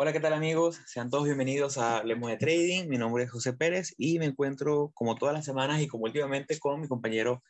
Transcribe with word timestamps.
Hola, 0.00 0.12
¿qué 0.12 0.20
tal 0.20 0.32
amigos? 0.32 0.80
Sean 0.86 1.10
todos 1.10 1.24
bienvenidos 1.24 1.76
a 1.76 2.04
Lemos 2.04 2.30
de 2.30 2.36
Trading. 2.36 2.86
Mi 2.86 2.98
nombre 2.98 3.24
es 3.24 3.32
José 3.32 3.52
Pérez 3.52 3.96
y 3.98 4.20
me 4.20 4.26
encuentro 4.26 4.92
como 4.94 5.16
todas 5.16 5.34
las 5.34 5.44
semanas 5.44 5.82
y 5.82 5.88
como 5.88 6.04
últimamente 6.04 6.56
con 6.60 6.80
mi 6.80 6.86
compañero 6.86 7.42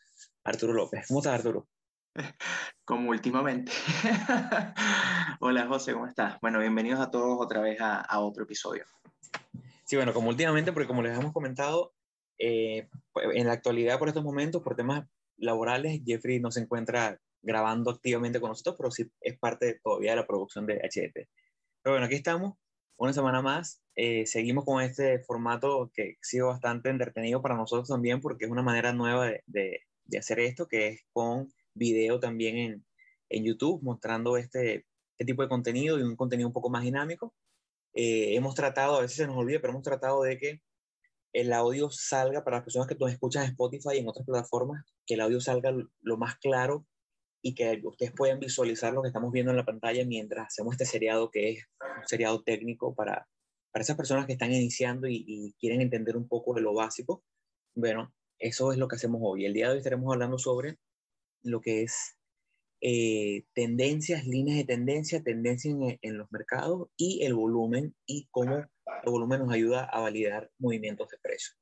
Arturo 0.45 0.73
López. 0.73 1.05
¿Cómo 1.09 1.21
estás, 1.21 1.35
Arturo? 1.35 1.69
Como 2.87 3.11
últimamente. 3.11 3.71
Hola, 5.41 5.67
José, 5.67 5.93
¿cómo 5.93 6.07
estás? 6.07 6.39
Bueno, 6.41 6.59
bienvenidos 6.59 7.01
a 7.01 7.11
todos 7.11 7.37
otra 7.39 7.61
vez 7.61 7.77
a, 7.83 8.19
otro 8.19 8.45
episodio. 8.45 8.87
Sí, 9.85 9.97
bueno, 9.97 10.15
como 10.15 10.31
últimamente, 10.31 10.73
porque 10.73 10.87
como 10.89 11.03
les 11.03 11.19
hemos 11.19 11.35
comentado, 11.35 11.93
eh, 12.39 12.89
en 13.15 13.47
la 13.47 13.53
actualidad, 13.53 13.99
por 13.99 14.09
estos 14.09 14.25
momentos, 14.25 14.63
por 14.63 14.75
temas 14.75 15.07
laborales, 15.37 16.01
Jeffrey 16.03 16.41
no 16.41 16.51
se 16.51 16.61
encuentra 16.61 17.21
grabando 17.43 17.91
activamente 17.91 18.41
con 18.41 18.49
nosotros, 18.49 18.75
pero 18.79 18.91
sí 18.91 19.13
es 19.21 19.39
parte 19.39 19.81
todavía 19.85 20.13
de 20.13 20.17
la 20.17 20.27
producción 20.27 20.65
de 20.65 20.77
HDT. 20.79 21.29
Pero 21.83 21.95
bueno, 21.95 22.07
aquí 22.07 22.17
estamos, 22.17 22.55
una 22.97 23.13
semana 23.13 23.43
más. 23.43 23.83
Eh, 23.95 24.27
seguimos 24.27 24.65
con 24.65 24.83
este 24.83 25.21
formato 25.21 25.91
que 25.95 26.19
ha 26.21 26.25
sido 26.25 26.49
bastante 26.49 26.91
entretenido 26.91 27.43
para 27.43 27.57
nosotros 27.57 27.89
también, 27.89 28.21
porque 28.21 28.45
es 28.45 28.51
una 28.51 28.63
manera 28.63 28.93
nueva 28.93 29.31
de, 29.47 29.81
hacer 30.19 30.41
esto, 30.41 30.67
que 30.67 30.89
es 30.89 31.01
con 31.13 31.53
video 31.75 32.19
también 32.21 32.57
en, 32.57 32.87
en 33.29 33.45
YouTube, 33.45 33.83
mostrando 33.83 34.37
este, 34.37 34.87
este, 35.13 35.25
tipo 35.25 35.43
de 35.43 35.49
contenido 35.49 35.99
y 35.99 36.03
un 36.03 36.17
contenido 36.17 36.49
un 36.49 36.53
poco 36.53 36.71
más 36.71 36.83
dinámico. 36.83 37.35
Eh, 37.95 38.35
hemos 38.35 38.55
tratado, 38.55 38.97
a 38.97 39.01
veces 39.03 39.17
se 39.17 39.27
nos 39.27 39.37
olvida, 39.37 39.61
pero 39.61 39.73
hemos 39.73 39.83
tratado 39.83 40.23
de 40.23 40.39
que 40.39 40.63
el 41.33 41.53
audio 41.53 41.91
salga 41.91 42.43
para 42.45 42.59
las 42.59 42.65
personas 42.65 42.89
que 42.89 42.97
nos 42.97 43.13
escuchan 43.13 43.45
en 43.45 43.51
Spotify 43.51 43.97
y 43.97 43.99
en 43.99 44.09
otras 44.09 44.27
plataformas, 44.27 44.85
que 45.07 45.15
el 45.15 45.21
audio 45.21 45.41
salga 45.41 45.73
lo 46.01 46.17
más 46.17 46.37
claro 46.39 46.87
y 47.43 47.55
que 47.55 47.81
ustedes 47.85 48.13
puedan 48.13 48.41
visualizar 48.41 48.93
lo 48.93 49.03
que 49.03 49.09
estamos 49.09 49.33
viendo 49.33 49.51
en 49.51 49.57
la 49.57 49.65
pantalla 49.65 50.05
mientras 50.05 50.49
hacemos 50.49 50.75
este 50.75 50.87
seriado 50.87 51.31
que 51.31 51.51
es 51.51 51.65
un 51.81 52.07
seriado 52.07 52.43
técnico 52.43 52.95
para, 52.95 53.29
para 53.73 53.83
esas 53.83 53.97
personas 53.97 54.27
que 54.27 54.33
están 54.33 54.53
iniciando 54.53 55.07
y, 55.09 55.55
quieren 55.61 55.81
entender 55.81 56.17
un 56.17 56.29
poco 56.29 56.55
de 56.55 56.63
lo 56.63 56.75
básico. 56.75 57.25
Bueno, 57.75 58.15
eso 58.39 58.73
es 58.73 58.79
lo 58.79 58.89
que 58.89 58.97
hacemos 58.97 59.21
hoy. 59.23 59.45
El 59.45 59.55
día 59.55 59.67
de 59.67 59.73
hoy 59.73 59.79
estaremos 59.79 60.13
hablando 60.13 60.39
sobre 60.39 60.79
lo 61.43 61.61
que 61.61 61.83
es 61.83 62.17
eh, 62.81 63.45
tendencias, 63.55 64.27
líneas 64.27 64.59
de 64.59 64.65
tendencia, 64.65 65.23
tendencia 65.23 65.71
en, 65.71 65.99
en, 66.01 66.19
los 66.19 66.31
mercados 66.31 66.89
y 66.97 67.25
el 67.25 67.35
volumen 67.35 67.95
y 68.07 68.29
cómo 68.31 68.57
el 68.57 69.11
volumen 69.11 69.41
nos 69.41 69.53
ayuda 69.53 69.85
a 69.85 70.01
validar 70.01 70.51
movimientos 70.59 71.09
de 71.09 71.19
precio. 71.19 71.55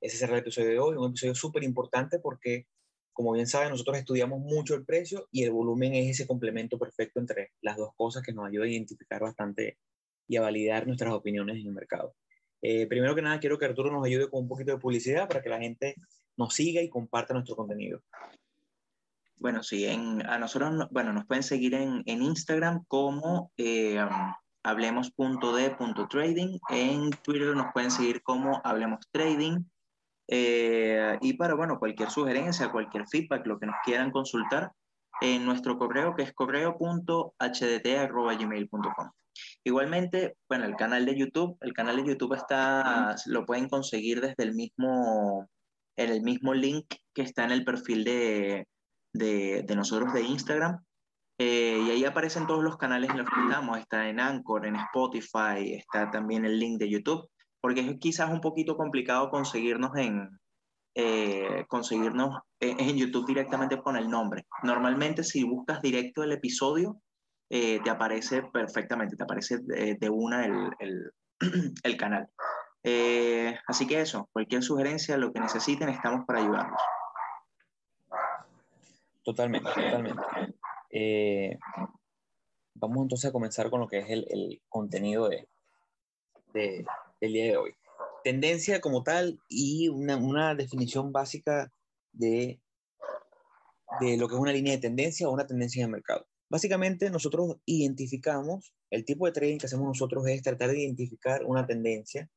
Ese 0.00 0.16
será 0.16 0.34
el 0.34 0.40
episodio 0.40 0.68
de 0.68 0.78
hoy, 0.78 0.96
un 0.96 1.10
episodio 1.10 1.34
súper 1.34 1.62
importante 1.62 2.18
porque 2.18 2.66
como 3.12 3.32
bien 3.32 3.46
saben, 3.46 3.70
nosotros 3.70 3.98
estudiamos 3.98 4.40
mucho 4.40 4.74
el 4.74 4.84
precio 4.84 5.28
y 5.30 5.44
el 5.44 5.50
volumen 5.50 5.94
es 5.94 6.10
ese 6.10 6.26
complemento 6.26 6.78
perfecto 6.78 7.20
entre 7.20 7.52
las 7.60 7.76
dos 7.76 7.90
cosas 7.96 8.22
que 8.22 8.32
nos 8.32 8.46
ayuda 8.46 8.64
a 8.64 8.68
identificar 8.68 9.20
bastante 9.20 9.78
y 10.26 10.36
a 10.36 10.42
validar 10.42 10.86
nuestras 10.86 11.12
opiniones 11.12 11.56
en 11.56 11.66
el 11.66 11.72
mercado. 11.72 12.14
Eh, 12.62 12.86
primero 12.86 13.14
que 13.14 13.22
nada, 13.22 13.40
quiero 13.40 13.58
que 13.58 13.64
Arturo 13.64 13.90
nos 13.90 14.04
ayude 14.04 14.28
con 14.28 14.42
un 14.42 14.48
poquito 14.48 14.72
de 14.72 14.78
publicidad 14.78 15.28
para 15.28 15.42
que 15.42 15.48
la 15.48 15.58
gente 15.58 15.96
nos 16.36 16.54
siga 16.54 16.82
y 16.82 16.88
comparta 16.88 17.34
nuestro 17.34 17.56
contenido. 17.56 18.02
Bueno, 19.36 19.62
sí, 19.62 19.86
en, 19.86 20.26
a 20.26 20.38
nosotros, 20.38 20.88
bueno, 20.90 21.12
nos 21.12 21.26
pueden 21.26 21.42
seguir 21.42 21.74
en, 21.74 22.02
en 22.04 22.22
Instagram 22.22 22.84
como 22.86 23.50
eh, 23.56 23.98
um, 23.98 24.34
hablemos.de.trading, 24.62 26.58
en 26.68 27.10
Twitter 27.22 27.56
nos 27.56 27.72
pueden 27.72 27.90
seguir 27.90 28.22
como 28.22 28.60
Hablemos 28.64 29.00
Trading, 29.10 29.64
eh, 30.32 31.18
y 31.20 31.32
para, 31.32 31.54
bueno, 31.54 31.80
cualquier 31.80 32.08
sugerencia, 32.08 32.70
cualquier 32.70 33.08
feedback, 33.08 33.44
lo 33.46 33.58
que 33.58 33.66
nos 33.66 33.74
quieran 33.84 34.12
consultar, 34.12 34.70
en 35.20 35.44
nuestro 35.44 35.76
correo 35.76 36.14
que 36.14 36.22
es 36.22 36.32
correo.hdt.gmail.com. 36.32 39.10
Igualmente, 39.64 40.36
bueno, 40.48 40.66
el 40.66 40.76
canal 40.76 41.04
de 41.04 41.18
YouTube, 41.18 41.58
el 41.60 41.72
canal 41.72 41.96
de 41.96 42.04
YouTube 42.04 42.34
está, 42.34 43.16
lo 43.26 43.44
pueden 43.44 43.68
conseguir 43.68 44.20
desde 44.20 44.44
el 44.44 44.54
mismo, 44.54 45.50
en 45.96 46.10
el 46.10 46.22
mismo 46.22 46.54
link 46.54 46.86
que 47.12 47.22
está 47.22 47.44
en 47.44 47.50
el 47.50 47.64
perfil 47.64 48.04
de, 48.04 48.68
de, 49.12 49.64
de 49.66 49.76
nosotros 49.76 50.12
de 50.12 50.22
Instagram. 50.22 50.78
Eh, 51.38 51.82
y 51.86 51.90
ahí 51.90 52.04
aparecen 52.04 52.46
todos 52.46 52.62
los 52.62 52.76
canales 52.76 53.10
en 53.10 53.18
los 53.18 53.28
que 53.28 53.40
estamos. 53.40 53.78
Está 53.78 54.08
en 54.08 54.20
Anchor, 54.20 54.64
en 54.64 54.76
Spotify, 54.76 55.74
está 55.74 56.08
también 56.08 56.44
el 56.44 56.60
link 56.60 56.78
de 56.78 56.88
YouTube 56.88 57.28
porque 57.60 57.80
es 57.80 57.98
quizás 57.98 58.30
un 58.30 58.40
poquito 58.40 58.76
complicado 58.76 59.30
conseguirnos 59.30 59.96
en, 59.96 60.40
eh, 60.94 61.64
conseguirnos 61.68 62.40
en, 62.58 62.96
YouTube 62.96 63.26
directamente 63.26 63.80
con 63.80 63.96
el 63.96 64.08
nombre. 64.08 64.46
Normalmente 64.62 65.22
si 65.22 65.44
buscas 65.44 65.80
directo 65.82 66.22
el 66.22 66.32
episodio, 66.32 67.00
eh, 67.48 67.80
te 67.82 67.90
aparece 67.90 68.42
perfectamente, 68.42 69.16
te 69.16 69.22
aparece 69.22 69.58
de, 69.60 70.10
una 70.10 70.46
el, 70.46 70.70
el, 70.78 71.12
el 71.82 71.96
canal. 71.96 72.28
Eh, 72.82 73.58
así 73.66 73.86
que 73.86 74.00
eso, 74.00 74.28
cualquier 74.32 74.62
sugerencia, 74.62 75.16
lo 75.16 75.32
que 75.32 75.40
necesiten, 75.40 75.90
estamos 75.90 76.24
para 76.26 76.40
ayudarlos. 76.40 76.80
Totalmente, 79.22 79.70
totalmente. 79.70 80.22
vamos 82.74 83.02
entonces 83.02 83.28
a 83.28 83.32
comenzar 83.32 83.68
con 83.68 83.80
lo 83.80 83.86
que 83.86 83.98
es 83.98 84.10
el, 84.10 84.26
el 84.30 84.62
contenido 84.68 85.28
de, 85.28 85.46
de, 86.52 86.84
el 87.20 87.32
día 87.32 87.44
de 87.44 87.56
hoy. 87.56 87.72
Tendencia 88.24 88.80
como 88.80 89.02
tal 89.02 89.40
y 89.48 89.88
una, 89.88 90.16
una 90.16 90.54
definición 90.54 91.12
básica 91.12 91.72
de, 92.12 92.60
de 94.00 94.16
lo 94.16 94.28
que 94.28 94.34
es 94.34 94.40
una 94.40 94.52
línea 94.52 94.74
de 94.74 94.80
tendencia 94.80 95.28
o 95.28 95.32
una 95.32 95.46
tendencia 95.46 95.84
de 95.84 95.92
mercado. 95.92 96.26
Básicamente 96.50 97.10
nosotros 97.10 97.56
identificamos, 97.64 98.74
el 98.90 99.04
tipo 99.04 99.26
de 99.26 99.32
trading 99.32 99.58
que 99.58 99.66
hacemos 99.66 99.86
nosotros 99.86 100.26
es 100.26 100.42
tratar 100.42 100.70
de 100.70 100.80
identificar 100.80 101.44
una 101.44 101.66
tendencia 101.66 102.28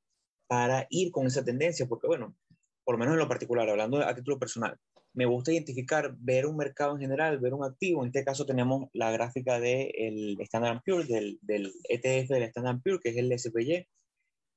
para 0.48 0.86
ir 0.90 1.12
con 1.12 1.26
esa 1.26 1.44
tendencia, 1.44 1.88
porque 1.88 2.08
bueno, 2.08 2.36
por 2.84 2.96
lo 2.96 3.00
menos 3.00 3.14
en 3.14 3.20
lo 3.20 3.28
particular, 3.28 3.68
hablando 3.70 3.98
a 4.02 4.14
título 4.14 4.38
personal, 4.38 4.78
me 5.14 5.26
gusta 5.26 5.52
identificar, 5.52 6.16
ver 6.18 6.46
un 6.46 6.58
mercado 6.58 6.94
en 6.94 7.02
general, 7.02 7.40
ver 7.40 7.54
un 7.54 7.64
activo. 7.64 8.02
En 8.02 8.08
este 8.08 8.24
caso 8.24 8.46
tenemos 8.46 8.90
la 8.94 9.12
gráfica 9.12 9.60
del 9.60 10.38
Standard 10.42 10.82
Pure, 10.84 11.06
del, 11.06 11.40
del 11.42 11.72
ETF 11.88 12.30
del 12.30 12.44
Standard 12.44 12.82
Pure, 12.84 13.00
que 13.00 13.10
es 13.10 13.18
el 13.18 13.38
SPY, 13.38 13.88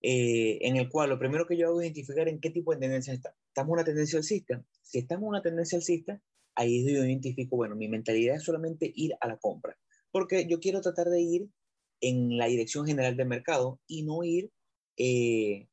eh, 0.03 0.59
en 0.63 0.77
el 0.77 0.89
cual 0.89 1.11
lo 1.11 1.19
primero 1.19 1.47
que 1.47 1.57
yo 1.57 1.69
hago 1.69 1.81
es 1.81 1.87
identificar 1.87 2.29
en 2.29 2.41
qué 2.41 2.51
tipo 2.51 2.73
de 2.73 2.81
tendencia 2.81 3.15
está. 3.15 3.35
¿Estamos 3.49 3.69
en 3.69 3.73
una 3.73 3.85
tendencia 3.85 4.19
alcista? 4.19 4.65
Si 4.83 4.99
estamos 4.99 5.23
en 5.25 5.29
una 5.29 5.43
tendencia 5.43 5.77
alcista, 5.77 6.21
ahí 6.55 6.81
es 6.81 6.93
yo 6.93 7.05
identifico, 7.05 7.57
bueno, 7.57 7.77
mi 7.77 7.89
mentalidad 7.89 8.37
es 8.37 8.45
solamente 8.45 8.93
ir 8.95 9.15
a 9.21 9.29
la 9.29 9.37
compra, 9.37 9.77
porque 10.11 10.47
yo 10.47 10.61
quiero 10.61 10.81
tratar 10.81 11.09
de 11.09 11.21
ir 11.21 11.49
en 12.01 12.37
la 12.37 12.47
dirección 12.47 12.87
general 12.87 13.17
del 13.17 13.27
mercado 13.27 13.81
y 13.87 14.03
no 14.03 14.23
ir 14.23 14.51
eh, 14.97 15.69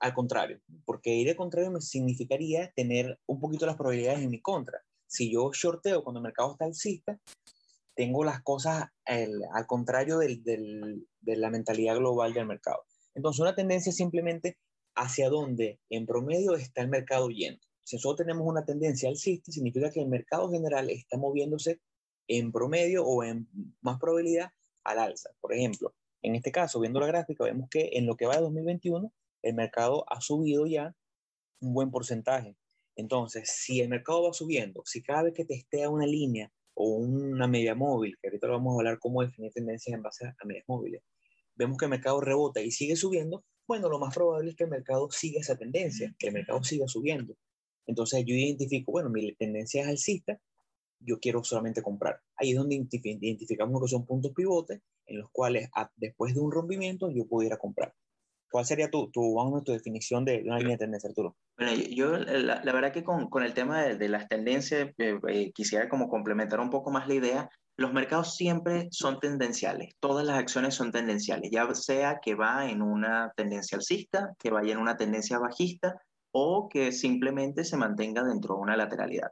al 0.00 0.14
contrario, 0.14 0.60
porque 0.84 1.14
ir 1.14 1.28
al 1.30 1.36
contrario 1.36 1.70
me 1.70 1.80
significaría 1.80 2.72
tener 2.74 3.18
un 3.26 3.40
poquito 3.40 3.66
las 3.66 3.76
probabilidades 3.76 4.22
en 4.22 4.30
mi 4.30 4.40
contra. 4.40 4.82
Si 5.06 5.32
yo 5.32 5.50
shorteo 5.52 6.02
cuando 6.02 6.20
el 6.20 6.24
mercado 6.24 6.52
está 6.52 6.64
alcista, 6.64 7.18
tengo 7.94 8.24
las 8.24 8.42
cosas 8.42 8.88
al 9.04 9.66
contrario 9.66 10.18
de 10.18 11.06
la 11.22 11.50
mentalidad 11.50 11.96
global 11.96 12.34
del 12.34 12.46
mercado. 12.46 12.84
Entonces, 13.14 13.40
una 13.40 13.54
tendencia 13.54 13.90
es 13.90 13.96
simplemente 13.96 14.58
hacia 14.96 15.28
dónde 15.28 15.80
en 15.90 16.06
promedio 16.06 16.54
está 16.54 16.82
el 16.82 16.88
mercado 16.88 17.28
yendo. 17.30 17.60
Si 17.82 17.96
nosotros 17.96 18.26
tenemos 18.26 18.46
una 18.46 18.64
tendencia 18.64 19.08
alcista, 19.08 19.52
significa 19.52 19.90
que 19.90 20.00
el 20.00 20.08
mercado 20.08 20.50
general 20.50 20.88
está 20.90 21.18
moviéndose 21.18 21.80
en 22.28 22.52
promedio 22.52 23.04
o 23.04 23.22
en 23.22 23.48
más 23.82 23.98
probabilidad 23.98 24.50
al 24.84 24.98
alza. 24.98 25.30
Por 25.40 25.52
ejemplo, 25.52 25.94
en 26.22 26.34
este 26.34 26.50
caso, 26.50 26.80
viendo 26.80 27.00
la 27.00 27.06
gráfica, 27.06 27.44
vemos 27.44 27.68
que 27.68 27.90
en 27.92 28.06
lo 28.06 28.16
que 28.16 28.26
va 28.26 28.36
de 28.36 28.42
2021, 28.42 29.12
el 29.42 29.54
mercado 29.54 30.04
ha 30.08 30.20
subido 30.20 30.66
ya 30.66 30.94
un 31.60 31.74
buen 31.74 31.90
porcentaje. 31.90 32.56
Entonces, 32.96 33.50
si 33.50 33.80
el 33.80 33.88
mercado 33.88 34.22
va 34.22 34.32
subiendo, 34.32 34.82
si 34.86 35.02
cada 35.02 35.24
vez 35.24 35.34
que 35.34 35.44
testea 35.44 35.90
una 35.90 36.06
línea 36.06 36.50
o 36.74 36.96
una 36.96 37.46
media 37.46 37.74
móvil, 37.74 38.16
que 38.20 38.28
ahorita 38.28 38.46
vamos 38.48 38.72
a 38.72 38.78
hablar 38.78 38.98
cómo 38.98 39.22
definir 39.22 39.52
tendencias 39.52 39.94
en 39.94 40.02
base 40.02 40.26
a 40.26 40.44
medias 40.46 40.64
móviles, 40.66 41.02
vemos 41.54 41.78
que 41.78 41.86
el 41.86 41.90
mercado 41.90 42.20
rebota 42.20 42.60
y 42.60 42.70
sigue 42.70 42.96
subiendo, 42.96 43.44
bueno, 43.66 43.88
lo 43.88 43.98
más 43.98 44.14
probable 44.14 44.50
es 44.50 44.56
que 44.56 44.64
el 44.64 44.70
mercado 44.70 45.10
siga 45.10 45.40
esa 45.40 45.56
tendencia, 45.56 46.14
que 46.18 46.28
el 46.28 46.34
mercado 46.34 46.62
siga 46.62 46.86
subiendo. 46.86 47.34
Entonces 47.86 48.24
yo 48.26 48.34
identifico, 48.34 48.92
bueno, 48.92 49.10
mi 49.10 49.34
tendencia 49.34 49.82
es 49.82 49.88
alcista, 49.88 50.38
yo 51.00 51.18
quiero 51.18 51.44
solamente 51.44 51.82
comprar. 51.82 52.20
Ahí 52.36 52.50
es 52.50 52.56
donde 52.56 52.74
identificamos 52.74 53.72
lo 53.72 53.80
que 53.80 53.90
son 53.90 54.06
puntos 54.06 54.32
pivotes 54.34 54.80
en 55.06 55.18
los 55.18 55.30
cuales 55.30 55.68
después 55.96 56.34
de 56.34 56.40
un 56.40 56.50
rompimiento 56.50 57.10
yo 57.10 57.26
pudiera 57.26 57.58
comprar. 57.58 57.92
¿Cuál 58.50 58.64
sería 58.64 58.88
tu, 58.88 59.10
tu, 59.10 59.34
tu 59.64 59.72
definición 59.72 60.24
de 60.24 60.42
una 60.44 60.58
línea 60.58 60.76
de 60.76 60.84
tendencia, 60.84 61.08
Arturo? 61.08 61.36
Bueno, 61.58 61.72
yo 61.90 62.16
la, 62.16 62.62
la 62.62 62.72
verdad 62.72 62.92
que 62.92 63.02
con, 63.02 63.28
con, 63.28 63.42
el 63.42 63.52
tema 63.52 63.82
de, 63.82 63.96
de 63.96 64.08
las 64.08 64.28
tendencias 64.28 64.90
eh, 64.98 65.18
eh, 65.28 65.52
quisiera 65.52 65.88
como 65.88 66.08
complementar 66.08 66.60
un 66.60 66.70
poco 66.70 66.92
más 66.92 67.08
la 67.08 67.14
idea 67.14 67.50
los 67.76 67.92
mercados 67.92 68.36
siempre 68.36 68.88
son 68.90 69.18
tendenciales, 69.18 69.94
todas 70.00 70.24
las 70.24 70.38
acciones 70.38 70.74
son 70.74 70.92
tendenciales, 70.92 71.50
ya 71.50 71.72
sea 71.74 72.20
que 72.22 72.34
va 72.34 72.68
en 72.68 72.82
una 72.82 73.32
tendencia 73.36 73.76
alcista, 73.76 74.34
que 74.38 74.50
vaya 74.50 74.72
en 74.72 74.78
una 74.78 74.96
tendencia 74.96 75.38
bajista 75.38 76.00
o 76.32 76.68
que 76.68 76.92
simplemente 76.92 77.64
se 77.64 77.76
mantenga 77.76 78.22
dentro 78.22 78.54
de 78.54 78.60
una 78.60 78.76
lateralidad. 78.76 79.30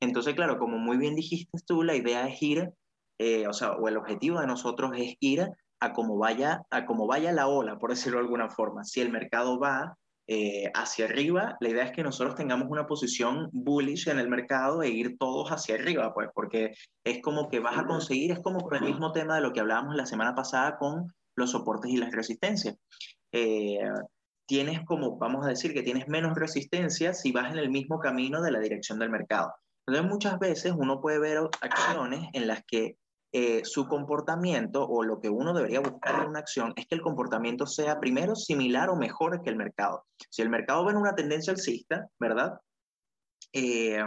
Entonces, 0.00 0.34
claro, 0.34 0.58
como 0.58 0.78
muy 0.78 0.96
bien 0.96 1.14
dijiste 1.14 1.58
tú, 1.66 1.82
la 1.82 1.94
idea 1.94 2.26
es 2.26 2.42
ir, 2.42 2.72
eh, 3.18 3.46
o 3.46 3.52
sea, 3.52 3.72
o 3.72 3.88
el 3.88 3.96
objetivo 3.96 4.40
de 4.40 4.46
nosotros 4.46 4.92
es 4.96 5.14
ir 5.20 5.48
a 5.80 5.92
cómo 5.92 6.18
vaya, 6.18 6.62
a 6.70 6.86
cómo 6.86 7.06
vaya 7.06 7.32
la 7.32 7.46
ola, 7.46 7.78
por 7.78 7.90
decirlo 7.90 8.18
de 8.18 8.24
alguna 8.24 8.50
forma. 8.50 8.84
Si 8.84 9.00
el 9.00 9.10
mercado 9.10 9.58
va 9.58 9.96
eh, 10.26 10.70
hacia 10.74 11.04
arriba, 11.04 11.56
la 11.60 11.68
idea 11.68 11.84
es 11.84 11.92
que 11.92 12.02
nosotros 12.02 12.34
tengamos 12.34 12.68
una 12.70 12.86
posición 12.86 13.50
bullish 13.52 14.08
en 14.08 14.18
el 14.18 14.28
mercado 14.28 14.82
e 14.82 14.88
ir 14.88 15.18
todos 15.18 15.50
hacia 15.50 15.74
arriba, 15.74 16.14
pues, 16.14 16.28
porque 16.34 16.72
es 17.04 17.20
como 17.20 17.48
que 17.48 17.60
vas 17.60 17.78
a 17.78 17.86
conseguir, 17.86 18.32
es 18.32 18.40
como 18.40 18.70
el 18.72 18.82
mismo 18.82 19.12
tema 19.12 19.36
de 19.36 19.42
lo 19.42 19.52
que 19.52 19.60
hablábamos 19.60 19.96
la 19.96 20.06
semana 20.06 20.34
pasada 20.34 20.78
con 20.78 21.12
los 21.36 21.50
soportes 21.50 21.90
y 21.90 21.98
las 21.98 22.12
resistencias. 22.12 22.76
Eh, 23.32 23.80
tienes 24.46 24.84
como, 24.86 25.18
vamos 25.18 25.44
a 25.44 25.50
decir 25.50 25.74
que 25.74 25.82
tienes 25.82 26.08
menos 26.08 26.34
resistencia 26.36 27.12
si 27.12 27.32
vas 27.32 27.52
en 27.52 27.58
el 27.58 27.70
mismo 27.70 27.98
camino 27.98 28.40
de 28.40 28.50
la 28.50 28.60
dirección 28.60 28.98
del 28.98 29.10
mercado. 29.10 29.52
Entonces 29.86 30.10
muchas 30.10 30.38
veces 30.38 30.72
uno 30.76 31.00
puede 31.00 31.18
ver 31.18 31.38
acciones 31.60 32.28
en 32.32 32.46
las 32.46 32.62
que 32.64 32.96
eh, 33.36 33.64
su 33.64 33.88
comportamiento 33.88 34.86
o 34.86 35.02
lo 35.02 35.20
que 35.20 35.28
uno 35.28 35.52
debería 35.52 35.80
buscar 35.80 36.22
en 36.22 36.28
una 36.28 36.38
acción 36.38 36.72
es 36.76 36.86
que 36.86 36.94
el 36.94 37.02
comportamiento 37.02 37.66
sea 37.66 37.98
primero 37.98 38.36
similar 38.36 38.90
o 38.90 38.94
mejor 38.94 39.42
que 39.42 39.50
el 39.50 39.56
mercado. 39.56 40.06
Si 40.30 40.40
el 40.40 40.50
mercado 40.50 40.84
ve 40.84 40.94
una 40.94 41.16
tendencia 41.16 41.52
alcista, 41.52 42.06
¿verdad? 42.20 42.60
Eh, 43.52 43.98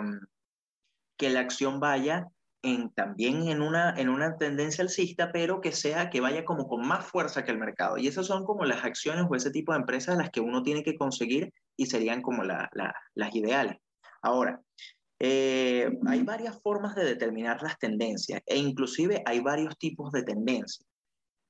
que 1.18 1.30
la 1.30 1.42
acción 1.42 1.82
vaya 1.82 2.28
en, 2.62 2.90
también 2.92 3.50
en 3.50 3.62
una, 3.62 3.94
en 3.98 4.08
una 4.08 4.38
tendencia 4.38 4.82
alcista, 4.82 5.34
pero 5.34 5.60
que 5.60 5.74
sea 5.74 6.10
que 6.10 6.22
vaya 6.22 6.46
como 6.46 6.70
con 6.70 6.88
más 6.88 7.06
fuerza 7.06 7.44
que 7.44 7.52
el 7.52 7.58
mercado. 7.58 7.98
Y 7.98 8.08
esas 8.08 8.28
son 8.28 8.46
como 8.46 8.64
las 8.64 8.86
acciones 8.86 9.26
o 9.30 9.36
ese 9.36 9.52
tipo 9.52 9.74
de 9.74 9.80
empresas 9.80 10.18
las 10.18 10.30
que 10.30 10.40
uno 10.40 10.64
tiene 10.64 10.84
que 10.84 10.96
conseguir 10.96 11.54
y 11.76 11.88
serían 11.88 12.22
como 12.22 12.46
las 12.46 13.36
ideales. 13.36 13.76
Ahora, 14.22 14.62
eh, 15.20 15.90
hay 16.06 16.24
varias 16.24 16.62
formas 16.62 16.96
de 16.96 17.04
determinar 17.04 17.62
las 17.64 17.78
tendencias 17.80 18.42
e 18.46 18.58
inclusive 18.58 19.24
hay 19.26 19.40
varios 19.40 19.78
tipos 19.78 20.12
de 20.12 20.24
tendencias. 20.24 20.86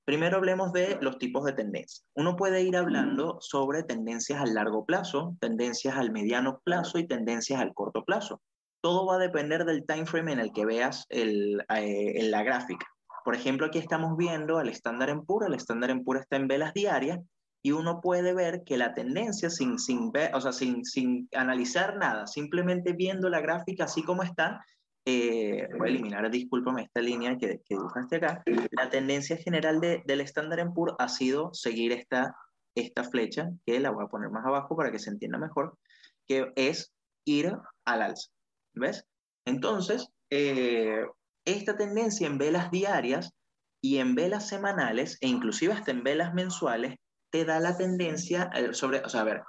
Primero 0.06 0.38
hablemos 0.38 0.72
de 0.72 0.98
los 1.02 1.18
tipos 1.18 1.44
de 1.44 1.52
tendencias. 1.52 2.06
Uno 2.16 2.38
puede 2.38 2.64
ir 2.64 2.78
hablando 2.78 3.40
sobre 3.42 3.84
tendencias 3.84 4.40
al 4.40 4.54
largo 4.54 4.86
plazo, 4.86 5.36
tendencias 5.42 5.98
al 5.98 6.12
mediano 6.12 6.62
plazo 6.64 6.98
y 6.98 7.08
tendencias 7.08 7.60
al 7.60 7.74
corto 7.74 8.06
plazo. 8.06 8.42
Todo 8.80 9.06
va 9.06 9.16
a 9.16 9.20
depender 9.20 9.66
del 9.66 9.86
time 9.86 10.06
frame 10.06 10.32
en 10.32 10.40
el 10.40 10.54
que 10.54 10.66
veas 10.66 11.06
el, 11.10 11.60
eh, 11.76 12.14
en 12.16 12.32
la 12.32 12.44
gráfica. 12.44 12.86
Por 13.26 13.36
ejemplo, 13.36 13.68
aquí 13.68 13.80
estamos 13.80 14.16
viendo 14.16 14.60
al 14.60 14.70
estándar 14.70 15.10
en 15.10 15.26
puro. 15.26 15.48
El 15.48 15.56
estándar 15.56 15.90
en 15.90 16.06
puro 16.06 16.22
está 16.22 16.38
en 16.38 16.48
velas 16.48 16.74
diarias 16.74 17.20
y 17.68 17.74
uno 17.74 18.00
puede 18.00 18.34
ver 18.34 18.64
que 18.64 18.78
la 18.78 18.94
tendencia 18.94 19.50
sin, 19.50 19.78
sin, 19.78 20.14
ver, 20.14 20.34
o 20.34 20.40
sea, 20.40 20.54
sin, 20.54 20.86
sin 20.86 21.28
analizar 21.36 21.98
nada, 21.98 22.26
simplemente 22.26 22.94
viendo 22.94 23.28
la 23.28 23.42
gráfica 23.42 23.84
así 23.84 24.04
como 24.04 24.24
está, 24.24 24.66
eh, 25.06 25.68
voy 25.78 25.90
a 25.90 25.92
eliminar, 25.92 26.32
discúlpame, 26.32 26.84
esta 26.84 27.02
línea 27.02 27.38
que, 27.38 27.62
dibujaste 27.70 28.16
acá, 28.16 28.42
la 28.72 28.90
tendencia 28.90 29.36
general 29.36 29.82
de, 29.82 30.02
del 30.06 30.22
en 30.22 30.74
pur 30.74 30.96
ha 30.98 31.10
sido 31.10 31.54
seguir 31.54 31.92
esta, 31.92 32.38
esta 32.74 33.04
flecha, 33.04 33.50
que 33.66 33.82
la 33.82 33.90
voy 33.90 34.06
a 34.06 34.08
poner 34.08 34.30
más 34.30 34.46
abajo 34.46 34.78
para 34.78 34.90
que 34.90 35.00
se 35.00 35.10
entienda 35.10 35.38
mejor, 35.38 35.78
que 36.26 36.54
es 36.56 36.94
ir 37.26 37.52
al 37.84 38.02
alza, 38.02 38.30
¿ves? 38.76 39.06
Entonces, 39.46 40.08
eh, 40.30 41.06
esta 41.44 41.76
tendencia 41.76 42.28
en 42.28 42.38
velas 42.38 42.72
diarias 42.72 43.34
y 43.82 43.98
en 43.98 44.16
velas 44.16 44.48
semanales, 44.48 45.18
e 45.20 45.28
inclusive 45.28 45.74
hasta 45.74 45.92
en 45.92 46.04
velas 46.04 46.34
mensuales, 46.34 46.96
te 47.30 47.46
da 47.46 47.60
la 47.60 47.78
tendencia 47.78 48.50
eh, 48.56 48.74
sobre, 48.74 49.00
o 49.00 49.10
sea, 49.10 49.22
a 49.22 49.26
ver, 49.26 49.42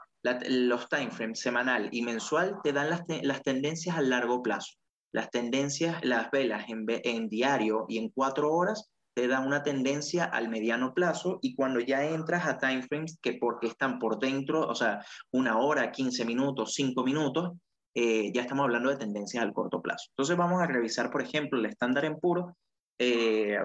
los 0.48 0.88
time 0.88 1.10
frames 1.10 1.40
semanal 1.40 1.88
y 1.92 2.02
mensual 2.02 2.56
te 2.62 2.72
dan 2.72 2.90
las, 2.90 3.02
las, 3.22 3.42
tendencias 3.42 3.96
a 3.96 4.02
largo 4.02 4.42
plazo. 4.42 4.74
Las 5.12 5.30
tendencias, 5.30 6.04
las 6.04 6.30
velas 6.30 6.68
en, 6.68 6.84
en 6.88 7.28
diario 7.28 7.86
y 7.88 7.98
en 7.98 8.10
cuatro 8.10 8.52
horas 8.52 8.90
te 9.14 9.26
dan 9.26 9.46
una 9.46 9.62
tendencia 9.62 10.24
al 10.24 10.48
mediano 10.48 10.92
plazo 10.94 11.38
y 11.42 11.54
cuando 11.54 11.80
ya 11.80 12.04
entras 12.04 12.46
a 12.46 12.58
time 12.58 12.82
frames 12.82 13.18
que 13.20 13.34
porque 13.34 13.68
están 13.68 13.98
por 13.98 14.18
dentro, 14.18 14.60
o 14.66 14.74
sea, 14.74 15.04
una 15.32 15.58
hora, 15.58 15.90
15 15.90 16.24
minutos, 16.24 16.74
5 16.74 17.02
minutos, 17.02 17.52
eh, 17.94 18.30
ya 18.32 18.42
estamos 18.42 18.64
hablando 18.64 18.90
de 18.90 18.96
tendencias 18.96 19.42
al 19.42 19.52
corto 19.52 19.82
plazo. 19.82 20.06
Entonces 20.10 20.36
vamos 20.36 20.62
a 20.62 20.66
revisar, 20.66 21.10
por 21.10 21.22
ejemplo, 21.22 21.58
el 21.58 21.66
estándar 21.66 22.04
en 22.04 22.18
puro 22.20 22.56
eh, 22.98 23.58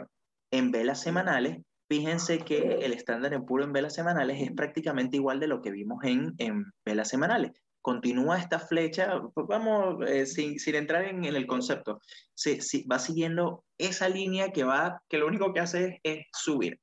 en 0.51 0.71
velas 0.71 1.01
semanales 1.01 1.61
fíjense 1.89 2.39
que 2.39 2.79
el 2.81 2.93
estándar 2.93 3.33
en 3.33 3.45
puro 3.45 3.63
en 3.63 3.73
velas 3.73 3.93
semanales 3.93 4.41
es 4.41 4.51
prácticamente 4.51 5.17
igual 5.17 5.39
de 5.39 5.47
lo 5.47 5.61
que 5.61 5.71
vimos 5.71 6.03
en, 6.03 6.33
en 6.37 6.65
velas 6.85 7.09
semanales. 7.09 7.51
Continúa 7.81 8.39
esta 8.39 8.59
flecha, 8.59 9.21
pues 9.33 9.45
vamos, 9.47 9.97
eh, 10.07 10.25
sin, 10.25 10.57
sin, 10.57 10.75
entrar 10.75 11.03
en, 11.03 11.25
el 11.25 11.45
concepto, 11.45 11.99
se, 12.33 12.59
va 12.89 12.97
siguiendo 12.97 13.65
esa 13.77 14.07
línea 14.07 14.51
que 14.51 14.63
va, 14.63 15.01
que 15.09 15.17
lo 15.17 15.27
único 15.27 15.53
que 15.53 15.59
hace 15.59 15.99
es, 16.01 16.25
subir. 16.31 16.79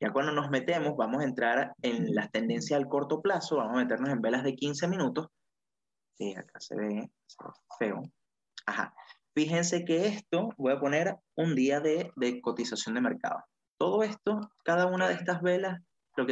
Ya 0.00 0.12
cuando 0.12 0.32
nos 0.32 0.50
metemos, 0.50 0.96
vamos 0.96 1.22
a 1.22 1.26
entrar 1.26 1.72
en 1.82 2.14
las 2.14 2.30
tendencias 2.30 2.78
al 2.78 2.86
corto 2.86 3.20
plazo, 3.20 3.56
vamos 3.56 3.74
a 3.74 3.82
meternos 3.82 4.10
en 4.10 4.20
velas 4.20 4.44
de 4.44 4.54
15 4.54 4.86
minutos. 4.86 5.26
Sí, 6.16 6.32
acá 6.34 6.60
se 6.60 6.76
ve, 6.76 7.10
se 7.26 7.36
ve 7.44 7.50
feo. 7.78 8.02
Ajá. 8.66 8.94
Fíjense 9.34 9.84
que 9.84 10.06
esto, 10.06 10.50
voy 10.56 10.72
a 10.72 10.80
poner 10.80 11.16
un 11.34 11.54
día 11.54 11.80
de, 11.80 12.10
de 12.16 12.40
cotización 12.40 12.94
de 12.94 13.00
mercado. 13.00 13.42
Todo 13.78 14.02
esto, 14.02 14.50
cada 14.64 14.86
una 14.86 15.08
de 15.08 15.14
estas 15.14 15.42
velas, 15.42 15.80
lo 16.16 16.26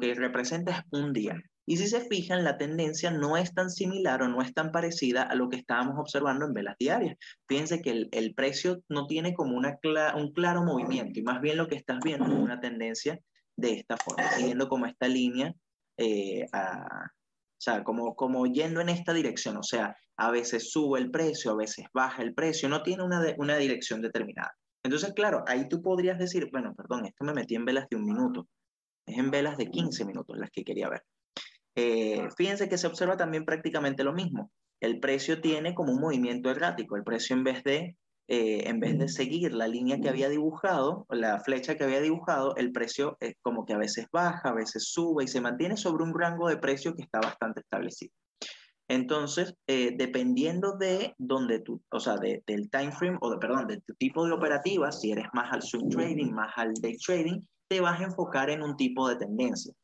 que, 0.00 0.14
representa 0.14 0.72
es 0.72 0.82
un 0.90 1.12
día. 1.12 1.36
Y 1.66 1.76
si 1.76 1.86
se 1.86 2.00
fijan, 2.08 2.44
la 2.44 2.56
tendencia 2.56 3.10
no 3.10 3.36
es 3.36 3.52
tan 3.52 3.68
similar 3.68 4.22
o 4.22 4.28
no 4.28 4.40
es 4.40 4.54
tan 4.54 4.72
parecida 4.72 5.22
a 5.22 5.34
lo 5.34 5.50
que 5.50 5.56
estábamos 5.56 5.98
observando 5.98 6.46
en 6.46 6.54
velas 6.54 6.76
diarias. 6.78 7.16
Fíjense 7.46 7.82
que 7.82 7.90
el, 7.90 8.08
el 8.12 8.34
precio 8.34 8.82
no 8.88 9.06
tiene 9.06 9.34
como 9.34 9.54
una 9.54 9.78
un 10.16 10.32
claro 10.32 10.64
movimiento 10.64 11.20
y 11.20 11.22
más 11.22 11.42
bien 11.42 11.58
lo 11.58 11.68
que 11.68 11.76
estás 11.76 11.98
viendo 12.02 12.24
es 12.24 12.32
una 12.32 12.58
tendencia 12.60 13.20
de 13.58 13.72
esta 13.72 13.96
forma, 13.98 14.30
siguiendo 14.30 14.68
como 14.68 14.86
esta 14.86 15.08
línea, 15.08 15.52
eh, 15.98 16.46
o 16.52 17.60
sea, 17.60 17.82
como, 17.82 18.14
como 18.14 18.46
yendo 18.46 18.80
en 18.80 18.88
esta 18.88 19.12
dirección. 19.12 19.56
O 19.56 19.62
sea, 19.62 19.96
a 20.16 20.30
veces 20.30 20.70
sube 20.70 21.00
el 21.00 21.10
precio, 21.10 21.50
a 21.50 21.56
veces 21.56 21.86
baja 21.92 22.22
el 22.22 22.34
precio, 22.34 22.68
no 22.68 22.82
tiene 22.82 23.02
una, 23.02 23.20
una 23.36 23.56
dirección 23.56 24.00
determinada. 24.00 24.54
Entonces, 24.88 25.12
claro, 25.12 25.44
ahí 25.46 25.68
tú 25.68 25.82
podrías 25.82 26.18
decir, 26.18 26.48
bueno, 26.50 26.74
perdón, 26.74 27.04
esto 27.04 27.22
me 27.22 27.34
metí 27.34 27.54
en 27.54 27.66
velas 27.66 27.86
de 27.90 27.96
un 27.96 28.06
minuto. 28.06 28.48
Es 29.04 29.18
en 29.18 29.30
velas 29.30 29.58
de 29.58 29.66
15 29.66 30.06
minutos 30.06 30.38
las 30.38 30.50
que 30.50 30.64
quería 30.64 30.88
ver. 30.88 31.02
Eh, 31.74 32.26
fíjense 32.38 32.70
que 32.70 32.78
se 32.78 32.86
observa 32.86 33.14
también 33.14 33.44
prácticamente 33.44 34.02
lo 34.02 34.14
mismo. 34.14 34.50
El 34.80 34.98
precio 34.98 35.42
tiene 35.42 35.74
como 35.74 35.92
un 35.92 36.00
movimiento 36.00 36.50
errático. 36.50 36.96
El 36.96 37.04
precio 37.04 37.36
en 37.36 37.44
vez 37.44 37.62
de, 37.64 37.98
eh, 38.28 38.62
en 38.66 38.80
vez 38.80 38.98
de 38.98 39.08
seguir 39.08 39.52
la 39.52 39.68
línea 39.68 40.00
que 40.00 40.08
había 40.08 40.30
dibujado, 40.30 41.04
la 41.10 41.38
flecha 41.40 41.74
que 41.76 41.84
había 41.84 42.00
dibujado, 42.00 42.56
el 42.56 42.72
precio 42.72 43.18
es 43.20 43.34
como 43.42 43.66
que 43.66 43.74
a 43.74 43.78
veces 43.78 44.06
baja, 44.10 44.48
a 44.48 44.54
veces 44.54 44.84
sube 44.84 45.24
y 45.24 45.28
se 45.28 45.42
mantiene 45.42 45.76
sobre 45.76 46.02
un 46.02 46.18
rango 46.18 46.48
de 46.48 46.56
precio 46.56 46.94
que 46.94 47.02
está 47.02 47.20
bastante 47.20 47.60
establecido. 47.60 48.14
Entonces, 48.88 49.54
eh, 49.66 49.94
dependiendo 49.96 50.72
de 50.72 51.14
donde 51.18 51.60
tú, 51.60 51.82
o 51.90 52.00
sea, 52.00 52.16
del 52.16 52.70
time 52.70 52.92
frame, 52.92 53.18
o 53.20 53.30
de, 53.30 53.38
perdón, 53.38 53.66
de 53.66 53.80
tu 53.82 53.94
tipo 53.94 54.26
de 54.26 54.32
operativa, 54.32 54.90
si 54.90 55.12
eres 55.12 55.26
más 55.34 55.52
al 55.52 55.62
swing 55.62 55.90
trading, 55.90 56.32
más 56.32 56.52
al 56.56 56.72
day 56.74 56.96
trading, 56.96 57.40
te 57.68 57.80
vas 57.80 58.00
a 58.00 58.04
enfocar 58.04 58.48
en 58.48 58.62
un 58.62 58.76
tipo 58.76 59.08
de 59.08 59.16
tendencia. 59.16 59.74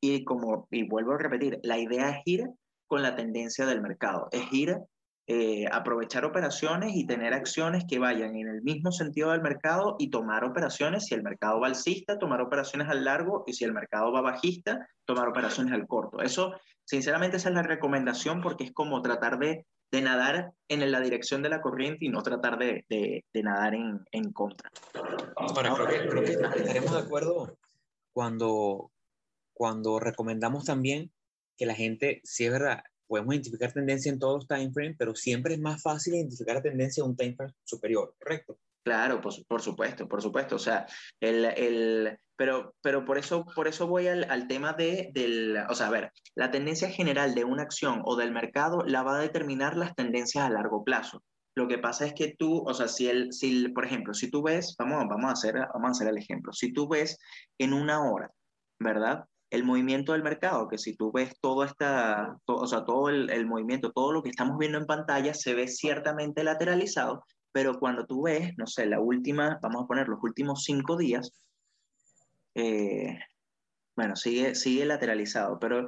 Y 0.00 0.24
como, 0.24 0.66
y 0.70 0.88
vuelvo 0.88 1.12
a 1.12 1.18
repetir, 1.18 1.60
la 1.62 1.78
idea 1.78 2.10
es 2.10 2.22
ir 2.24 2.48
con 2.88 3.02
la 3.02 3.14
tendencia 3.14 3.64
del 3.64 3.80
mercado, 3.80 4.28
es 4.32 4.52
ir 4.52 4.76
eh, 5.30 5.66
aprovechar 5.70 6.24
operaciones 6.24 6.96
y 6.96 7.06
tener 7.06 7.34
acciones 7.34 7.84
que 7.86 7.98
vayan 7.98 8.34
en 8.34 8.48
el 8.48 8.62
mismo 8.62 8.90
sentido 8.90 9.30
del 9.30 9.42
mercado 9.42 9.96
y 9.98 10.08
tomar 10.08 10.42
operaciones, 10.42 11.04
si 11.04 11.14
el 11.14 11.22
mercado 11.22 11.60
va 11.60 11.66
alcista, 11.66 12.18
tomar 12.18 12.40
operaciones 12.40 12.88
al 12.88 13.04
largo 13.04 13.44
y 13.46 13.52
si 13.52 13.64
el 13.64 13.74
mercado 13.74 14.10
va 14.10 14.22
bajista, 14.22 14.88
tomar 15.04 15.28
operaciones 15.28 15.74
al 15.74 15.86
corto. 15.86 16.22
Eso 16.22 16.54
Sinceramente 16.88 17.36
esa 17.36 17.50
es 17.50 17.54
la 17.54 17.62
recomendación 17.62 18.40
porque 18.40 18.64
es 18.64 18.72
como 18.72 19.02
tratar 19.02 19.38
de, 19.38 19.66
de 19.92 20.00
nadar 20.00 20.54
en 20.68 20.90
la 20.90 21.00
dirección 21.00 21.42
de 21.42 21.50
la 21.50 21.60
corriente 21.60 22.06
y 22.06 22.08
no 22.08 22.22
tratar 22.22 22.58
de, 22.58 22.86
de, 22.88 23.26
de 23.30 23.42
nadar 23.42 23.74
en, 23.74 24.00
en, 24.10 24.32
contra. 24.32 24.70
Ahora, 25.36 25.74
creo 25.74 25.86
que, 25.86 26.08
creo 26.08 26.22
que 26.24 26.30
estaremos 26.32 26.92
de 26.92 26.98
acuerdo 26.98 27.58
cuando, 28.14 28.90
cuando 29.52 30.00
recomendamos 30.00 30.64
también 30.64 31.12
que 31.58 31.66
la 31.66 31.74
gente, 31.74 32.22
si 32.24 32.46
es 32.46 32.52
verdad, 32.52 32.82
podemos 33.06 33.34
identificar 33.34 33.70
tendencia 33.70 34.10
en 34.10 34.18
todos 34.18 34.36
los 34.36 34.48
time 34.48 34.72
frames, 34.72 34.96
pero 34.98 35.14
siempre 35.14 35.52
es 35.52 35.60
más 35.60 35.82
fácil 35.82 36.14
identificar 36.14 36.54
la 36.54 36.62
tendencia 36.62 37.02
en 37.02 37.10
un 37.10 37.16
time 37.18 37.34
frame 37.34 37.52
superior, 37.64 38.14
¿correcto? 38.18 38.58
Claro, 38.88 39.20
por, 39.20 39.60
supuesto, 39.60 40.08
por 40.08 40.22
supuesto. 40.22 40.56
O 40.56 40.58
sea, 40.58 40.86
el, 41.20 41.44
el, 41.44 42.18
pero, 42.36 42.74
pero 42.80 43.04
por, 43.04 43.18
eso, 43.18 43.44
por 43.54 43.68
eso 43.68 43.86
voy 43.86 44.08
al, 44.08 44.48
tema 44.48 44.72
de, 44.72 45.10
del, 45.12 45.58
o 45.68 45.74
sea, 45.74 45.88
a 45.88 45.90
ver, 45.90 46.10
la 46.34 46.50
tendencia 46.50 46.88
general 46.88 47.34
de 47.34 47.44
una 47.44 47.64
acción 47.64 48.00
o 48.06 48.16
del 48.16 48.32
mercado 48.32 48.82
la 48.86 49.02
va 49.02 49.18
a 49.18 49.20
determinar 49.20 49.76
las 49.76 49.94
tendencias 49.94 50.42
a 50.42 50.48
largo 50.48 50.84
plazo. 50.84 51.22
Lo 51.54 51.68
que 51.68 51.76
pasa 51.76 52.06
es 52.06 52.14
que 52.14 52.34
tú, 52.38 52.64
o 52.66 52.72
sea, 52.72 52.88
si, 52.88 53.08
el, 53.08 53.30
si 53.30 53.68
por 53.68 53.84
ejemplo, 53.84 54.14
si 54.14 54.30
tú 54.30 54.42
ves, 54.42 54.74
vamos, 54.78 55.04
vamos, 55.06 55.28
a 55.28 55.32
hacer, 55.32 55.54
vamos 55.74 55.88
a 55.88 55.90
hacer 55.90 56.08
el 56.08 56.16
ejemplo, 56.16 56.54
si 56.54 56.72
tú 56.72 56.88
ves 56.88 57.18
en 57.58 57.74
una 57.74 58.10
hora, 58.10 58.30
¿verdad? 58.80 59.26
El 59.50 59.64
movimiento 59.64 60.12
del 60.12 60.22
mercado, 60.22 60.66
que 60.66 60.78
si 60.78 60.96
tú 60.96 61.12
ves 61.12 61.34
todo 61.42 61.62
esta, 61.62 62.38
o 62.46 62.66
sea, 62.66 62.86
todo 62.86 63.10
el 63.10 63.46
movimiento, 63.46 63.92
todo 63.92 64.12
lo 64.12 64.22
que 64.22 64.30
estamos 64.30 64.56
viendo 64.56 64.78
en 64.78 64.86
pantalla 64.86 65.34
se 65.34 65.52
ve 65.52 65.68
ciertamente 65.68 66.42
lateralizado, 66.42 67.22
pero 67.52 67.78
cuando 67.78 68.06
tú 68.06 68.22
ves, 68.22 68.52
no 68.56 68.66
sé, 68.66 68.86
la 68.86 69.00
última, 69.00 69.58
vamos 69.62 69.84
a 69.84 69.86
poner 69.86 70.08
los 70.08 70.22
últimos 70.22 70.64
cinco 70.64 70.96
días, 70.96 71.32
eh, 72.54 73.18
bueno, 73.96 74.14
sigue, 74.14 74.54
sigue 74.54 74.84
lateralizado, 74.86 75.58
pero 75.58 75.86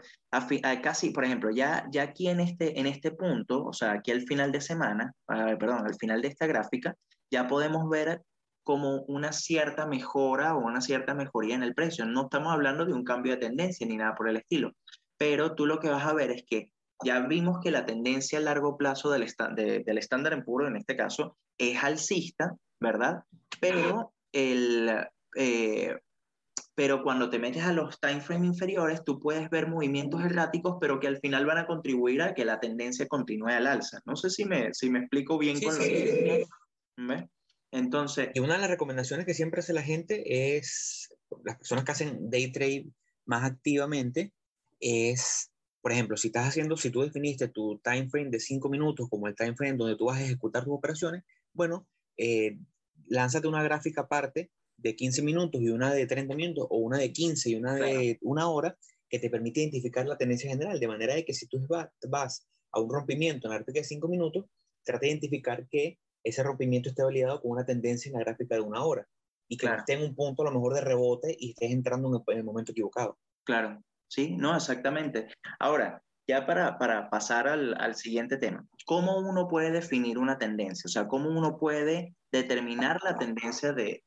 casi, 0.83 1.11
por 1.11 1.25
ejemplo, 1.25 1.51
ya, 1.55 1.87
ya 1.93 2.03
aquí 2.03 2.29
en 2.29 2.41
este, 2.41 2.79
en 2.79 2.87
este 2.87 3.13
punto, 3.13 3.65
o 3.65 3.73
sea, 3.73 3.93
aquí 3.93 4.11
al 4.11 4.23
final 4.23 4.51
de 4.51 4.61
semana, 4.61 5.15
perdón, 5.27 5.87
al 5.87 5.95
final 5.95 6.21
de 6.21 6.29
esta 6.29 6.49
gráfica, 6.49 6.97
ya 7.31 7.47
podemos 7.47 7.89
ver 7.89 8.23
como 8.65 9.03
una 9.03 9.33
cierta 9.33 9.87
mejora 9.87 10.57
o 10.57 10.59
una 10.59 10.81
cierta 10.81 11.15
mejoría 11.15 11.55
en 11.55 11.63
el 11.63 11.75
precio. 11.75 12.05
No 12.05 12.23
estamos 12.23 12.53
hablando 12.53 12.85
de 12.85 12.93
un 12.93 13.05
cambio 13.05 13.33
de 13.33 13.47
tendencia 13.47 13.87
ni 13.87 13.97
nada 13.97 14.15
por 14.15 14.29
el 14.29 14.37
estilo, 14.37 14.73
pero 15.17 15.55
tú 15.55 15.67
lo 15.67 15.79
que 15.79 15.89
vas 15.89 16.05
a 16.05 16.13
ver 16.13 16.31
es 16.31 16.45
que 16.47 16.71
ya 17.05 17.21
vimos 17.21 17.59
que 17.63 17.71
la 17.71 17.87
tendencia 17.87 18.39
a 18.39 18.43
largo 18.43 18.77
plazo 18.77 19.11
del, 19.11 19.27
del 19.57 19.99
estándar 19.99 20.33
en 20.33 20.45
puro, 20.45 20.67
en 20.69 20.77
este 20.77 20.97
caso, 20.97 21.37
es 21.59 21.83
alcista, 21.83 22.57
¿verdad? 22.81 23.25
Pero 23.61 24.13
el, 24.33 24.91
eh, 25.37 25.97
pero 26.75 27.03
cuando 27.03 27.29
te 27.29 27.39
metes 27.39 27.63
a 27.65 27.73
los 27.73 28.01
time 28.01 28.21
frame 28.21 28.47
inferiores, 28.47 29.05
tú 29.05 29.21
puedes 29.21 29.51
ver 29.51 29.69
movimientos 29.69 30.25
erráticos, 30.25 30.77
pero 30.81 30.99
que 30.99 31.09
al 31.09 31.19
final 31.19 31.45
van 31.45 31.59
a 31.59 31.67
contribuir 31.67 32.23
a 32.23 32.35
que 32.35 32.45
la 32.45 32.59
tendencia 32.59 33.07
continúe 33.07 33.49
al 33.49 33.67
alza. 33.67 34.01
No 34.07 34.17
sé 34.17 34.31
si 34.31 34.45
me, 34.45 34.73
si 34.73 34.89
me 34.89 35.01
explico 35.01 35.39
bien 35.39 35.61
con 35.61 35.75
lo 35.75 35.81
que... 35.81 36.47
Entonces... 37.73 38.31
Y 38.35 38.41
una 38.41 38.55
de 38.55 38.61
las 38.61 38.71
recomendaciones 38.71 39.27
que 39.27 39.35
siempre 39.35 39.61
hace 39.61 39.73
la 39.73 39.83
gente 39.83 40.57
es, 40.57 41.09
las 41.45 41.59
personas 41.59 41.85
que 41.85 41.93
hacen 41.93 42.31
day 42.31 42.51
trade 42.51 42.87
más 43.27 43.45
activamente, 43.45 44.33
es, 44.81 45.51
por 45.81 45.93
ejemplo, 45.93 46.17
si 46.17 46.29
estás 46.29 46.49
haciendo, 46.49 46.77
si 46.77 46.91
tú 46.91 47.03
definiste 47.03 47.49
tu 47.49 47.81
time 47.83 48.09
frame 48.09 48.31
de 48.31 48.41
5 48.41 48.69
minutos 48.69 49.09
como 49.09 49.27
el 49.27 49.35
time 49.35 49.55
frame 49.55 49.77
donde 49.77 49.97
tú 49.97 50.07
vas 50.07 50.19
a 50.19 50.25
ejecutar 50.25 50.65
tus 50.65 50.75
operaciones, 50.75 51.25
bueno, 51.53 51.87
eh, 52.17 52.59
lánzate 53.07 53.49
una 53.49 53.63
gráfica 53.63 54.03
aparte 54.03 54.51
de 54.77 54.97
15 54.97 55.23
minutos 55.23 55.61
y 55.61 55.69
una 55.71 55.93
de 55.93 56.07
30 56.07 56.35
minutos, 56.35 56.67
o 56.71 56.79
una 56.79 56.99
de 56.99 57.13
15 57.13 57.51
y 57.51 57.55
una 57.55 57.75
de 57.75 58.19
una 58.23 58.49
hora, 58.49 58.77
que 59.09 59.19
te 59.19 59.29
permite 59.29 59.61
identificar 59.61 60.07
la 60.07 60.17
tendencia 60.17 60.49
general, 60.49 60.79
de 60.79 60.89
manera 60.89 61.15
de 61.15 61.25
que 61.25 61.35
si 61.35 61.47
tú 61.49 61.67
vas 62.09 62.47
a 62.73 62.81
un 62.81 62.91
rompimiento 62.91 63.47
en 63.47 63.51
la 63.51 63.57
gráfica 63.57 63.81
de 63.81 63.85
5 63.85 64.09
minutos, 64.09 64.47
trate 64.85 65.07
de 65.07 65.13
identificar 65.13 65.67
que 65.69 65.99
ese 66.23 66.43
rompimiento 66.43 66.91
esté 66.91 67.03
validado 67.03 67.41
con 67.41 67.53
una 67.53 67.65
tendencia 67.65 68.09
en 68.09 68.15
la 68.15 68.25
gráfica 68.25 68.55
de 68.55 68.61
una 68.61 68.85
hora 68.85 69.09
y 69.49 69.57
que 69.57 69.67
esté 69.67 69.95
en 69.95 70.03
un 70.03 70.15
punto 70.15 70.43
a 70.43 70.45
lo 70.47 70.53
mejor 70.53 70.75
de 70.75 70.81
rebote 70.83 71.37
y 71.39 71.51
estés 71.51 71.73
entrando 71.73 72.23
en 72.29 72.39
el, 72.39 72.45
momento 72.45 72.73
equivocado. 72.73 73.19
Claro, 73.45 73.83
sí, 74.11 74.37
no, 74.37 74.55
exactamente. 74.57 75.29
Ahora, 75.59 76.03
ya 76.29 76.47
para, 76.47 76.79
para 76.79 77.09
pasar 77.09 77.49
al, 77.49 77.75
al, 77.81 77.95
siguiente 77.95 78.37
tema, 78.37 78.67
¿cómo 78.85 79.19
uno 79.19 79.49
puede 79.49 79.71
definir 79.71 80.19
una 80.19 80.39
tendencia? 80.39 80.87
O 80.87 80.91
sea, 80.91 81.09
¿cómo 81.09 81.31
uno 81.31 81.59
puede 81.59 82.15
determinar 82.31 83.01
la 83.03 83.17
tendencia 83.17 83.73
de, 83.73 84.03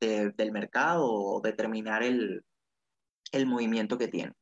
del 0.00 0.52
mercado 0.52 1.04
o 1.04 1.40
determinar 1.40 2.02
el, 2.02 2.42
el 3.32 3.46
movimiento 3.46 3.98
que 3.98 4.08
tiene. 4.08 4.32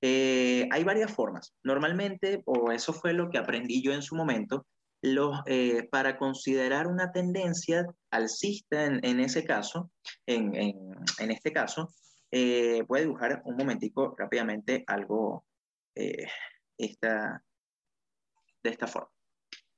Eh, 0.00 0.68
hay 0.70 0.84
varias 0.84 1.12
formas. 1.12 1.54
Normalmente, 1.64 2.42
o 2.46 2.70
eso 2.70 2.92
fue 2.92 3.12
lo 3.12 3.30
que 3.30 3.38
aprendí 3.38 3.82
yo 3.82 3.92
en 3.92 4.02
su 4.02 4.14
momento, 4.14 4.66
los, 5.02 5.40
eh, 5.46 5.88
para 5.90 6.18
considerar 6.18 6.86
una 6.86 7.12
tendencia 7.12 7.86
alcista 8.10 8.84
en, 8.84 9.04
en 9.04 9.20
ese 9.20 9.44
caso, 9.44 9.90
en, 10.26 10.54
en, 10.56 10.74
en 11.18 11.30
este 11.30 11.52
caso, 11.52 11.92
eh, 12.30 12.82
voy 12.86 13.00
dibujar 13.02 13.42
un 13.44 13.56
momentico 13.56 14.14
rápidamente 14.16 14.84
algo 14.86 15.44
esta, 16.76 17.42
de 18.62 18.70
esta 18.70 18.86
forma. 18.86 19.10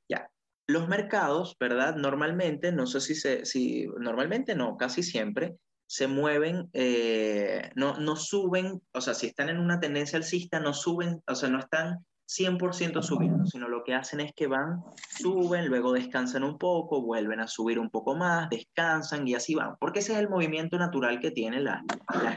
Ya, 0.09 0.31
los 0.67 0.89
mercados, 0.89 1.57
¿verdad? 1.59 1.97
Normalmente, 1.97 2.73
no 2.73 2.87
sé 2.87 3.01
si 3.01 3.15
si, 3.15 3.87
normalmente 3.99 4.55
no, 4.55 4.77
casi 4.77 5.03
siempre, 5.03 5.57
se 5.87 6.07
mueven, 6.07 6.71
eh, 6.73 7.71
no, 7.75 7.99
no 7.99 8.15
suben, 8.15 8.81
o 8.93 9.01
sea, 9.01 9.13
si 9.15 9.27
están 9.27 9.49
en 9.49 9.59
una 9.59 9.81
tendencia 9.81 10.19
alcista, 10.19 10.61
no 10.61 10.73
suben, 10.73 11.21
o 11.27 11.35
sea, 11.35 11.49
no 11.49 11.59
están 11.59 12.07
100% 12.31 13.03
subiendo, 13.03 13.45
sino 13.45 13.69
lo 13.69 13.83
que 13.83 13.95
hacen 13.95 14.21
es 14.21 14.33
que 14.35 14.47
van, 14.47 14.83
suben, 15.19 15.67
luego 15.67 15.93
descansan 15.93 16.45
un 16.45 16.59
poco, 16.59 17.03
vuelven 17.03 17.41
a 17.41 17.49
subir 17.49 17.79
un 17.81 17.91
poco 17.91 18.15
más, 18.15 18.49
descansan 18.49 19.27
y 19.27 19.35
así 19.35 19.57
van, 19.57 19.77
porque 19.81 19.99
ese 19.99 20.13
es 20.13 20.21
el 20.21 20.29
movimiento 20.29 20.79
natural 20.79 21.19
que 21.19 21.33
tienen 21.33 21.65
las 21.65 21.83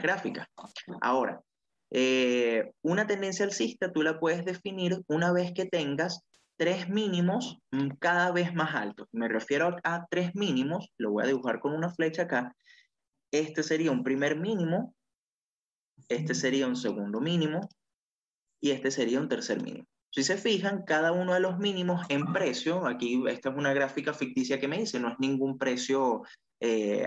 gráficas. 0.02 0.48
Ahora, 1.00 1.40
eh, 1.90 2.72
una 2.82 3.06
tendencia 3.06 3.44
alcista 3.44 3.92
tú 3.92 4.02
la 4.02 4.18
puedes 4.18 4.44
definir 4.44 5.00
una 5.06 5.32
vez 5.32 5.52
que 5.54 5.66
tengas 5.66 6.24
tres 6.56 6.88
mínimos 6.88 7.58
mm, 7.70 7.90
cada 8.00 8.32
vez 8.32 8.52
más 8.52 8.74
altos. 8.74 9.06
Me 9.12 9.28
refiero 9.28 9.76
a 9.84 10.06
tres 10.10 10.34
mínimos, 10.34 10.88
lo 10.98 11.12
voy 11.12 11.22
a 11.22 11.28
dibujar 11.28 11.60
con 11.60 11.72
una 11.72 11.90
flecha 11.90 12.22
acá. 12.22 12.56
Este 13.30 13.62
sería 13.62 13.92
un 13.92 14.02
primer 14.02 14.36
mínimo, 14.40 14.92
este 16.08 16.34
sería 16.34 16.66
un 16.66 16.76
segundo 16.76 17.20
mínimo 17.20 17.68
y 18.64 18.70
este 18.70 18.90
sería 18.90 19.20
un 19.20 19.28
tercer 19.28 19.62
mínimo. 19.62 19.86
Si 20.10 20.22
se 20.22 20.38
fijan, 20.38 20.84
cada 20.86 21.12
uno 21.12 21.34
de 21.34 21.40
los 21.40 21.58
mínimos 21.58 22.06
en 22.08 22.32
precio, 22.32 22.86
aquí 22.86 23.22
esta 23.28 23.50
es 23.50 23.56
una 23.56 23.74
gráfica 23.74 24.14
ficticia 24.14 24.58
que 24.58 24.68
me 24.68 24.78
dice, 24.78 24.98
no 24.98 25.10
es 25.10 25.18
ningún 25.18 25.58
precio, 25.58 26.22
eh, 26.60 27.06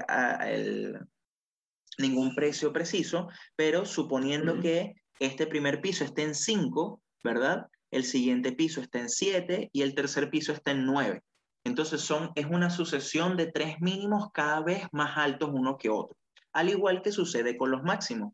ningún 1.97 2.35
precio 2.35 2.71
preciso, 2.71 3.29
pero 3.55 3.85
suponiendo 3.85 4.59
que 4.59 4.93
este 5.19 5.47
primer 5.47 5.81
piso 5.81 6.03
esté 6.03 6.21
en 6.21 6.35
5, 6.35 7.01
¿verdad? 7.23 7.65
el 7.89 8.03
siguiente 8.03 8.51
piso 8.51 8.79
está 8.79 8.99
en 8.99 9.09
7 9.09 9.71
y 9.73 9.81
el 9.81 9.95
tercer 9.95 10.29
piso 10.29 10.51
está 10.51 10.69
en 10.71 10.85
9. 10.85 11.23
Entonces 11.63 12.01
son, 12.01 12.33
es 12.35 12.45
una 12.45 12.69
sucesión 12.69 13.35
de 13.35 13.51
tres 13.51 13.77
mínimos 13.79 14.29
cada 14.31 14.61
vez 14.61 14.83
más 14.91 15.17
altos 15.17 15.49
uno 15.51 15.75
que 15.75 15.89
otro. 15.89 16.15
Al 16.53 16.69
igual 16.69 17.01
que 17.01 17.11
sucede 17.11 17.57
con 17.57 17.71
los 17.71 17.81
máximos. 17.81 18.33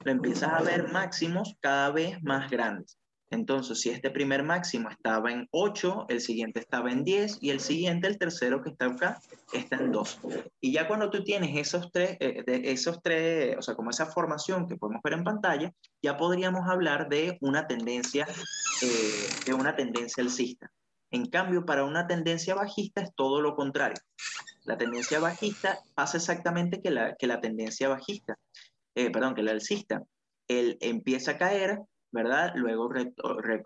Lo 0.00 0.10
empiezas 0.10 0.52
a 0.52 0.62
ver 0.62 0.92
máximos 0.92 1.56
cada 1.60 1.90
vez 1.90 2.22
más 2.22 2.50
grandes. 2.50 2.98
Entonces, 3.30 3.80
si 3.80 3.90
este 3.90 4.10
primer 4.10 4.42
máximo 4.44 4.88
estaba 4.88 5.32
en 5.32 5.48
8, 5.50 6.06
el 6.08 6.20
siguiente 6.20 6.60
estaba 6.60 6.90
en 6.92 7.04
10 7.04 7.38
y 7.40 7.50
el 7.50 7.60
siguiente, 7.60 8.06
el 8.06 8.18
tercero 8.18 8.62
que 8.62 8.70
está 8.70 8.86
acá, 8.86 9.20
está 9.52 9.76
en 9.76 9.90
2. 9.90 10.20
Y 10.60 10.72
ya 10.72 10.86
cuando 10.86 11.10
tú 11.10 11.24
tienes 11.24 11.56
esos 11.56 11.90
tres, 11.90 12.16
eh, 12.20 12.44
de 12.46 12.70
esos 12.70 13.02
tres, 13.02 13.56
o 13.58 13.62
sea, 13.62 13.74
como 13.74 13.90
esa 13.90 14.06
formación 14.06 14.68
que 14.68 14.76
podemos 14.76 15.02
ver 15.02 15.14
en 15.14 15.24
pantalla, 15.24 15.72
ya 16.00 16.16
podríamos 16.16 16.68
hablar 16.68 17.08
de 17.08 17.36
una 17.40 17.66
tendencia, 17.66 18.26
eh, 18.82 19.28
de 19.46 19.54
una 19.54 19.74
tendencia 19.74 20.22
alcista. 20.22 20.70
En 21.10 21.26
cambio, 21.26 21.64
para 21.64 21.84
una 21.84 22.06
tendencia 22.06 22.54
bajista 22.54 23.00
es 23.00 23.10
todo 23.14 23.40
lo 23.40 23.56
contrario. 23.56 24.00
La 24.64 24.78
tendencia 24.78 25.20
bajista 25.20 25.78
pasa 25.94 26.16
exactamente 26.16 26.80
que 26.80 26.90
la, 26.90 27.14
que 27.16 27.26
la 27.26 27.40
tendencia 27.40 27.88
bajista, 27.88 28.38
eh, 28.94 29.10
perdón, 29.10 29.34
que 29.34 29.42
la 29.42 29.52
alcista. 29.52 30.02
Él 30.48 30.76
empieza 30.80 31.32
a 31.32 31.38
caer, 31.38 31.80
¿verdad? 32.12 32.52
Luego 32.54 32.90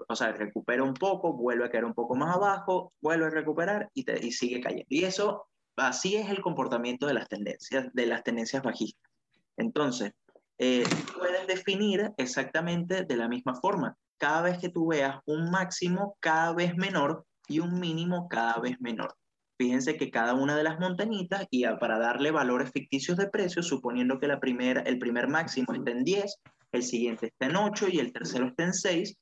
o 0.09 0.17
sea, 0.17 0.33
recupera 0.33 0.83
un 0.83 0.95
poco, 0.95 1.33
vuelve 1.33 1.67
a 1.67 1.71
caer 1.71 1.85
un 1.85 1.95
poco 1.95 2.15
más 2.15 2.35
abajo, 2.35 2.93
vuelve 3.01 3.27
a 3.27 3.31
recuperar 3.31 3.91
y, 3.95 4.07
y, 4.27 4.33
sigue 4.33 4.61
cayendo. 4.61 4.87
Y 4.89 5.05
eso, 5.05 5.47
así 5.77 6.17
es 6.17 6.31
el 6.31 6.41
comportamiento 6.41 7.07
de 7.07 7.15
las 7.15 7.29
tendencias, 7.29 7.93
de 7.93 8.07
las 8.07 8.23
tendencias 8.23 8.63
bajistas. 8.63 9.11
Entonces, 9.57 10.13
eh, 10.59 10.85
puedes 11.17 11.47
definir 11.47 12.13
exactamente 12.17 13.05
de 13.05 13.17
la 13.17 13.29
misma 13.29 13.55
forma. 13.55 13.97
Cada 14.17 14.43
vez 14.43 14.59
que 14.59 14.69
tú 14.69 14.89
veas 14.89 15.21
un 15.27 15.51
máximo 15.51 16.17
cada 16.19 16.53
vez 16.53 16.75
menor 16.77 17.25
y 17.47 17.61
un 17.61 17.79
mínimo 17.79 18.29
cada 18.29 18.59
vez 18.61 18.81
menor. 18.81 19.15
Fíjense 19.59 19.97
que 19.97 20.11
cada 20.11 20.35
una 20.35 20.57
de 20.57 20.63
las 20.63 20.79
montañitas, 20.79 21.47
y 21.51 21.65
para 21.81 21.99
darle 21.99 22.31
valores 22.31 22.71
ficticios 22.71 23.19
de 23.19 23.29
precios, 23.29 23.67
suponiendo 23.67 24.21
que 24.21 24.29
la 24.29 24.39
primera, 24.39 24.83
el 24.83 25.01
primer 25.01 25.27
máximo 25.27 25.75
está 25.75 25.91
en 25.91 26.05
10, 26.05 26.37
el 26.71 26.83
siguiente 26.85 27.27
está 27.27 27.47
en 27.47 27.57
8 27.57 27.89
y 27.91 27.99
el 27.99 28.13
tercero 28.13 28.47
está 28.47 28.65
en 28.65 28.75
6. 28.75 29.17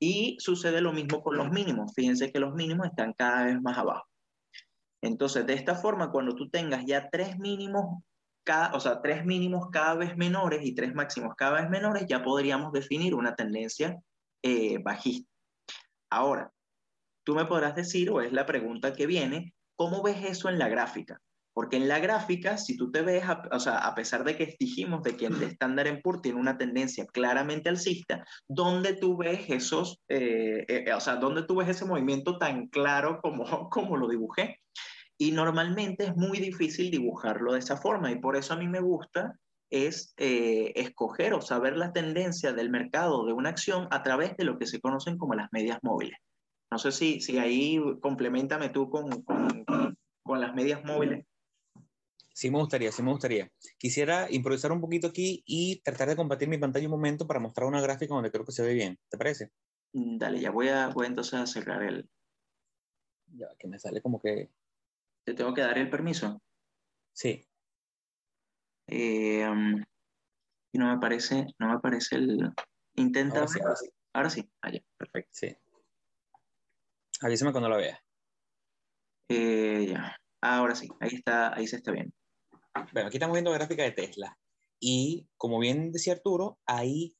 Y 0.00 0.36
sucede 0.40 0.80
lo 0.80 0.92
mismo 0.92 1.22
con 1.22 1.36
los 1.36 1.50
mínimos. 1.50 1.92
Fíjense 1.94 2.32
que 2.32 2.40
los 2.40 2.52
mínimos 2.54 2.88
están 2.88 3.14
cada 3.14 3.44
vez 3.44 3.62
más 3.62 3.78
abajo. 3.78 4.04
Entonces, 5.02 5.46
de 5.46 5.54
esta 5.54 5.76
forma, 5.76 6.10
cuando 6.10 6.34
tú 6.34 6.50
tengas 6.50 6.84
ya 6.84 7.08
tres 7.08 7.38
mínimos, 7.38 8.02
cada, 8.44 8.74
o 8.74 8.80
sea, 8.80 9.00
tres 9.00 9.24
mínimos 9.24 9.68
cada 9.70 9.94
vez 9.94 10.16
menores 10.16 10.64
y 10.64 10.74
tres 10.74 10.94
máximos 10.94 11.34
cada 11.36 11.60
vez 11.60 11.70
menores, 11.70 12.06
ya 12.08 12.24
podríamos 12.24 12.72
definir 12.72 13.14
una 13.14 13.36
tendencia 13.36 13.96
eh, 14.42 14.78
bajista. 14.82 15.30
Ahora, 16.10 16.52
tú 17.24 17.34
me 17.34 17.44
podrás 17.44 17.74
decir, 17.74 18.10
o 18.10 18.20
es 18.20 18.32
la 18.32 18.46
pregunta 18.46 18.92
que 18.92 19.06
viene, 19.06 19.54
¿cómo 19.76 20.02
ves 20.02 20.24
eso 20.24 20.48
en 20.48 20.58
la 20.58 20.68
gráfica? 20.68 21.20
Porque 21.52 21.76
en 21.76 21.88
la 21.88 22.00
gráfica, 22.00 22.58
si 22.58 22.76
tú 22.76 22.90
te 22.90 23.00
ves, 23.00 23.24
o 23.50 23.58
sea, 23.58 23.78
a 23.78 23.94
pesar 23.94 24.24
de 24.24 24.36
que 24.36 24.56
dijimos 24.60 25.02
de 25.02 25.16
que 25.16 25.26
el 25.26 25.42
estándar 25.42 25.86
en 25.86 26.02
PUR 26.02 26.20
tiene 26.20 26.38
una 26.38 26.58
tendencia 26.58 27.06
claramente 27.06 27.70
alcista, 27.70 28.26
¿dónde 28.46 28.92
tú 28.92 29.16
ves 29.16 29.48
esos, 29.48 30.02
eh, 30.08 30.66
eh, 30.68 30.92
o 30.92 31.00
sea, 31.00 31.16
dónde 31.16 31.44
tú 31.44 31.56
ves 31.56 31.68
ese 31.68 31.86
movimiento 31.86 32.36
tan 32.36 32.66
claro 32.66 33.20
como, 33.22 33.44
como 33.70 33.96
lo 33.96 34.06
dibujé? 34.06 34.60
Y 35.16 35.32
normalmente 35.32 36.04
es 36.04 36.16
muy 36.16 36.40
difícil 36.40 36.90
dibujarlo 36.90 37.54
de 37.54 37.60
esa 37.60 37.78
forma 37.78 38.12
y 38.12 38.18
por 38.18 38.36
eso 38.36 38.52
a 38.52 38.58
mí 38.58 38.68
me 38.68 38.80
gusta 38.80 39.38
es 39.70 40.14
eh, 40.18 40.72
escoger 40.76 41.34
o 41.34 41.40
saber 41.40 41.76
la 41.76 41.92
tendencia 41.92 42.52
del 42.52 42.70
mercado 42.70 43.24
de 43.26 43.32
una 43.32 43.48
acción 43.48 43.88
a 43.90 44.02
través 44.02 44.36
de 44.36 44.44
lo 44.44 44.58
que 44.58 44.66
se 44.66 44.80
conocen 44.80 45.18
como 45.18 45.34
las 45.34 45.48
medias 45.52 45.78
móviles. 45.82 46.18
No 46.76 46.80
sé 46.80 46.92
si, 46.92 47.22
si 47.22 47.38
ahí 47.38 47.80
complementame 48.02 48.68
tú 48.68 48.90
con, 48.90 49.22
con, 49.22 49.64
con 50.22 50.40
las 50.42 50.54
medias 50.54 50.84
móviles. 50.84 51.24
Sí 52.34 52.50
me 52.50 52.58
gustaría, 52.58 52.92
sí 52.92 53.02
me 53.02 53.12
gustaría. 53.12 53.50
Quisiera 53.78 54.30
improvisar 54.30 54.72
un 54.72 54.82
poquito 54.82 55.06
aquí 55.06 55.42
y 55.46 55.80
tratar 55.80 56.10
de 56.10 56.16
compartir 56.16 56.50
mi 56.50 56.58
pantalla 56.58 56.84
un 56.84 56.90
momento 56.90 57.26
para 57.26 57.40
mostrar 57.40 57.66
una 57.66 57.80
gráfica 57.80 58.14
donde 58.14 58.30
creo 58.30 58.44
que 58.44 58.52
se 58.52 58.62
ve 58.62 58.74
bien. 58.74 58.98
¿Te 59.08 59.16
parece? 59.16 59.52
Mm, 59.94 60.18
dale, 60.18 60.38
ya 60.38 60.50
voy 60.50 60.68
a, 60.68 60.88
voy 60.88 61.06
entonces 61.06 61.32
a 61.32 61.46
cerrar 61.46 61.82
el... 61.82 62.06
Ya, 63.28 63.48
que 63.58 63.68
me 63.68 63.78
sale 63.78 64.02
como 64.02 64.20
que... 64.20 64.50
¿Te 65.24 65.32
tengo 65.32 65.54
que 65.54 65.62
dar 65.62 65.78
el 65.78 65.88
permiso? 65.88 66.42
Sí. 67.14 67.48
Eh, 68.88 69.48
um, 69.48 69.82
y 70.72 70.78
no 70.78 70.92
me 70.92 71.00
parece, 71.00 71.46
no 71.58 71.70
me 71.70 71.78
parece 71.78 72.16
el... 72.16 72.52
Intenta... 72.96 73.38
Ahora 73.38 73.48
sí, 73.48 73.60
ahora 73.62 73.76
sí. 73.76 73.88
Ahora 74.12 74.28
sí, 74.28 74.50
allá, 74.60 74.82
perfecto. 74.98 75.30
Sí. 75.32 75.56
Avísame 77.22 77.52
cuando 77.52 77.68
la 77.68 77.76
veas. 77.76 77.98
Eh, 79.28 79.86
ya, 79.88 80.16
ahora 80.40 80.74
sí, 80.74 80.88
ahí 81.00 81.14
está, 81.14 81.54
ahí 81.54 81.66
se 81.66 81.76
está 81.76 81.92
bien. 81.92 82.12
Bueno, 82.92 83.08
aquí 83.08 83.16
estamos 83.16 83.34
viendo 83.34 83.52
gráfica 83.52 83.82
de 83.82 83.92
Tesla. 83.92 84.36
Y 84.80 85.26
como 85.36 85.58
bien 85.58 85.90
decía 85.92 86.12
Arturo, 86.12 86.58
ahí 86.66 87.16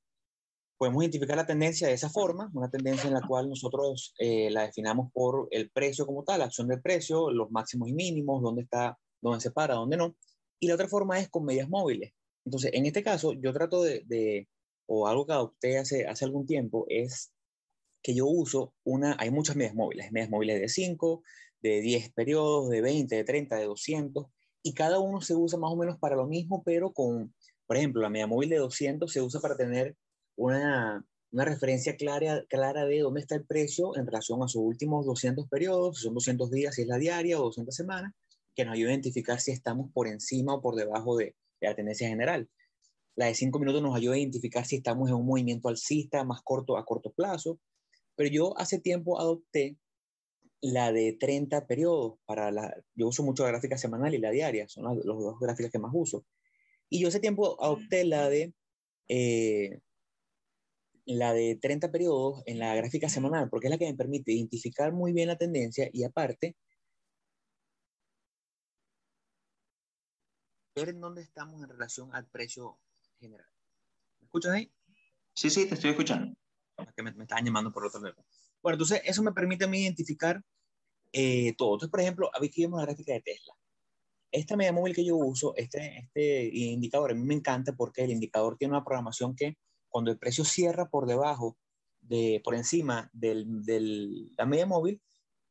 podemos 0.78 1.02
identificar 1.02 1.36
la 1.36 1.46
tendencia 1.46 1.88
de 1.88 1.94
esa 1.94 2.10
forma, 2.10 2.50
una 2.52 2.70
tendencia 2.70 3.08
en 3.08 3.14
la 3.14 3.26
cual 3.26 3.48
nosotros 3.48 4.14
eh, 4.18 4.50
la 4.50 4.62
definamos 4.62 5.10
por 5.12 5.48
el 5.50 5.70
precio 5.70 6.04
como 6.04 6.22
tal, 6.22 6.40
la 6.40 6.46
acción 6.46 6.68
del 6.68 6.82
precio, 6.82 7.30
los 7.30 7.50
máximos 7.50 7.88
y 7.88 7.94
mínimos, 7.94 8.42
dónde 8.42 8.62
está, 8.62 8.98
dónde 9.22 9.40
se 9.40 9.50
para, 9.50 9.74
dónde 9.74 9.96
no. 9.96 10.14
Y 10.60 10.68
la 10.68 10.74
otra 10.74 10.88
forma 10.88 11.18
es 11.18 11.30
con 11.30 11.44
medias 11.44 11.68
móviles. 11.68 12.12
Entonces, 12.44 12.70
en 12.74 12.84
este 12.86 13.02
caso, 13.02 13.32
yo 13.32 13.52
trato 13.52 13.82
de, 13.82 14.02
de 14.06 14.48
o 14.86 15.08
algo 15.08 15.26
que 15.26 15.32
adopté 15.32 15.78
hace, 15.78 16.06
hace 16.06 16.24
algún 16.24 16.46
tiempo, 16.46 16.86
es 16.88 17.32
que 18.06 18.14
yo 18.14 18.26
uso 18.26 18.72
una, 18.84 19.16
hay 19.18 19.32
muchas 19.32 19.56
medias 19.56 19.75
móviles, 19.75 20.12
medias 20.12 20.30
móviles 20.30 20.60
de 20.60 20.68
5, 20.68 21.25
de 21.60 21.80
10 21.80 22.12
periodos, 22.12 22.70
de 22.70 22.80
20, 22.80 23.16
de 23.16 23.25
30, 23.25 23.56
de 23.56 23.64
200, 23.64 24.26
y 24.62 24.75
cada 24.75 25.00
uno 25.00 25.20
se 25.20 25.34
usa 25.34 25.58
más 25.58 25.72
o 25.72 25.76
menos 25.76 25.98
para 25.98 26.14
lo 26.14 26.25
mismo, 26.28 26.62
pero 26.64 26.92
con, 26.92 27.34
por 27.66 27.76
ejemplo, 27.76 28.00
la 28.00 28.08
media 28.08 28.28
móvil 28.28 28.50
de 28.50 28.58
200 28.58 29.12
se 29.12 29.20
usa 29.20 29.40
para 29.40 29.56
tener 29.56 29.96
una, 30.36 31.04
una 31.32 31.44
referencia 31.44 31.96
clara, 31.96 32.44
clara 32.48 32.86
de 32.86 33.00
dónde 33.00 33.22
está 33.22 33.34
el 33.34 33.44
precio 33.44 33.96
en 33.96 34.06
relación 34.06 34.40
a 34.44 34.46
sus 34.46 34.62
últimos 34.62 35.04
200 35.04 35.48
periodos, 35.48 35.96
si 35.96 36.04
son 36.04 36.14
200 36.14 36.48
días, 36.52 36.76
si 36.76 36.82
es 36.82 36.88
la 36.88 36.98
diaria 36.98 37.40
o 37.40 37.46
200 37.46 37.75
semanas, 37.75 38.12
que 38.54 38.64
nos 38.64 38.75
ayuda 38.75 38.90
a 38.90 38.92
identificar 38.92 39.40
si 39.40 39.50
estamos 39.50 39.90
por 39.92 40.06
encima 40.06 40.54
o 40.54 40.62
por 40.62 40.76
debajo 40.76 41.16
de, 41.16 41.34
de 41.60 41.66
la 41.66 41.75
tendencia 41.75 42.08
general. 42.08 42.48
La 43.16 43.26
de 43.26 43.34
5 43.34 43.58
minutos 43.58 43.82
nos 43.82 43.96
ayuda 43.96 44.14
a 44.14 44.18
identificar 44.18 44.64
si 44.64 44.76
estamos 44.76 45.08
en 45.08 45.16
un 45.16 45.26
movimiento 45.26 45.68
alcista 45.68 46.22
más 46.22 46.40
corto 46.42 46.76
a 46.76 46.84
corto 46.84 47.10
plazo. 47.10 47.58
Pero 48.16 48.30
yo 48.30 48.58
hace 48.58 48.80
tiempo 48.80 49.20
adopté 49.20 49.76
la 50.61 50.92
de 50.92 51.12
30 51.12 51.66
periodos 51.66 52.18
para 52.25 52.50
la, 52.50 52.75
yo 52.94 53.08
uso 53.08 53.23
mucho 53.23 53.44
la 53.44 53.50
gráfica 53.50 53.78
semanal 53.78 54.14
y 54.14 54.18
la 54.18 54.30
diaria, 54.30 54.68
son 54.68 54.85
las 54.85 55.04
dos 55.04 55.38
gráficas 55.38 55.70
que 55.70 55.78
más 55.78 55.92
uso. 55.94 56.26
Y 56.88 57.00
yo 57.00 57.08
hace 57.08 57.20
tiempo 57.20 57.62
adopté 57.62 58.04
la 58.04 58.28
de 58.28 58.54
eh, 59.08 59.80
la 61.06 61.32
de 61.32 61.56
30 61.56 61.92
periodos 61.92 62.42
en 62.46 62.58
la 62.58 62.75
gráfica 62.75 63.08
semanal, 63.08 63.49
porque 63.49 63.68
es 63.68 63.70
la 63.70 63.78
que 63.78 63.87
me 63.87 63.96
permite 63.96 64.32
identificar 64.32 64.92
muy 64.92 65.12
bien 65.12 65.28
la 65.28 65.38
tendencia 65.38 65.88
y 65.92 66.02
aparte 66.02 66.56
ver 70.75 70.90
en 70.90 71.00
dónde 71.00 71.23
estamos 71.23 71.62
en 71.62 71.71
relación 71.71 72.14
al 72.14 72.26
precio 72.26 72.78
general. 73.19 73.49
¿Me 74.21 74.26
escuchas 74.26 74.52
ahí? 74.52 74.73
Sí, 75.34 75.49
sí, 75.49 75.67
te 75.67 75.75
estoy 75.75 75.90
escuchando. 75.90 76.36
Que 76.95 77.02
me, 77.02 77.12
me 77.12 77.25
estaban 77.25 77.45
llamando 77.45 77.73
por 77.73 77.86
otro 77.86 78.00
lado. 78.00 78.25
Bueno, 78.62 78.75
entonces 78.75 79.00
eso 79.04 79.23
me 79.23 79.32
permite 79.32 79.65
a 79.65 79.69
mí 79.69 79.82
identificar 79.82 80.43
eh, 81.12 81.54
todo. 81.56 81.75
Entonces, 81.75 81.91
por 81.91 82.00
ejemplo, 82.00 82.30
aquí 82.34 82.62
vemos 82.62 82.78
la 82.78 82.86
gráfica 82.86 83.12
de 83.12 83.23
Tesla. 83.23 83.54
Esta 84.30 84.56
media 84.56 84.73
móvil 84.73 84.95
que 84.95 85.04
yo 85.04 85.17
uso, 85.17 85.54
este, 85.56 85.99
este 85.99 86.50
indicador, 86.52 87.12
a 87.12 87.15
mí 87.15 87.23
me 87.23 87.34
encanta 87.34 87.75
porque 87.75 88.04
el 88.04 88.10
indicador 88.10 88.56
tiene 88.58 88.75
una 88.75 88.84
programación 88.84 89.34
que 89.34 89.56
cuando 89.89 90.10
el 90.10 90.19
precio 90.19 90.45
cierra 90.45 90.91
por 90.91 91.06
debajo, 91.06 91.56
de, 92.00 92.41
por 92.45 92.54
encima 92.54 93.08
de 93.12 93.45
del, 93.47 94.34
la 94.36 94.47
media 94.47 94.67
móvil, 94.67 95.00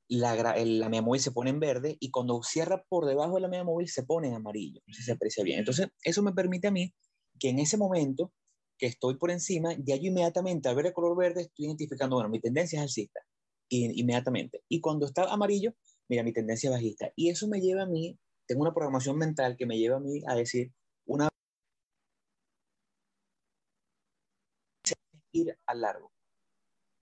la, 0.08 0.36
la, 0.36 0.90
media 0.90 1.02
móvil 1.02 1.22
se 1.22 1.32
pone 1.32 1.50
en 1.50 1.60
verde 1.60 1.98
y 2.00 2.12
cuando 2.12 2.44
cierra 2.44 2.84
por 2.88 3.06
debajo 3.06 3.36
de 3.36 3.42
la 3.42 3.48
media 3.48 3.64
móvil 3.64 3.88
se 3.90 4.04
pone 4.04 4.28
en 4.28 4.36
amarillo. 4.36 4.82
Entonces 4.86 5.06
se 5.06 5.14
aprecia 5.14 5.44
bien. 5.44 5.60
Entonces, 5.60 5.88
eso 6.04 6.22
me 6.22 6.34
permite 6.34 6.68
a 6.68 6.72
mí 6.72 6.94
que 7.40 7.50
en 7.50 7.60
ese 7.60 7.78
momento 7.78 8.32
que 8.78 8.88
estoy 8.88 9.16
por 9.18 9.32
encima, 9.32 9.74
ya 9.74 9.96
yo 9.96 10.08
inmediatamente 10.08 10.70
al 10.70 10.76
ver 10.76 10.88
el 10.88 10.94
color 10.94 11.18
verde 11.18 11.42
estoy 11.44 11.66
identificando, 11.66 12.16
bueno, 12.16 12.30
mi 12.30 12.40
tendencia 12.40 12.78
es 12.78 12.84
alcista, 12.84 13.22
inmediatamente. 13.70 14.64
Y 14.68 14.82
cuando 14.82 15.06
está 15.06 15.24
amarillo, 15.32 15.74
mira, 16.10 16.24
mi 16.24 16.34
tendencia 16.34 16.70
es 16.70 16.76
bajista. 16.76 17.12
Y 17.16 17.30
eso 17.30 17.48
me 17.48 17.62
lleva 17.62 17.84
a 17.84 17.88
mí, 17.88 18.20
tengo 18.48 18.62
una 18.62 18.74
programación 18.74 19.18
mental 19.18 19.56
que 19.58 19.66
me 19.66 19.78
lleva 19.78 19.98
a 19.98 20.00
mí 20.00 20.22
a 20.28 20.36
decir, 20.36 20.72
una 21.06 21.30
ir 25.32 25.58
al 25.66 25.82
largo. 25.82 26.12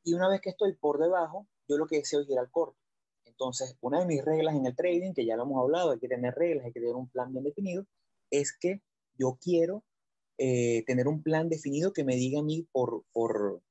Y 0.03 0.13
una 0.13 0.27
vez 0.27 0.41
que 0.41 0.49
estoy 0.49 0.73
por 0.75 0.99
debajo, 0.99 1.47
yo 1.67 1.77
lo 1.77 1.87
que 1.87 1.97
deseo 1.97 2.21
es 2.21 2.29
ir 2.29 2.39
al 2.39 2.51
corto. 2.51 2.77
Entonces, 3.25 3.77
una 3.81 3.99
de 3.99 4.05
mis 4.05 4.23
reglas 4.23 4.55
en 4.55 4.65
el 4.65 4.75
trading, 4.75 5.13
que 5.13 5.25
ya 5.25 5.35
lo 5.35 5.43
hemos 5.43 5.61
hablado, 5.61 5.91
hay 5.91 5.99
que 5.99 6.07
tener 6.07 6.33
reglas, 6.35 6.65
hay 6.65 6.73
que 6.73 6.79
tener 6.79 6.95
un 6.95 7.09
plan 7.09 7.31
bien 7.31 7.43
definido, 7.43 7.85
es 8.29 8.55
que 8.57 8.81
yo 9.17 9.37
quiero 9.41 9.83
eh, 10.37 10.83
tener 10.85 11.07
un 11.07 11.21
plan 11.21 11.49
definido 11.49 11.93
que 11.93 12.03
me 12.03 12.15
diga 12.15 12.39
a 12.39 12.43
mí 12.43 12.67
por, 12.71 13.05
por 13.11 13.61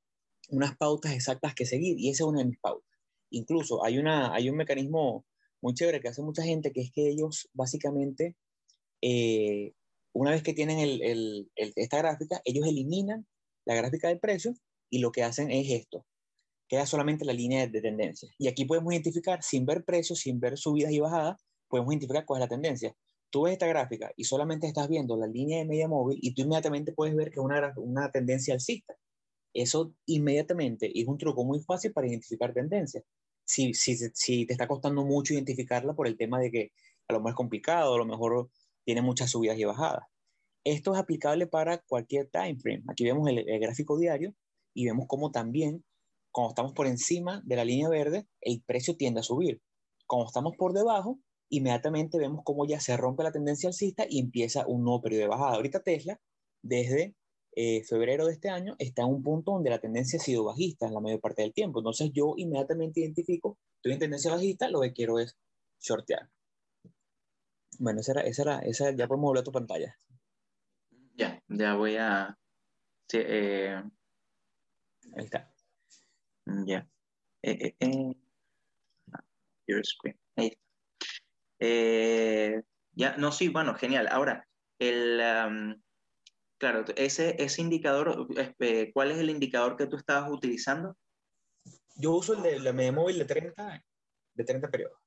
unas 0.48 0.76
pautas 0.76 1.12
exactas 1.12 1.54
que 1.54 1.66
seguir, 1.66 1.98
y 1.98 2.10
esa 2.10 2.24
es 2.24 2.28
una 2.28 2.40
de 2.40 2.46
mis 2.46 2.58
pautas. 2.58 2.88
Incluso 3.30 3.84
hay, 3.84 3.98
una, 3.98 4.34
hay 4.34 4.50
un 4.50 4.56
mecanismo 4.56 5.24
muy 5.62 5.74
chévere 5.74 6.00
que 6.00 6.08
hace 6.08 6.22
mucha 6.22 6.42
gente, 6.42 6.72
que 6.72 6.82
es 6.82 6.92
que 6.92 7.08
ellos 7.08 7.48
básicamente, 7.52 8.36
eh, 9.00 9.72
una 10.12 10.32
vez 10.32 10.42
que 10.42 10.52
tienen 10.52 10.78
el, 10.78 11.02
el, 11.02 11.50
esta 11.56 11.98
gráfica, 11.98 12.42
ellos 12.44 12.66
eliminan 12.66 13.26
la 13.64 13.74
gráfica 13.74 14.08
del 14.08 14.20
precio 14.20 14.54
y 14.90 14.98
lo 14.98 15.12
que 15.12 15.22
hacen 15.22 15.50
es 15.50 15.70
esto, 15.70 16.04
queda 16.68 16.86
solamente 16.86 17.24
la 17.24 17.32
línea 17.32 17.66
de, 17.66 17.80
tendencia. 17.80 18.28
Y 18.38 18.48
aquí 18.48 18.64
podemos 18.64 18.92
identificar, 18.92 19.42
sin 19.42 19.64
ver 19.64 19.84
precios, 19.84 20.20
sin 20.20 20.40
ver 20.40 20.58
subidas 20.58 20.92
y 20.92 21.00
bajadas, 21.00 21.40
podemos 21.68 21.92
identificar 21.92 22.26
cuál 22.26 22.40
es 22.42 22.44
la 22.46 22.54
tendencia. 22.54 22.96
Tú 23.32 23.44
ves 23.44 23.54
esta 23.54 23.66
gráfica 23.66 24.12
y 24.14 24.24
solamente 24.24 24.66
estás 24.66 24.90
viendo 24.90 25.16
la 25.16 25.26
línea 25.26 25.58
de 25.58 25.64
media 25.64 25.88
móvil 25.88 26.18
y 26.20 26.34
tú 26.34 26.42
inmediatamente 26.42 26.92
puedes 26.92 27.16
ver 27.16 27.30
que 27.30 27.40
es 27.40 27.44
una, 27.44 27.72
una 27.76 28.10
tendencia 28.10 28.52
alcista. 28.52 28.94
Eso 29.54 29.94
inmediatamente 30.04 30.92
es 30.94 31.08
un 31.08 31.16
truco 31.16 31.42
muy 31.42 31.60
fácil 31.60 31.94
para 31.94 32.08
identificar 32.08 32.52
tendencias. 32.52 33.04
Si, 33.44 33.72
si, 33.72 33.96
si 33.96 34.44
te 34.44 34.52
está 34.52 34.68
costando 34.68 35.02
mucho 35.06 35.32
identificarla 35.32 35.94
por 35.94 36.06
el 36.06 36.18
tema 36.18 36.40
de 36.40 36.50
que 36.50 36.72
a 37.08 37.14
lo 37.14 37.20
mejor 37.20 37.30
es 37.30 37.36
complicado, 37.36 37.94
a 37.94 37.98
lo 37.98 38.04
mejor 38.04 38.50
tiene 38.84 39.00
muchas 39.00 39.30
subidas 39.30 39.58
y 39.58 39.64
bajadas. 39.64 40.04
Esto 40.62 40.92
es 40.92 41.00
aplicable 41.00 41.46
para 41.46 41.78
cualquier 41.78 42.28
time 42.28 42.58
frame. 42.60 42.82
Aquí 42.88 43.04
vemos 43.04 43.26
el, 43.30 43.48
el 43.48 43.60
gráfico 43.60 43.98
diario 43.98 44.34
y 44.74 44.84
vemos 44.84 45.06
cómo 45.08 45.30
también 45.30 45.82
cuando 46.30 46.50
estamos 46.50 46.74
por 46.74 46.86
encima 46.86 47.40
de 47.46 47.56
la 47.56 47.64
línea 47.64 47.88
verde, 47.88 48.26
el 48.42 48.62
precio 48.62 48.94
tiende 48.94 49.20
a 49.20 49.22
subir. 49.22 49.62
Cuando 50.06 50.26
estamos 50.26 50.54
por 50.58 50.74
debajo, 50.74 51.18
inmediatamente 51.52 52.18
vemos 52.18 52.40
cómo 52.44 52.66
ya 52.66 52.80
se 52.80 52.96
rompe 52.96 53.22
la 53.22 53.30
tendencia 53.30 53.68
alcista 53.68 54.06
y 54.08 54.18
empieza 54.18 54.66
un 54.66 54.82
nuevo 54.84 55.02
periodo 55.02 55.22
de 55.22 55.28
bajada. 55.28 55.54
Ahorita 55.54 55.82
Tesla, 55.82 56.18
desde 56.62 57.14
eh, 57.54 57.84
febrero 57.84 58.26
de 58.26 58.32
este 58.32 58.48
año, 58.48 58.74
está 58.78 59.02
en 59.02 59.08
un 59.08 59.22
punto 59.22 59.52
donde 59.52 59.68
la 59.68 59.78
tendencia 59.78 60.18
ha 60.18 60.22
sido 60.22 60.44
bajista 60.44 60.86
en 60.86 60.94
la 60.94 61.00
mayor 61.00 61.20
parte 61.20 61.42
del 61.42 61.52
tiempo. 61.52 61.80
Entonces 61.80 62.10
yo 62.14 62.32
inmediatamente 62.38 63.00
identifico, 63.00 63.58
estoy 63.76 63.92
en 63.92 63.98
tendencia 63.98 64.30
bajista, 64.30 64.70
lo 64.70 64.80
que 64.80 64.94
quiero 64.94 65.18
es 65.18 65.36
shortear. 65.78 66.30
Bueno, 67.78 68.00
esa 68.00 68.12
era, 68.12 68.22
esa 68.22 68.42
era, 68.42 68.58
esa, 68.60 68.90
ya 68.92 69.06
podemos 69.06 69.28
volver 69.28 69.42
a 69.42 69.44
tu 69.44 69.52
pantalla. 69.52 69.98
Ya, 71.14 71.42
ya 71.48 71.74
voy 71.74 71.96
a... 71.96 72.38
Sí, 73.08 73.18
eh... 73.20 73.82
Ahí 75.14 75.24
está. 75.24 75.52
Ya. 76.66 76.88
Eh, 77.42 77.74
eh, 77.78 78.16
your 79.66 79.84
screen. 79.84 80.18
Ahí 80.36 80.46
está. 80.46 80.71
Eh, 81.64 82.60
ya, 82.96 83.16
no, 83.18 83.30
sí, 83.30 83.48
bueno, 83.48 83.76
genial. 83.76 84.08
Ahora, 84.10 84.48
el, 84.80 85.20
um, 85.46 85.80
claro, 86.58 86.84
ese, 86.96 87.40
ese 87.40 87.62
indicador, 87.62 88.26
¿cuál 88.92 89.12
es 89.12 89.18
el 89.18 89.30
indicador 89.30 89.76
que 89.76 89.86
tú 89.86 89.96
estabas 89.96 90.28
utilizando? 90.28 90.96
Yo 91.94 92.16
uso 92.16 92.34
el 92.34 92.42
de 92.42 92.58
la 92.58 92.72
media 92.72 92.90
móvil 92.90 93.18
de 93.18 93.26
30, 93.26 93.84
de 94.34 94.44
30 94.44 94.70
periodos. 94.70 94.98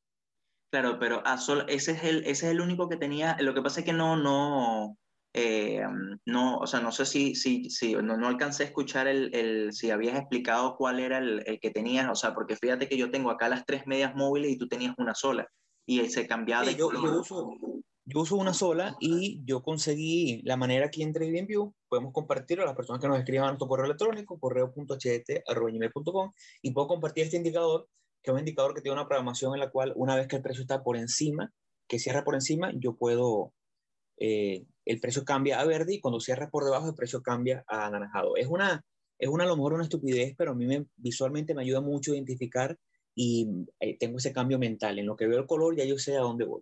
Claro, 0.71 0.97
pero 0.97 1.21
a 1.27 1.37
sol, 1.37 1.65
ese, 1.67 1.91
es 1.91 2.03
el, 2.05 2.19
ese 2.19 2.45
es 2.45 2.51
el 2.53 2.61
único 2.61 2.87
que 2.87 2.95
tenía, 2.95 3.35
lo 3.41 3.53
que 3.53 3.61
pasa 3.61 3.81
es 3.81 3.85
que 3.85 3.93
no, 3.93 4.15
no, 4.15 4.97
eh, 5.33 5.83
no, 6.25 6.57
o 6.57 6.67
sea, 6.67 6.79
no 6.79 6.93
sé 6.93 7.05
si, 7.05 7.35
si, 7.35 7.69
si 7.69 7.95
no, 7.95 8.15
no, 8.15 8.27
alcancé 8.27 8.63
a 8.63 8.67
escuchar 8.67 9.07
el, 9.07 9.35
el, 9.35 9.73
si 9.73 9.91
habías 9.91 10.17
explicado 10.17 10.77
cuál 10.77 11.01
era 11.01 11.17
el, 11.17 11.43
el, 11.45 11.59
que 11.59 11.71
tenías, 11.71 12.09
o 12.09 12.15
sea, 12.15 12.33
porque 12.33 12.55
fíjate 12.55 12.87
que 12.87 12.97
yo 12.97 13.11
tengo 13.11 13.29
acá 13.29 13.49
las 13.49 13.65
tres 13.65 13.85
medias 13.87 14.15
móviles 14.15 14.51
y 14.51 14.57
tú 14.57 14.69
tenías 14.69 14.93
una 14.97 15.15
sola, 15.15 15.49
y 15.85 16.07
se 16.09 16.27
cambiaba 16.27 16.65
Sí, 16.65 16.71
de 16.71 16.77
yo, 16.77 16.87
color. 16.87 17.03
yo 17.13 17.19
uso, 17.19 17.51
yo 18.05 18.21
uso 18.21 18.35
una 18.35 18.53
sola 18.53 18.95
y 18.99 19.41
yo 19.45 19.61
conseguí 19.63 20.41
la 20.43 20.57
manera 20.57 20.87
aquí 20.87 21.01
en 21.03 21.13
TradingView. 21.13 21.73
Podemos 21.89 22.13
compartirlo 22.13 22.63
a 22.63 22.67
las 22.67 22.75
personas 22.75 23.01
que 23.01 23.07
nos 23.07 23.17
escriban 23.19 23.45
a 23.45 23.49
nuestro 23.49 23.67
correo 23.67 23.85
electrónico, 23.85 24.39
correo.ht.com, 24.39 26.31
y 26.61 26.71
puedo 26.71 26.87
compartir 26.87 27.23
este 27.25 27.37
indicador, 27.37 27.87
que 28.21 28.31
es 28.31 28.33
un 28.33 28.39
indicador 28.39 28.73
que 28.73 28.81
tiene 28.81 28.93
una 28.93 29.07
programación 29.07 29.53
en 29.53 29.59
la 29.59 29.69
cual 29.71 29.93
una 29.95 30.15
vez 30.15 30.27
que 30.27 30.35
el 30.37 30.41
precio 30.41 30.61
está 30.61 30.83
por 30.83 30.97
encima, 30.97 31.51
que 31.87 31.99
cierra 31.99 32.23
por 32.23 32.35
encima, 32.35 32.71
yo 32.75 32.95
puedo, 32.95 33.53
eh, 34.17 34.65
el 34.85 34.99
precio 34.99 35.23
cambia 35.25 35.59
a 35.59 35.65
verde 35.65 35.95
y 35.95 35.99
cuando 35.99 36.19
cierras 36.19 36.49
por 36.49 36.63
debajo 36.63 36.87
el 36.89 36.95
precio 36.95 37.21
cambia 37.21 37.63
a 37.67 37.87
anaranjado. 37.87 38.35
Es 38.37 38.47
una, 38.47 38.83
es 39.19 39.29
una 39.29 39.43
a 39.43 39.47
lo 39.47 39.55
mejor 39.55 39.73
una 39.73 39.83
estupidez, 39.83 40.33
pero 40.37 40.51
a 40.51 40.55
mí 40.55 40.65
me, 40.65 40.87
visualmente 40.95 41.53
me 41.53 41.61
ayuda 41.63 41.81
mucho 41.81 42.11
a 42.11 42.15
identificar 42.15 42.77
y 43.15 43.47
eh, 43.79 43.97
tengo 43.97 44.17
ese 44.17 44.33
cambio 44.33 44.59
mental. 44.59 44.99
En 44.99 45.05
lo 45.05 45.15
que 45.15 45.27
veo 45.27 45.39
el 45.39 45.47
color 45.47 45.75
ya 45.75 45.85
yo 45.85 45.97
sé 45.97 46.17
a 46.17 46.21
dónde 46.21 46.45
voy. 46.45 46.61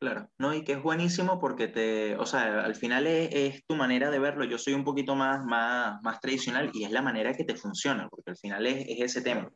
Claro, 0.00 0.28
no, 0.38 0.52
y 0.52 0.64
que 0.64 0.72
es 0.72 0.82
buenísimo 0.82 1.40
porque 1.40 1.66
te, 1.66 2.16
o 2.16 2.26
sea, 2.26 2.62
al 2.62 2.74
final 2.74 3.06
es, 3.06 3.64
tu 3.66 3.74
manera 3.74 4.10
de 4.10 4.18
verlo. 4.18 4.44
Yo 4.44 4.58
soy 4.58 4.74
un 4.74 4.84
poquito 4.84 5.14
más, 5.14 5.42
más, 5.44 6.02
más 6.02 6.20
tradicional 6.20 6.70
y 6.74 6.84
es 6.84 6.90
la 6.90 7.00
manera 7.00 7.32
que 7.32 7.44
te 7.44 7.56
funciona, 7.56 8.08
porque 8.10 8.32
al 8.32 8.36
final 8.36 8.66
es, 8.66 8.84
es 8.86 9.00
ese 9.00 9.22
tema. 9.22 9.50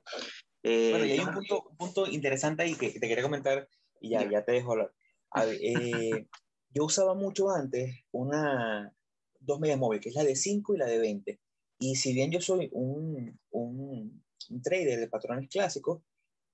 Eh, 0.63 0.91
bueno, 0.91 1.05
y 1.05 1.11
hay 1.13 1.21
un 1.21 1.35
punto, 1.35 1.69
un 1.71 1.77
punto, 1.77 2.07
interesante 2.07 2.63
ahí 2.63 2.75
que, 2.77 2.91
te 2.91 3.09
quería 3.09 3.23
comentar 3.23 3.69
y 4.01 4.11
ya, 4.11 4.29
ya 4.29 4.43
te 4.43 4.53
dejo 4.53 4.73
hablar. 4.73 4.93
Eh, 5.61 6.27
yo 6.71 6.85
usaba 6.85 7.15
mucho 7.15 7.51
antes 7.51 8.05
una, 8.13 8.91
dos 9.41 9.61
medias 9.61 9.79
móviles, 9.79 10.03
que 10.03 10.09
es 10.09 10.15
la 10.15 10.25
de 10.25 10.35
5 10.35 10.75
y 10.75 10.79
la 10.79 10.87
de 10.87 10.99
20. 10.99 11.41
Y 11.81 11.97
si 11.97 12.15
bien 12.15 12.31
yo 12.31 12.41
soy 12.41 12.71
un, 12.73 13.39
un, 13.51 14.25
un 14.49 14.63
trader 14.63 14.99
de 14.99 15.09
patrones 15.09 15.49
clásicos, 15.51 16.01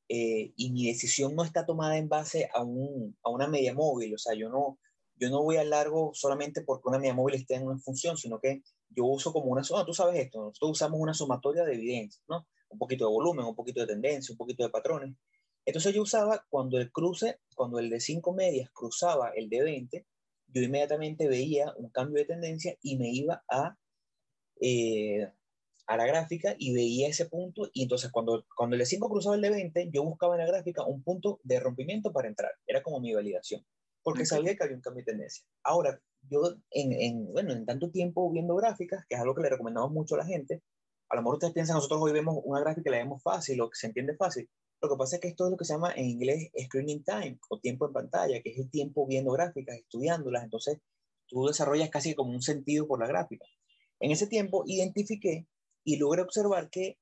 eh, 0.08 0.52
y 0.56 0.70
mi 0.70 0.86
decisión 0.86 1.34
no 1.34 1.44
está 1.44 1.64
tomada 1.64 1.96
en 1.96 2.08
base 2.08 2.48
a, 2.54 2.62
un, 2.62 3.16
a, 3.22 3.30
una 3.30 3.46
media 3.46 3.74
móvil, 3.74 4.14
o 4.14 4.18
sea, 4.18 4.34
yo 4.34 4.48
no, 4.48 4.78
yo 5.16 5.30
no 5.30 5.42
voy 5.42 5.56
a 5.56 5.64
largo 5.64 6.10
solamente 6.14 6.62
porque 6.62 6.88
una 6.88 6.98
media 6.98 7.14
móvil 7.14 7.36
esté 7.36 7.54
en 7.54 7.66
una 7.66 7.78
función, 7.78 8.16
sino 8.16 8.38
que 8.38 8.62
yo 8.90 9.04
uso 9.04 9.32
como 9.32 9.46
una, 9.46 9.62
no, 9.68 9.86
tú 9.86 9.94
sabes 9.94 10.20
esto, 10.20 10.40
nosotros 10.40 10.72
usamos 10.72 11.00
una 11.00 11.14
sumatoria 11.14 11.64
de 11.64 11.74
evidencia, 11.74 12.22
¿no? 12.28 12.46
Un 12.68 12.78
poquito 12.78 13.06
de 13.06 13.12
volumen, 13.12 13.46
un 13.46 13.54
poquito 13.54 13.80
de 13.80 13.86
tendencia, 13.86 14.32
un 14.32 14.38
poquito 14.38 14.62
de 14.62 14.70
patrones. 14.70 15.14
Entonces 15.64 15.94
yo 15.94 16.02
usaba 16.02 16.44
cuando 16.50 16.78
el 16.78 16.92
cruce, 16.92 17.40
cuando 17.54 17.78
el 17.78 17.88
de 17.88 18.00
5 18.00 18.32
medias 18.34 18.70
cruzaba 18.70 19.30
el 19.30 19.48
de 19.48 19.62
20, 19.62 20.06
yo 20.48 20.62
inmediatamente 20.62 21.26
veía 21.26 21.72
un 21.76 21.90
cambio 21.90 22.18
de 22.18 22.26
tendencia 22.26 22.76
y 22.82 22.96
me 22.96 23.10
iba 23.10 23.42
a 23.48 23.76
eh, 24.60 25.32
a 25.86 25.96
la 25.96 26.06
gráfica 26.06 26.54
y 26.58 26.72
veía 26.72 27.08
ese 27.08 27.26
punto 27.26 27.68
y 27.72 27.82
entonces 27.82 28.10
cuando, 28.10 28.44
cuando 28.56 28.74
el 28.74 28.80
de 28.80 28.86
5 28.86 29.08
cruzaba 29.08 29.36
el 29.36 29.42
de 29.42 29.50
20, 29.50 29.90
yo 29.92 30.02
buscaba 30.04 30.34
en 30.34 30.40
la 30.40 30.46
gráfica 30.46 30.84
un 30.84 31.02
punto 31.02 31.40
de 31.42 31.60
rompimiento 31.60 32.12
para 32.12 32.28
entrar. 32.28 32.52
Era 32.66 32.82
como 32.82 33.00
mi 33.00 33.12
validación, 33.12 33.64
porque 34.02 34.26
sabía 34.26 34.56
que 34.56 34.64
había 34.64 34.76
un 34.76 34.82
cambio 34.82 35.02
de 35.04 35.12
tendencia. 35.12 35.44
Ahora, 35.62 36.00
yo 36.30 36.56
en, 36.70 36.92
en, 36.92 37.32
bueno, 37.32 37.52
en 37.52 37.66
tanto 37.66 37.90
tiempo 37.90 38.30
viendo 38.30 38.56
gráficas, 38.56 39.04
que 39.08 39.14
es 39.14 39.20
algo 39.20 39.34
que 39.34 39.42
le 39.42 39.50
recomendamos 39.50 39.90
mucho 39.90 40.14
a 40.14 40.18
la 40.18 40.26
gente, 40.26 40.62
a 41.10 41.16
lo 41.16 41.22
mejor 41.22 41.34
ustedes 41.34 41.52
piensan, 41.52 41.76
nosotros 41.76 42.00
hoy 42.02 42.12
vemos 42.12 42.40
una 42.44 42.60
gráfica 42.60 42.88
y 42.88 42.92
la 42.92 42.98
vemos 42.98 43.22
fácil 43.22 43.60
o 43.60 43.68
que 43.68 43.76
se 43.76 43.86
entiende 43.86 44.16
fácil. 44.16 44.48
Lo 44.80 44.88
que 44.88 44.96
pasa 44.96 45.16
es 45.16 45.22
que 45.22 45.28
esto 45.28 45.44
es 45.44 45.50
lo 45.50 45.56
que 45.56 45.64
se 45.64 45.74
llama 45.74 45.92
en 45.94 46.06
inglés 46.06 46.50
screening 46.66 47.04
time 47.04 47.38
o 47.48 47.58
tiempo 47.58 47.86
en 47.86 47.92
pantalla, 47.92 48.40
que 48.42 48.50
es 48.50 48.58
el 48.58 48.70
tiempo 48.70 49.06
viendo 49.06 49.32
gráficas, 49.32 49.76
estudiándolas. 49.76 50.44
Entonces, 50.44 50.78
tú 51.26 51.46
desarrollas 51.46 51.90
casi 51.90 52.14
como 52.14 52.32
un 52.32 52.42
sentido 52.42 52.86
por 52.86 53.00
la 53.00 53.06
gráfica. 53.06 53.46
En 54.00 54.10
ese 54.10 54.26
tiempo 54.26 54.64
identifiqué 54.66 55.46
y 55.84 55.96
logré 55.96 56.22
observar 56.22 56.70
que 56.70 56.98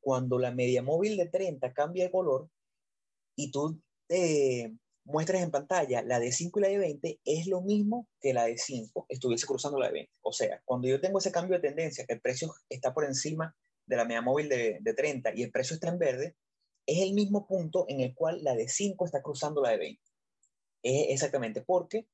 cuando 0.00 0.38
la 0.38 0.50
media 0.50 0.82
móvil 0.82 1.16
de 1.16 1.26
30 1.26 1.72
cambia 1.72 2.04
de 2.04 2.10
color 2.10 2.48
y 3.36 3.50
tú 3.50 3.80
te 4.08 4.74
muestras 5.04 5.42
en 5.42 5.50
pantalla 5.50 6.02
la 6.02 6.18
de 6.18 6.32
5 6.32 6.58
y 6.58 6.62
la 6.62 6.68
de 6.68 6.78
20, 6.78 7.20
es 7.24 7.46
lo 7.46 7.60
mismo 7.62 8.08
que 8.20 8.32
la 8.32 8.44
de 8.44 8.58
5 8.58 9.06
estuviese 9.08 9.46
cruzando 9.46 9.78
la 9.78 9.86
de 9.86 9.92
20. 9.92 10.12
O 10.22 10.32
sea, 10.32 10.60
cuando 10.64 10.88
yo 10.88 11.00
tengo 11.00 11.18
ese 11.18 11.32
cambio 11.32 11.56
de 11.56 11.68
tendencia, 11.68 12.06
que 12.06 12.14
el 12.14 12.20
precio 12.20 12.52
está 12.68 12.92
por 12.92 13.04
encima 13.04 13.54
de 13.86 13.96
la 13.96 14.04
media 14.04 14.22
móvil 14.22 14.48
de, 14.48 14.78
de 14.80 14.94
30 14.94 15.32
y 15.36 15.42
el 15.42 15.50
precio 15.50 15.74
está 15.74 15.88
en 15.88 15.98
verde, 15.98 16.36
es 16.86 17.02
el 17.02 17.12
mismo 17.14 17.46
punto 17.46 17.86
en 17.88 18.00
el 18.00 18.14
cual 18.14 18.42
la 18.42 18.54
de 18.54 18.68
5 18.68 19.04
está 19.04 19.22
cruzando 19.22 19.62
la 19.62 19.70
de 19.70 19.78
20. 19.78 20.02
Es 20.82 21.06
exactamente 21.10 21.62
porque 21.62 22.06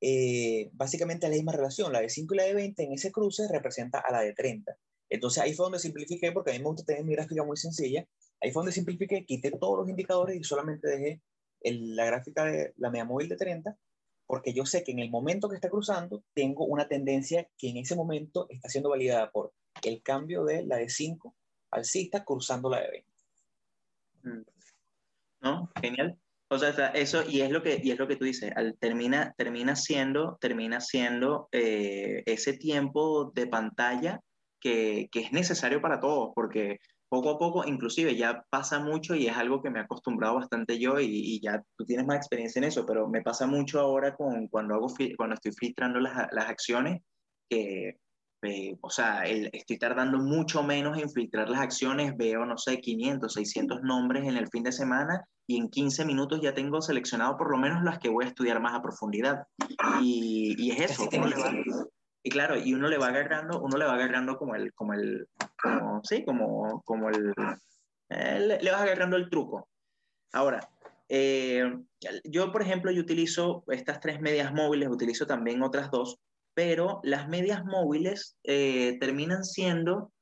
eh, 0.00 0.70
básicamente 0.72 1.26
es 1.26 1.30
la 1.30 1.36
misma 1.36 1.52
relación. 1.52 1.92
La 1.92 2.00
de 2.00 2.08
5 2.08 2.34
y 2.34 2.36
la 2.36 2.44
de 2.44 2.54
20 2.54 2.82
en 2.82 2.92
ese 2.92 3.12
cruce 3.12 3.48
representa 3.48 4.00
a 4.00 4.12
la 4.12 4.20
de 4.20 4.32
30. 4.32 4.76
Entonces 5.10 5.42
ahí 5.42 5.52
fue 5.52 5.64
donde 5.64 5.80
simplifiqué, 5.80 6.32
porque 6.32 6.50
a 6.50 6.52
mí 6.54 6.60
me 6.60 6.66
gusta 6.66 6.84
tener 6.84 7.04
mi 7.04 7.14
gráfica 7.14 7.42
muy 7.44 7.56
sencilla. 7.56 8.06
Ahí 8.40 8.52
fue 8.52 8.60
donde 8.60 8.72
simplifiqué, 8.72 9.26
quité 9.26 9.50
todos 9.50 9.80
los 9.80 9.88
indicadores 9.88 10.36
y 10.36 10.44
solamente 10.44 10.88
dejé 10.88 11.20
la 11.62 12.06
gráfica 12.06 12.44
de 12.44 12.72
la 12.76 12.90
media 12.90 13.04
móvil 13.04 13.28
de 13.28 13.36
30, 13.36 13.76
porque 14.26 14.54
yo 14.54 14.64
sé 14.64 14.82
que 14.84 14.92
en 14.92 15.00
el 15.00 15.10
momento 15.10 15.48
que 15.48 15.56
está 15.56 15.68
cruzando, 15.68 16.22
tengo 16.32 16.64
una 16.64 16.88
tendencia 16.88 17.48
que 17.58 17.68
en 17.68 17.78
ese 17.78 17.96
momento 17.96 18.46
está 18.48 18.68
siendo 18.68 18.88
validada 18.90 19.30
por 19.30 19.52
el 19.82 20.02
cambio 20.02 20.44
de 20.44 20.64
la 20.64 20.76
de 20.76 20.88
5 20.88 21.34
alcista 21.72 22.24
cruzando 22.24 22.70
la 22.70 22.80
de 22.80 22.90
20. 22.90 23.10
Mm. 24.22 24.44
¿No? 25.42 25.70
Genial. 25.80 26.18
O 26.52 26.58
sea, 26.58 26.88
eso, 26.88 27.22
y 27.28 27.42
es 27.42 27.50
lo 27.50 27.62
que, 27.62 27.80
y 27.82 27.92
es 27.92 27.98
lo 27.98 28.08
que 28.08 28.16
tú 28.16 28.24
dices, 28.24 28.52
termina, 28.80 29.32
termina 29.36 29.76
siendo, 29.76 30.36
termina 30.40 30.80
siendo 30.80 31.48
eh, 31.52 32.24
ese 32.26 32.54
tiempo 32.54 33.30
de 33.32 33.46
pantalla 33.46 34.20
que, 34.60 35.08
es 35.12 35.32
necesario 35.32 35.80
para 35.80 36.00
todos, 36.00 36.32
porque 36.34 36.78
poco 37.08 37.30
a 37.30 37.38
poco, 37.38 37.64
inclusive 37.66 38.16
ya 38.16 38.44
pasa 38.50 38.78
mucho 38.78 39.14
y 39.14 39.26
es 39.26 39.36
algo 39.36 39.62
que 39.62 39.70
me 39.70 39.80
he 39.80 39.82
acostumbrado 39.82 40.36
bastante 40.36 40.78
yo 40.78 41.00
y, 41.00 41.40
ya 41.42 41.62
tú 41.76 41.84
tienes 41.84 42.06
más 42.06 42.16
experiencia 42.16 42.60
en 42.60 42.64
eso, 42.64 42.86
pero 42.86 43.08
me 43.08 43.22
pasa 43.22 43.46
mucho 43.46 43.80
ahora 43.80 44.14
con, 44.14 44.48
cuando, 44.48 44.74
hago, 44.74 44.88
cuando 45.16 45.34
estoy 45.34 45.52
filtrando 45.52 45.98
las, 46.00 46.28
las 46.32 46.48
acciones, 46.48 47.02
que, 47.48 47.98
eh, 48.42 48.76
o 48.80 48.88
sea, 48.88 49.24
estoy 49.24 49.78
tardando 49.78 50.18
mucho 50.18 50.62
menos 50.62 50.96
en 50.98 51.10
filtrar 51.10 51.50
las 51.50 51.60
acciones, 51.60 52.16
veo, 52.16 52.46
no 52.46 52.56
sé, 52.56 52.80
500, 52.80 53.32
600 53.32 53.82
nombres 53.82 54.26
en 54.26 54.36
el 54.36 54.48
fin 54.48 54.62
de 54.62 54.72
semana 54.72 55.24
y 55.46 55.58
en 55.58 55.68
15 55.68 56.06
minutos 56.06 56.40
ya 56.40 56.54
tengo 56.54 56.80
seleccionado 56.80 57.36
por 57.36 57.50
lo 57.50 57.58
menos 57.58 57.82
las 57.82 57.98
que 57.98 58.08
voy 58.08 58.24
a 58.24 58.28
estudiar 58.28 58.60
más 58.60 58.72
a 58.72 58.82
profundidad. 58.82 59.42
Y, 60.00 60.54
y 60.58 60.70
es 60.70 60.92
eso, 60.92 61.08
y 62.22 62.30
claro, 62.30 62.56
y 62.56 62.74
uno 62.74 62.88
le 62.88 62.98
va 62.98 63.08
agarrando, 63.08 63.60
uno 63.60 63.78
le 63.78 63.86
va 63.86 63.94
agarrando 63.94 64.36
como 64.36 64.54
el, 64.54 64.72
como 64.74 64.94
el, 64.94 65.26
como, 65.60 66.02
sí, 66.04 66.24
como, 66.24 66.82
como 66.82 67.08
el, 67.08 67.32
le 68.08 68.70
vas 68.70 68.82
agarrando 68.82 69.16
el 69.16 69.30
truco. 69.30 69.68
Ahora, 70.32 70.68
eh, 71.08 71.64
yo, 72.24 72.52
por 72.52 72.62
ejemplo, 72.62 72.90
yo 72.90 73.02
utilizo 73.02 73.64
estas 73.68 74.00
tres 74.00 74.20
medias 74.20 74.52
móviles, 74.52 74.88
utilizo 74.88 75.26
también 75.26 75.62
otras 75.62 75.90
dos, 75.90 76.18
pero 76.54 77.00
las 77.02 77.28
medias 77.28 77.64
móviles 77.64 78.36
eh, 78.44 78.96
terminan 79.00 79.44
siendo, 79.44 80.12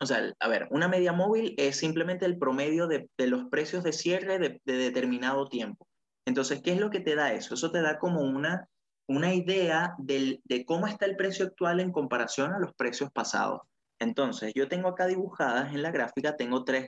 o 0.00 0.06
sea, 0.06 0.32
a 0.38 0.48
ver, 0.48 0.68
una 0.70 0.88
media 0.88 1.12
móvil 1.12 1.54
es 1.58 1.76
simplemente 1.76 2.26
el 2.26 2.38
promedio 2.38 2.86
de, 2.86 3.08
de 3.18 3.26
los 3.26 3.44
precios 3.50 3.82
de 3.82 3.92
cierre 3.92 4.38
de, 4.38 4.60
de, 4.64 4.76
determinado 4.76 5.48
tiempo. 5.48 5.86
Entonces, 6.26 6.62
¿qué 6.62 6.72
es 6.72 6.80
lo 6.80 6.90
que 6.90 7.00
te 7.00 7.16
da 7.16 7.32
eso? 7.32 7.54
Eso 7.54 7.70
te 7.70 7.82
da 7.82 7.98
como 7.98 8.22
una, 8.22 8.68
una 9.06 9.34
idea 9.34 9.94
de 9.98 10.64
cómo 10.66 10.86
está 10.86 11.06
el 11.06 11.16
precio 11.16 11.46
actual 11.46 11.80
en 11.80 11.92
comparación 11.92 12.52
a 12.52 12.58
los 12.58 12.74
precios 12.74 13.10
pasados. 13.12 13.60
Entonces, 13.98 14.52
yo 14.54 14.68
tengo 14.68 14.88
acá 14.88 15.06
dibujadas 15.06 15.74
en 15.74 15.82
la 15.82 15.90
gráfica, 15.90 16.36
tengo 16.36 16.64
tres, 16.64 16.86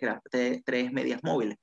tres 0.65 0.93
medias 0.93 1.21
móviles. 1.23 1.57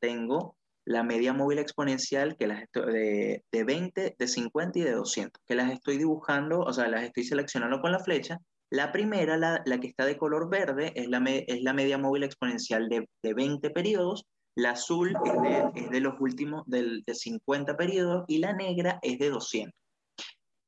Tengo 0.00 0.56
la 0.84 1.02
media 1.02 1.32
móvil 1.32 1.58
exponencial 1.58 2.36
que 2.36 2.46
las 2.46 2.64
de, 2.72 3.44
de 3.50 3.64
20, 3.64 4.16
de 4.18 4.28
50 4.28 4.78
y 4.78 4.82
de 4.82 4.92
200, 4.92 5.42
que 5.46 5.54
las 5.54 5.70
estoy 5.72 5.98
dibujando, 5.98 6.60
o 6.60 6.72
sea, 6.72 6.88
las 6.88 7.04
estoy 7.04 7.24
seleccionando 7.24 7.80
con 7.80 7.92
la 7.92 7.98
flecha. 7.98 8.38
La 8.70 8.92
primera, 8.92 9.36
la, 9.36 9.62
que 9.80 9.88
está 9.88 10.04
de 10.04 10.16
color 10.16 10.48
verde, 10.48 10.92
es 10.94 11.08
la, 11.08 11.18
es 11.26 11.62
la 11.62 11.72
media 11.72 11.98
móvil 11.98 12.22
exponencial 12.22 12.88
de, 12.88 13.08
de 13.22 13.34
20 13.34 13.70
periodos 13.70 14.26
la 14.56 14.72
azul 14.72 15.14
es 15.74 15.90
de, 15.90 16.00
los 16.00 16.14
últimos 16.20 16.64
de 16.66 17.02
50 17.06 17.76
periodos 17.76 18.24
y 18.26 18.38
la 18.38 18.52
negra 18.52 18.98
es 19.02 19.18
de 19.18 19.30
200. 19.30 19.72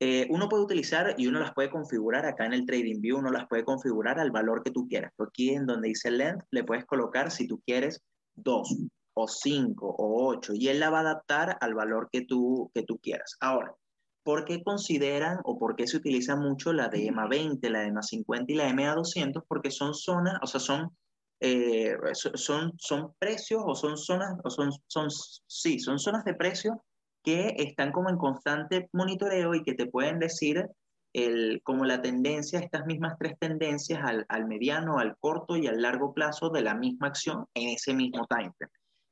Eh, 0.04 0.26
uno 0.30 0.48
puede 0.48 0.64
utilizar 0.64 1.14
y 1.16 1.28
uno 1.28 1.38
las 1.38 1.54
puede 1.54 1.70
configurar 1.70 2.26
acá 2.26 2.44
en 2.44 2.54
el 2.54 2.66
TradingView, 2.66 3.18
uno 3.18 3.30
las 3.30 3.46
puede 3.46 3.62
configurar 3.62 4.18
al 4.18 4.32
valor 4.32 4.64
que 4.64 4.72
tú 4.72 4.88
quieras. 4.88 5.12
Aquí 5.16 5.50
en 5.50 5.64
donde 5.64 5.90
dice 5.90 6.10
length 6.10 6.44
le 6.50 6.64
puedes 6.64 6.84
colocar 6.86 7.30
si 7.30 7.46
tú 7.46 7.62
quieres 7.64 8.02
2 8.34 8.88
o 9.14 9.28
5 9.28 9.86
o 9.86 10.26
8 10.26 10.54
y 10.56 10.66
él 10.66 10.80
la 10.80 10.90
va 10.90 10.98
a 10.98 11.02
adaptar 11.02 11.56
al 11.60 11.74
valor 11.74 12.08
que 12.10 12.22
tú, 12.22 12.68
que 12.74 12.82
tú 12.82 12.98
quieras. 12.98 13.36
Ahora, 13.38 13.76
¿por 14.24 14.44
qué 14.44 14.64
consideran 14.64 15.38
o 15.44 15.56
por 15.56 15.76
qué 15.76 15.86
se 15.86 15.98
utiliza 15.98 16.34
mucho 16.34 16.72
la 16.72 16.88
de 16.88 17.06
EMA 17.06 17.28
20, 17.28 17.70
la 17.70 17.82
de 17.82 17.86
EMA 17.86 18.02
50 18.02 18.52
y 18.52 18.56
la 18.56 18.64
de 18.64 18.70
EMA 18.70 18.96
200? 18.96 19.44
Porque 19.46 19.70
son 19.70 19.94
zonas, 19.94 20.34
o 20.42 20.48
sea, 20.48 20.58
son, 20.58 20.90
eh, 21.38 21.94
son, 22.12 22.72
son 22.76 23.14
precios 23.20 23.62
o 23.64 23.76
son 23.76 23.96
zonas, 23.96 24.36
o 24.42 24.50
son, 24.50 24.72
son, 24.88 25.06
sí, 25.46 25.78
son 25.78 26.00
zonas 26.00 26.24
de 26.24 26.34
precio 26.34 26.82
que 27.22 27.54
están 27.58 27.92
como 27.92 28.10
en 28.10 28.16
constante 28.16 28.88
monitoreo 28.92 29.54
y 29.54 29.62
que 29.62 29.74
te 29.74 29.86
pueden 29.86 30.18
decir 30.18 30.68
el, 31.12 31.60
como 31.62 31.84
la 31.84 32.00
tendencia, 32.00 32.58
estas 32.58 32.86
mismas 32.86 33.16
tres 33.18 33.34
tendencias 33.38 34.00
al, 34.02 34.24
al, 34.28 34.46
mediano, 34.46 34.98
al 34.98 35.16
corto 35.18 35.56
y 35.56 35.66
al 35.66 35.82
largo 35.82 36.12
plazo 36.14 36.50
de 36.50 36.62
la 36.62 36.74
misma 36.74 37.08
acción 37.08 37.46
en 37.54 37.68
ese 37.70 37.94
mismo 37.94 38.26
time 38.26 38.52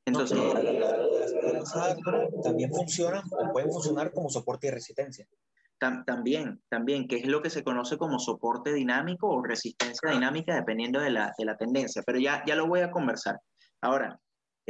Entonces, 0.05 0.37
también 2.43 2.71
funcionan 2.71 3.23
o 3.31 3.51
pueden 3.51 3.71
funcionar 3.71 4.11
como 4.11 4.29
soporte 4.29 4.67
y 4.67 4.71
resistencia. 4.71 5.27
también, 5.79 6.61
también, 6.69 7.07
que 7.07 7.17
es 7.17 7.27
lo 7.27 7.41
que 7.41 7.49
se 7.49 7.63
conoce 7.63 7.97
como 7.97 8.19
soporte 8.19 8.73
dinámico 8.73 9.27
o 9.27 9.43
resistencia 9.43 10.11
dinámica 10.11 10.55
dependiendo 10.55 10.99
de 10.99 11.11
la, 11.11 11.33
de 11.37 11.45
la 11.45 11.55
tendencia, 11.55 12.01
pero 12.05 12.19
ya, 12.19 12.43
ya 12.45 12.55
lo 12.55 12.67
voy 12.67 12.81
a 12.81 12.91
conversar. 12.91 13.39
Ahora, 13.81 14.19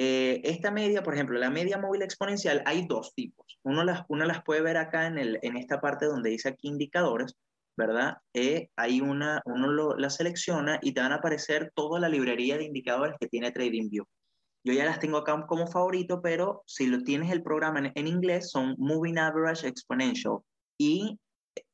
Eh, 0.03 0.41
esta 0.45 0.71
media, 0.71 1.03
por 1.03 1.13
ejemplo, 1.13 1.37
la 1.37 1.51
media 1.51 1.77
móvil 1.77 2.01
exponencial, 2.01 2.63
hay 2.65 2.87
dos 2.87 3.13
tipos. 3.13 3.59
Uno 3.61 3.83
las, 3.83 4.03
uno 4.07 4.25
las 4.25 4.41
puede 4.43 4.61
ver 4.61 4.77
acá 4.77 5.05
en, 5.05 5.19
el, 5.19 5.37
en 5.43 5.57
esta 5.57 5.79
parte 5.79 6.07
donde 6.07 6.31
dice 6.31 6.49
aquí 6.49 6.69
indicadores, 6.69 7.37
¿verdad? 7.77 8.17
Eh, 8.33 8.69
hay 8.75 8.99
una, 8.99 9.43
uno 9.45 9.95
la 9.95 10.09
selecciona 10.09 10.79
y 10.81 10.93
te 10.93 11.01
van 11.01 11.11
a 11.11 11.17
aparecer 11.17 11.71
toda 11.75 11.99
la 11.99 12.09
librería 12.09 12.57
de 12.57 12.63
indicadores 12.63 13.15
que 13.19 13.27
tiene 13.27 13.51
TradingView. 13.51 14.03
Yo 14.63 14.73
ya 14.73 14.85
las 14.85 14.99
tengo 14.99 15.17
acá 15.17 15.45
como 15.45 15.67
favorito, 15.67 16.19
pero 16.19 16.63
si 16.65 16.87
lo 16.87 17.03
tienes 17.03 17.31
el 17.31 17.43
programa 17.43 17.91
en, 17.93 18.07
inglés, 18.07 18.49
son 18.49 18.73
Moving 18.79 19.19
Average 19.19 19.67
Exponential. 19.67 20.39
Y, 20.79 21.19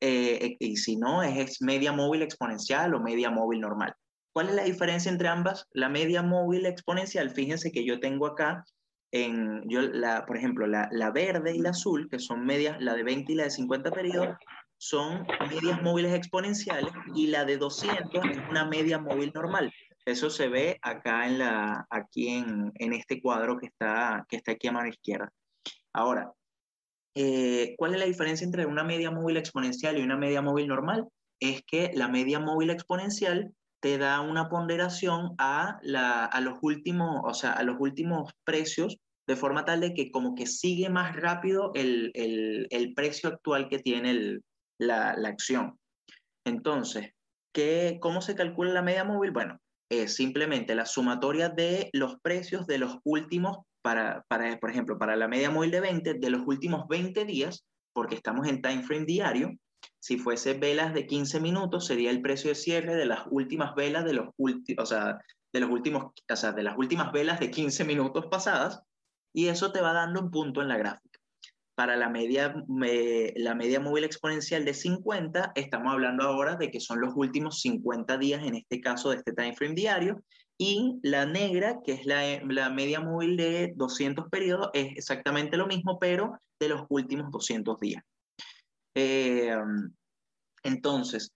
eh, 0.02 0.58
y 0.60 0.76
si 0.76 0.98
no, 0.98 1.24
es 1.24 1.62
media 1.62 1.94
móvil 1.94 2.24
exponencial 2.24 2.94
o 2.94 3.00
media 3.00 3.32
móvil 3.32 3.62
normal. 3.62 3.94
¿Cuál 4.38 4.50
es 4.50 4.56
la 4.56 4.66
diferencia 4.66 5.12
entre 5.12 5.30
ambas? 5.30 5.66
La 5.72 5.90
media 5.90 6.22
móvil 6.22 6.68
exponencial, 6.68 7.32
fíjense 7.32 7.72
que 7.72 7.84
yo 7.84 8.00
tengo 8.00 8.28
acá, 8.28 8.64
en, 9.12 9.68
yo 9.68 9.82
la, 9.82 10.28
por 10.28 10.38
ejemplo, 10.38 10.68
la, 10.68 10.88
la 10.92 11.10
verde 11.10 11.56
y 11.56 11.58
la 11.58 11.72
azul, 11.72 12.08
que 12.08 12.20
son 12.20 12.46
medias, 12.46 12.80
la 12.80 12.94
de 12.94 13.02
20 13.02 13.32
y 13.32 13.36
la 13.36 13.46
de 13.46 13.50
50 13.50 13.90
periodos, 13.90 14.38
son 14.78 15.26
medias 15.50 15.82
móviles 15.82 16.14
exponenciales 16.14 16.92
y 17.16 17.26
la 17.26 17.46
de 17.46 17.58
200 17.58 18.26
es 18.30 18.38
una 18.48 18.66
media 18.66 19.00
móvil 19.00 19.32
normal. 19.34 19.74
Eso 20.06 20.30
se 20.30 20.50
ve 20.50 20.78
acá 20.84 21.26
en, 21.26 21.40
la, 21.40 21.88
aquí 21.90 22.28
en, 22.28 22.72
en 22.76 22.94
este 22.94 23.20
cuadro 23.20 23.58
que 23.58 23.66
está, 23.66 24.24
que 24.30 24.36
está 24.38 24.52
aquí 24.52 24.68
a 24.68 24.72
mano 24.72 24.88
izquierda. 24.88 25.34
Ahora, 25.94 26.32
eh, 27.16 27.74
¿cuál 27.76 27.96
es 27.96 28.00
la 28.00 28.06
diferencia 28.06 28.46
entre 28.46 28.68
una 28.68 28.84
media 28.84 29.10
móvil 29.10 29.38
exponencial 29.38 29.98
y 29.98 30.04
una 30.04 30.16
media 30.16 30.44
móvil 30.44 30.68
normal? 30.68 31.08
Es 31.40 31.64
que 31.66 31.90
la 31.96 32.08
media 32.08 32.40
móvil 32.40 32.70
exponencial 32.70 33.52
te 33.80 33.98
da 33.98 34.22
una 34.22 34.50
ponderación 34.50 35.36
a, 35.38 35.80
la, 35.82 36.26
a 36.26 36.42
los 36.42 36.58
últimos, 36.62 37.22
o 37.24 37.34
sea, 37.34 37.54
a 37.54 37.64
los 37.64 37.78
últimos 37.80 38.32
precios 38.44 38.98
de 39.28 39.36
forma 39.36 39.66
tal 39.66 39.82
de 39.82 39.94
que 39.94 40.10
como 40.10 40.36
que 40.36 40.48
sigue 40.48 40.90
más 40.90 41.16
rápido 41.16 41.72
el, 41.76 42.12
el, 42.14 42.68
el 42.70 42.94
precio 42.94 43.30
actual 43.30 43.68
que 43.68 43.80
tiene 43.80 44.12
el, 44.12 44.42
la, 44.80 45.12
acción. 45.26 45.78
Entonces, 46.46 47.12
¿qué, 47.54 47.98
¿cómo 48.02 48.22
se 48.22 48.36
calcula 48.36 48.72
la 48.72 48.82
media 48.82 49.04
móvil? 49.04 49.32
Bueno, 49.32 49.60
es 49.90 50.16
simplemente 50.16 50.76
la 50.76 50.86
sumatoria 50.86 51.50
de 51.50 51.90
los 51.94 52.20
precios 52.22 52.68
de 52.68 52.78
los 52.78 52.98
últimos, 53.04 53.58
para, 53.82 54.24
para, 54.30 54.58
por 54.60 54.70
ejemplo, 54.70 54.98
para 54.98 55.16
la 55.16 55.28
media 55.28 55.52
móvil 55.52 55.72
de 55.72 55.82
20, 55.82 56.14
de 56.16 56.30
los 56.30 56.42
últimos 56.46 56.88
20 56.88 57.26
días, 57.26 57.66
porque 57.94 58.16
estamos 58.16 58.48
en 58.48 58.62
time 58.62 58.84
frame 58.84 59.06
diario, 59.06 59.52
si 60.00 60.18
fuese 60.18 60.54
velas 60.54 60.94
de 60.94 61.06
15 61.06 61.40
minutos, 61.40 61.88
sería 61.88 62.12
el 62.12 62.22
precio 62.22 62.50
de 62.50 62.56
cierre 62.56 62.96
de 62.96 63.06
las 63.06 63.22
últimas 63.30 63.76
velas 63.76 64.06
de 64.06 64.14
los 64.14 64.30
últimos, 64.38 64.84
o 64.84 64.86
sea, 64.86 65.20
de 65.54 65.60
los 65.60 65.70
últimos, 65.70 66.14
o 66.30 66.36
sea, 66.36 66.52
de 66.52 66.64
las 66.64 66.78
últimas 66.78 67.12
velas 67.12 67.40
de 67.40 67.52
15 67.52 67.84
minutos 67.86 68.26
pasadas, 68.28 68.82
y 69.34 69.48
eso 69.48 69.72
te 69.72 69.82
va 69.82 69.94
dando 69.94 70.22
un 70.22 70.32
punto 70.32 70.62
en 70.62 70.68
la 70.68 70.78
gráfica 70.78 71.20
para 71.78 71.96
la 71.96 72.10
media, 72.10 72.56
la 73.36 73.54
media 73.54 73.80
móvil 73.80 74.04
exponencial 74.04 74.66
de 74.66 74.74
50, 74.74 75.52
estamos 75.54 75.94
hablando 75.94 76.24
ahora 76.24 76.56
de 76.56 76.72
que 76.72 76.80
son 76.80 77.00
los 77.00 77.14
últimos 77.16 77.62
50 77.62 78.18
días, 78.18 78.44
en 78.44 78.56
este 78.56 78.82
caso 78.82 79.12
de 79.12 79.18
este 79.18 79.32
time 79.34 79.54
frame 79.54 79.76
diario, 79.76 80.24
y 80.58 81.00
la 81.04 81.28
negra, 81.28 81.78
que 81.86 81.92
es 81.92 82.08
la, 82.08 82.42
la 82.50 82.72
media 82.72 83.00
móvil 83.00 83.38
de 83.38 83.74
200 83.76 84.28
periodos, 84.30 84.72
es 84.74 84.98
exactamente 84.98 85.56
lo 85.56 85.68
mismo, 85.68 86.00
pero 86.00 86.40
de 86.60 86.70
los 86.70 86.82
últimos 86.90 87.30
200 87.32 87.80
días. 87.80 88.04
Eh, 89.00 89.56
entonces, 90.64 91.32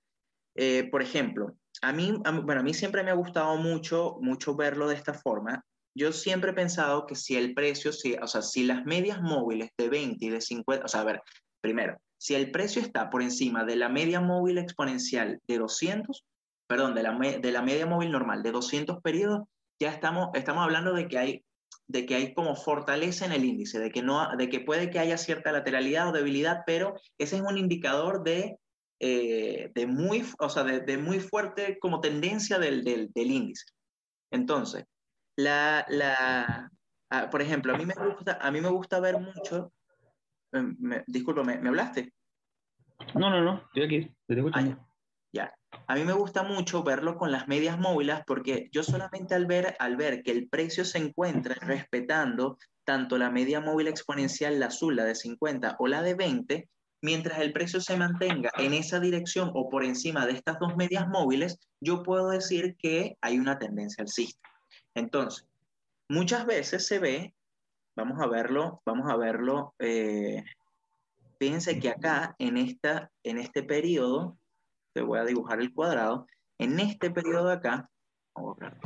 eh, 0.55 0.89
por 0.89 1.03
ejemplo, 1.03 1.55
a 1.83 1.93
mí, 1.93 2.11
bueno, 2.43 2.61
a 2.61 2.63
mí 2.63 2.73
siempre 2.73 3.03
me 3.03 3.11
ha 3.11 3.15
gustado 3.15 3.55
mucho, 3.57 4.17
mucho 4.19 4.55
verlo 4.55 4.87
de 4.87 4.95
esta 4.95 5.13
forma. 5.13 5.63
Yo 5.95 6.11
siempre 6.11 6.51
he 6.51 6.55
pensado 6.55 7.05
que 7.05 7.13
si 7.13 7.35
el 7.37 7.53
precio, 7.53 7.93
si, 7.93 8.15
o 8.15 8.25
sea, 8.25 8.41
si 8.41 8.63
las 8.63 8.83
medias 8.85 9.21
móviles 9.21 9.69
de 9.77 9.89
20 9.89 10.25
y 10.25 10.29
de 10.29 10.41
50, 10.41 10.85
o 10.85 10.87
sea, 10.87 11.01
a 11.01 11.03
ver, 11.03 11.21
primero, 11.61 11.97
si 12.17 12.33
el 12.33 12.49
precio 12.49 12.81
está 12.81 13.11
por 13.11 13.21
encima 13.21 13.63
de 13.63 13.75
la 13.75 13.89
media 13.89 14.21
móvil 14.21 14.57
exponencial 14.57 15.39
de 15.47 15.57
200, 15.59 16.25
perdón, 16.65 16.95
de 16.95 17.03
la, 17.03 17.11
de 17.11 17.51
la 17.51 17.61
media 17.61 17.85
móvil 17.85 18.11
normal 18.11 18.41
de 18.41 18.53
200 18.53 19.01
periodos, 19.03 19.41
ya 19.79 19.91
estamos, 19.91 20.29
estamos 20.33 20.63
hablando 20.63 20.93
de 20.93 21.07
que 21.07 21.17
hay 21.19 21.45
de 21.91 22.05
que 22.05 22.15
hay 22.15 22.33
como 22.33 22.55
fortaleza 22.55 23.25
en 23.25 23.33
el 23.33 23.43
índice, 23.43 23.79
de 23.79 23.91
que, 23.91 24.01
no, 24.01 24.35
de 24.37 24.49
que 24.49 24.61
puede 24.61 24.89
que 24.89 24.99
haya 24.99 25.17
cierta 25.17 25.51
lateralidad 25.51 26.09
o 26.09 26.11
debilidad, 26.13 26.63
pero 26.65 26.95
ese 27.17 27.35
es 27.35 27.41
un 27.41 27.57
indicador 27.57 28.23
de, 28.23 28.57
eh, 28.99 29.71
de, 29.75 29.87
muy, 29.87 30.25
o 30.39 30.49
sea, 30.49 30.63
de, 30.63 30.79
de, 30.79 30.97
muy 30.97 31.19
fuerte 31.19 31.77
como 31.79 31.99
tendencia 31.99 32.59
del, 32.59 32.83
del, 32.83 33.11
del 33.13 33.31
índice. 33.31 33.65
Entonces, 34.31 34.85
la, 35.35 35.85
la, 35.89 36.71
ah, 37.09 37.29
por 37.29 37.41
ejemplo, 37.41 37.73
a 37.73 37.77
mí 37.77 37.85
me 37.85 37.93
gusta, 37.93 38.37
a 38.41 38.51
mí 38.51 38.61
me 38.61 38.69
gusta 38.69 39.01
ver 39.01 39.19
mucho, 39.19 39.73
em, 40.53 40.75
me, 40.79 41.03
disculpa, 41.07 41.43
¿me, 41.43 41.67
hablaste? 41.67 42.13
No, 43.15 43.29
no, 43.29 43.41
no, 43.41 43.63
estoy 43.65 43.83
aquí, 43.83 44.15
te 44.27 44.41
ah, 44.53 44.61
ya. 44.61 44.90
A 45.87 45.95
mí 45.95 46.03
me 46.03 46.13
gusta 46.13 46.43
mucho 46.43 46.83
verlo 46.83 47.17
con 47.17 47.31
las 47.31 47.47
medias 47.47 47.79
móviles 47.79 48.19
porque 48.25 48.69
yo 48.71 48.83
solamente 48.83 49.35
al 49.35 49.45
ver, 49.45 49.75
al 49.79 49.97
ver 49.97 50.23
que 50.23 50.31
el 50.31 50.47
precio 50.47 50.85
se 50.85 50.97
encuentra 50.97 51.55
respetando 51.55 52.57
tanto 52.83 53.17
la 53.17 53.29
media 53.29 53.59
móvil 53.59 53.87
exponencial, 53.87 54.59
la 54.59 54.67
azul, 54.67 54.95
la 54.95 55.05
de 55.05 55.15
50 55.15 55.75
o 55.79 55.87
la 55.87 56.01
de 56.01 56.15
20, 56.15 56.69
mientras 57.01 57.39
el 57.39 57.51
precio 57.51 57.81
se 57.81 57.97
mantenga 57.97 58.51
en 58.57 58.73
esa 58.73 58.99
dirección 58.99 59.51
o 59.53 59.69
por 59.69 59.83
encima 59.83 60.25
de 60.25 60.33
estas 60.33 60.59
dos 60.59 60.75
medias 60.75 61.07
móviles, 61.07 61.59
yo 61.79 62.03
puedo 62.03 62.29
decir 62.29 62.75
que 62.77 63.17
hay 63.21 63.39
una 63.39 63.57
tendencia 63.57 64.03
alcista. 64.03 64.49
Entonces, 64.93 65.47
muchas 66.09 66.45
veces 66.45 66.85
se 66.85 66.99
ve, 66.99 67.33
vamos 67.95 68.19
a 68.21 68.27
verlo, 68.27 68.81
vamos 68.85 69.09
a 69.09 69.17
verlo, 69.17 69.73
eh, 69.79 70.43
fíjense 71.39 71.79
que 71.79 71.89
acá 71.89 72.35
en, 72.37 72.57
esta, 72.57 73.11
en 73.23 73.39
este 73.39 73.63
periodo, 73.63 74.37
te 74.93 75.01
voy 75.01 75.19
a 75.19 75.25
dibujar 75.25 75.59
el 75.59 75.73
cuadrado, 75.73 76.27
en 76.59 76.79
este 76.79 77.11
periodo 77.11 77.47
de 77.47 77.53
acá, 77.53 77.89
vamos 78.35 78.57
a 78.61 78.65
ver 78.65 78.77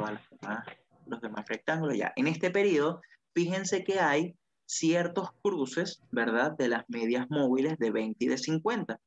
los 1.08 1.22
demás 1.22 1.46
rectángulos 1.48 1.98
ya, 1.98 2.14
en 2.16 2.28
este 2.28 2.50
periodo, 2.50 3.02
fíjense 3.34 3.84
que 3.84 4.00
hay 4.00 4.36
ciertos 4.68 5.30
cruces, 5.44 6.02
¿verdad? 6.12 6.54
De 6.58 6.68
las 6.68 6.84
medias 6.88 7.28
móviles 7.30 7.78
de 7.78 7.92
20 7.92 8.26
y 8.26 8.28
de 8.28 8.38
50. 8.38 9.00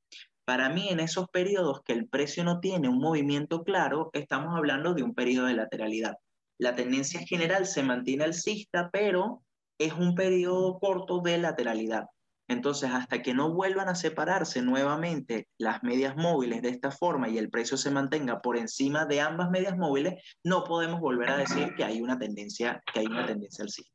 Para 0.45 0.69
mí, 0.69 0.89
en 0.89 1.01
esos 1.01 1.29
periodos 1.29 1.83
que 1.85 1.93
el 1.93 2.09
precio 2.09 2.45
no 2.45 2.61
tiene 2.61 2.89
un 2.89 2.99
movimiento 2.99 3.65
claro, 3.65 4.11
estamos 4.13 4.57
hablando 4.57 4.95
de 4.95 5.03
un 5.03 5.15
periodo 5.15 5.47
de 5.47 5.55
lateralidad 5.55 6.15
la 6.59 6.75
tendencia 6.75 7.21
general 7.21 7.67
se 7.67 7.83
mantiene 7.83 8.25
alcista, 8.25 8.91
pero 8.93 9.43
es 9.79 9.93
un 9.93 10.15
periodo 10.15 10.79
corto 10.81 11.21
de 11.21 11.39
lateralidad. 11.39 12.07
Entonces, 12.49 12.91
hasta 12.91 13.21
que 13.23 13.35
no 13.35 13.53
vuelvan 13.53 13.89
a 13.89 13.95
separarse 13.95 14.63
nuevamente 14.63 15.49
las 15.59 15.83
medias 15.83 16.17
móviles 16.17 16.63
de 16.63 16.71
esta 16.71 16.91
forma 16.91 17.29
y 17.29 17.37
el 17.37 17.51
precio 17.51 17.77
se 17.77 17.91
mantenga 17.91 18.41
por 18.41 18.57
encima 18.57 19.05
de 19.05 19.21
ambas 19.21 19.51
medias 19.51 19.77
móviles, 19.77 20.15
no 20.43 20.65
podemos 20.65 21.01
volver 21.01 21.29
a 21.31 21.37
decir 21.37 21.75
que 21.77 21.85
hay 21.85 22.01
una 22.01 22.19
tendencia, 22.19 22.83
que 22.93 23.01
hay 23.01 23.07
una 23.07 23.27
tendencia 23.27 23.65
alcista. 23.65 23.95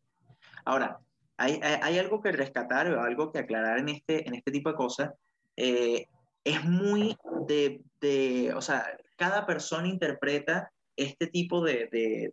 Ahora, 0.66 1.00
hay, 1.38 1.60
algo 1.98 2.22
que 2.22 2.32
rescatar 2.32 2.88
o 2.94 3.02
algo 3.02 3.32
que 3.32 3.40
aclarar 3.40 3.80
en 3.80 3.90
este, 3.90 4.28
en 4.28 4.36
este 4.36 4.52
tipo 4.52 4.70
de 4.70 4.76
cosas. 4.76 5.12
Eh, 5.58 6.06
es 6.44 6.64
muy 6.64 7.18
de, 7.48 7.82
de, 8.00 8.54
o 8.54 8.62
sea, 8.62 8.86
cada 9.18 9.46
persona 9.46 9.88
interpreta 9.88 10.72
este 10.96 11.28
tipo 11.28 11.64
de, 11.64 12.32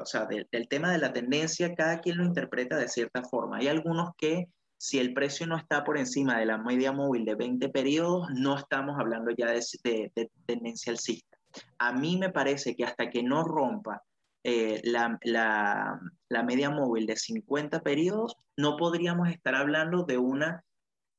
o 0.00 0.04
sea, 0.04 0.26
del 0.26 0.68
tema 0.68 0.90
de 0.90 0.98
la 0.98 1.12
tendencia, 1.12 1.74
cada 1.74 2.00
quien 2.00 2.18
lo 2.18 2.24
interpreta 2.24 2.76
de 2.76 2.88
cierta 2.88 3.22
forma. 3.22 3.58
Hay 3.58 3.68
algunos 3.68 4.10
que 4.16 4.48
si 4.80 4.98
el 4.98 5.12
precio 5.12 5.46
no 5.46 5.58
está 5.58 5.84
por 5.84 5.98
encima 5.98 6.38
de 6.38 6.46
la 6.46 6.56
media 6.56 6.90
móvil 6.90 7.26
de 7.26 7.34
20 7.34 7.68
periodos, 7.68 8.30
no 8.30 8.56
estamos 8.56 8.98
hablando 8.98 9.30
ya 9.30 9.50
de, 9.50 10.30
tendencia 10.46 10.90
alcista. 10.90 11.36
A 11.78 11.92
mí 11.92 12.16
me 12.16 12.30
parece 12.30 12.74
que 12.74 12.84
hasta 12.84 13.10
que 13.10 13.22
no 13.22 13.44
rompa 13.44 14.02
eh, 14.42 14.80
la, 14.84 15.18
la 15.22 16.42
media 16.42 16.70
móvil 16.70 17.04
de 17.04 17.16
50 17.16 17.82
periodos, 17.82 18.38
no 18.56 18.78
podríamos 18.78 19.28
estar 19.28 19.54
hablando 19.54 20.04
de 20.04 20.16
una 20.16 20.64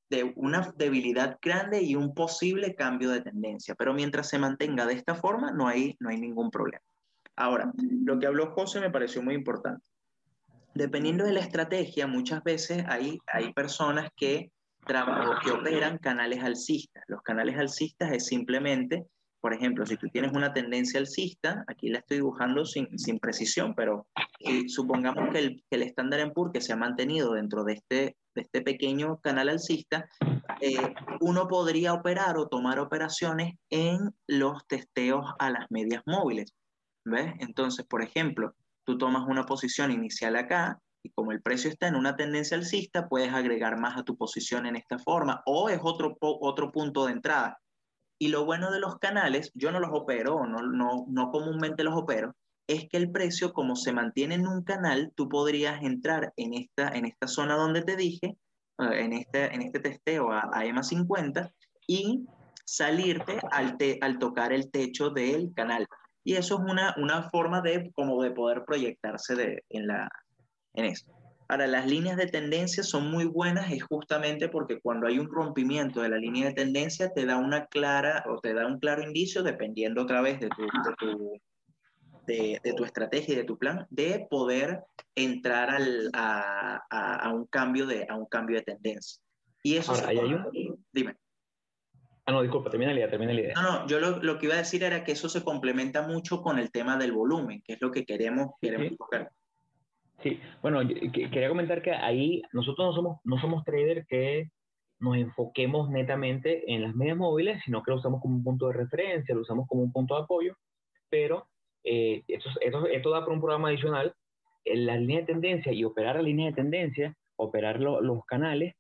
de 0.10 0.34
una 0.36 0.74
debilidad 0.76 1.38
grande 1.40 1.84
y 1.84 1.96
un 1.96 2.16
posible 2.16 2.76
cambio 2.76 3.12
de 3.12 3.22
tendencia. 3.22 3.76
Pero 3.76 3.94
mientras 3.94 4.28
se 4.28 4.40
mantenga 4.40 4.88
de 4.88 4.96
esta 4.96 5.14
forma, 5.14 5.52
no 5.52 5.68
hay, 5.68 5.96
no 6.00 6.10
hay 6.10 6.20
ningún 6.20 6.50
problema. 6.50 6.84
Ahora, 7.36 7.72
lo 7.78 8.20
que 8.20 8.26
habló 8.26 8.52
José 8.52 8.82
me 8.82 8.90
pareció 8.90 9.22
muy 9.22 9.36
importante. 9.36 9.91
Dependiendo 10.74 11.26
de 11.26 11.34
la 11.34 11.42
estrategia, 11.42 12.08
muchas 12.08 12.44
veces 12.44 12.84
hay, 12.88 13.20
hay 13.28 13.54
personas 13.54 14.10
que, 14.16 14.52
que 14.86 15.52
operan 15.52 15.98
canales 15.98 16.44
alcistas. 16.44 17.04
Los 17.08 17.22
canales 17.22 17.58
alcistas 17.58 18.12
es 18.12 18.26
simplemente 18.26 19.06
por 19.42 19.56
ejemplo, 19.56 19.88
si 19.88 19.98
tú 19.98 20.08
tienes 20.10 20.34
una 20.34 20.54
tendencia 20.54 21.00
alcista, 21.00 21.66
aquí 21.68 21.90
la 21.90 21.98
estoy 21.98 22.18
dibujando 22.18 22.64
sin, 22.64 22.98
sin 23.00 23.18
precisión, 23.18 23.74
pero 23.74 24.06
supongamos 24.68 25.34
que 25.34 25.40
el, 25.40 25.64
el 25.72 25.82
estándar 25.82 26.32
Poor's 26.32 26.54
que 26.54 26.62
se 26.62 26.74
ha 26.74 26.76
mantenido 26.76 27.34
dentro 27.34 27.64
de 27.64 27.74
este, 27.74 28.18
de 28.36 28.42
este 28.42 28.62
pequeño 28.62 29.20
canal 29.20 29.50
alcista, 29.50 30.08
eh, 30.62 30.94
uno 31.22 31.48
podría 31.48 31.94
operar 31.94 32.38
o 32.38 32.48
tomar 32.48 32.78
operaciones 32.80 33.56
en 33.72 34.14
los 34.28 34.68
testeos 34.68 35.26
a 35.40 35.50
las 35.50 35.66
medias 35.72 36.04
móviles. 36.06 36.54
¿Ves? 37.04 37.34
Entonces, 37.40 37.84
por 37.88 38.04
ejemplo, 38.04 38.54
tú 38.86 38.98
tomas 38.98 39.28
una 39.28 39.46
posición 39.46 39.92
inicial 39.92 40.36
acá, 40.36 40.80
Y 41.04 41.10
como 41.12 41.32
el 41.32 41.42
precio 41.42 41.70
está 41.70 41.88
en 41.88 41.96
una 41.96 42.16
tendencia 42.16 42.58
alcista, 42.58 43.08
puedes 43.08 43.34
agregar 43.34 43.80
más 43.80 43.98
a 43.98 44.04
tu 44.04 44.16
posición 44.16 44.66
en 44.68 44.76
esta 44.76 45.00
forma 45.00 45.42
o 45.46 45.70
es 45.70 45.80
otro, 45.82 46.16
otro 46.22 46.72
punto 46.72 47.06
de 47.06 47.14
entrada. 47.14 47.60
Y 48.20 48.28
lo 48.28 48.46
bueno 48.46 48.72
de 48.72 48.80
los 48.80 49.00
canales, 49.00 49.52
yo 49.56 49.72
no 49.72 49.80
los 49.80 49.90
opero, 49.94 50.46
no, 50.46 50.62
no, 50.62 51.06
no 51.10 51.32
comúnmente 51.32 51.84
los 51.84 51.96
opero, 51.96 52.36
es 52.68 52.88
que 52.88 52.98
el 52.98 53.12
precio, 53.12 53.52
como 53.52 53.76
se 53.76 53.94
mantiene 53.94 54.36
en 54.36 54.48
un 54.48 54.64
canal, 54.64 55.12
tú 55.16 55.28
podrías 55.28 55.82
entrar 55.84 56.32
en 56.38 56.54
esta, 56.54 56.90
en 56.90 57.06
esta 57.06 57.28
zona 57.28 57.56
donde 57.56 57.82
te 57.82 57.96
dije, 57.96 58.38
eh, 58.78 59.06
en 59.06 59.14
este, 59.14 59.54
en 59.54 59.62
este 59.64 59.80
testeo 59.80 60.32
a, 60.32 60.50
a 60.54 60.66
EMA 60.66 60.84
50 60.84 61.52
y 61.88 62.26
salirte 62.66 63.40
al, 63.52 63.78
al 64.02 64.20
tocar 64.20 64.54
el 64.54 64.72
techo 64.72 65.10
del 65.10 65.54
canal. 65.54 65.88
Y 66.24 66.36
eso 66.36 66.56
es 66.56 66.72
una, 66.72 66.96
una 66.98 67.24
forma 67.30 67.62
de, 67.62 67.92
como 67.94 68.22
de 68.22 68.32
poder 68.32 68.64
proyectarse 68.66 69.36
de, 69.36 69.64
en, 69.70 69.88
la, 69.88 70.10
en 70.74 70.86
eso. 70.86 71.12
Ahora, 71.48 71.68
las 71.68 71.86
líneas 71.86 72.16
de 72.16 72.28
tendencia 72.28 72.82
son 72.82 73.12
muy 73.12 73.26
buenas, 73.26 73.72
es 73.72 73.84
justamente 73.84 74.48
porque 74.48 74.80
cuando 74.80 75.08
hay 75.08 75.20
un 75.20 75.30
rompimiento 75.30 76.02
de 76.02 76.08
la 76.08 76.18
línea 76.18 76.48
de 76.48 76.54
tendencia, 76.54 77.12
te 77.12 77.26
da 77.26 77.38
una 77.38 77.66
clara 77.66 78.24
o 78.30 78.40
te 78.40 78.54
da 78.54 78.66
un 78.66 78.80
claro 78.80 79.04
indicio, 79.04 79.44
dependiendo 79.44 80.04
otra 80.04 80.22
vez 80.22 80.40
de 80.40 80.48
tu, 80.48 80.62
de 80.62 80.96
tu, 80.98 81.42
de, 82.26 82.62
de 82.64 82.74
tu 82.74 82.86
estrategia 82.86 83.34
y 83.34 83.38
de 83.38 83.44
tu 83.44 83.58
plan, 83.58 83.86
de 83.90 84.28
poder 84.30 84.82
entrar 85.14 85.72
al, 85.72 86.10
a, 86.14 86.86
a, 86.90 87.34
un 87.34 87.46
cambio 87.48 87.86
de, 87.86 88.06
a 88.08 88.16
un 88.16 88.28
cambio 88.28 88.58
de 88.58 88.64
tendencia. 88.64 89.22
Y 89.62 89.76
eso... 89.76 89.92
Ahora, 89.92 90.08
hay 90.08 90.18
un... 90.20 90.86
Dime. 90.94 91.18
Ah, 92.32 92.36
no, 92.36 92.42
disculpa, 92.44 92.70
termina 92.70 92.94
la 92.94 93.00
idea, 93.00 93.10
termina 93.10 93.34
la 93.34 93.42
idea. 93.42 93.54
No, 93.56 93.62
no, 93.62 93.88
yo 93.88 94.00
lo, 94.00 94.24
lo, 94.24 94.40
que 94.40 94.46
iba 94.46 94.56
a 94.56 94.60
decir 94.60 94.84
era 94.84 95.04
que 95.04 95.12
eso 95.12 95.28
se 95.28 95.44
complementa 95.44 96.08
mucho 96.08 96.42
con 96.42 96.60
el 96.60 96.72
tema 96.72 96.98
del 96.98 97.12
volumen, 97.12 97.62
que 97.66 97.74
es 97.74 97.82
lo 97.82 97.92
que 97.92 98.06
queremos, 98.06 98.52
queremos 98.62 98.88
sí. 98.88 98.96
tocar. 98.96 99.32
Sí, 100.24 100.40
bueno, 100.62 100.80
quería 100.88 101.50
comentar 101.50 101.82
que 101.82 101.92
ahí 101.92 102.42
nosotros 102.54 102.88
no 102.88 102.94
somos, 102.94 103.18
no 103.26 103.42
somos 103.42 103.66
traders 103.66 104.08
que 104.08 104.50
nos 105.00 105.18
enfoquemos 105.18 105.90
netamente 105.90 106.72
en 106.74 106.84
las 106.84 106.96
medias 106.96 107.18
móviles, 107.18 107.62
sino 107.66 107.84
que 107.84 107.92
lo 107.92 107.98
usamos 107.98 108.22
como 108.22 108.36
un 108.36 108.44
punto 108.44 108.68
de 108.68 108.74
referencia, 108.74 109.36
lo 109.36 109.42
usamos 109.42 109.68
como 109.68 109.82
un 109.82 109.92
punto 109.92 110.16
de 110.16 110.22
apoyo, 110.22 110.56
pero 111.10 111.48
eh, 111.84 112.24
esto, 112.30 112.50
esto, 112.62 112.88
esto, 112.88 113.10
da 113.10 113.22
para 113.22 113.34
un 113.34 113.42
programa 113.42 113.68
adicional, 113.68 114.14
en 114.64 114.86
la 114.86 114.96
línea 114.96 115.22
de 115.22 115.26
tendencia 115.26 115.74
y 115.74 115.84
operar 115.84 116.16
la 116.16 116.22
línea 116.22 116.46
de 116.46 116.54
tendencia, 116.54 117.18
operar 117.36 117.82
lo, 117.82 118.00
los 118.00 118.24
canales, 118.26 118.76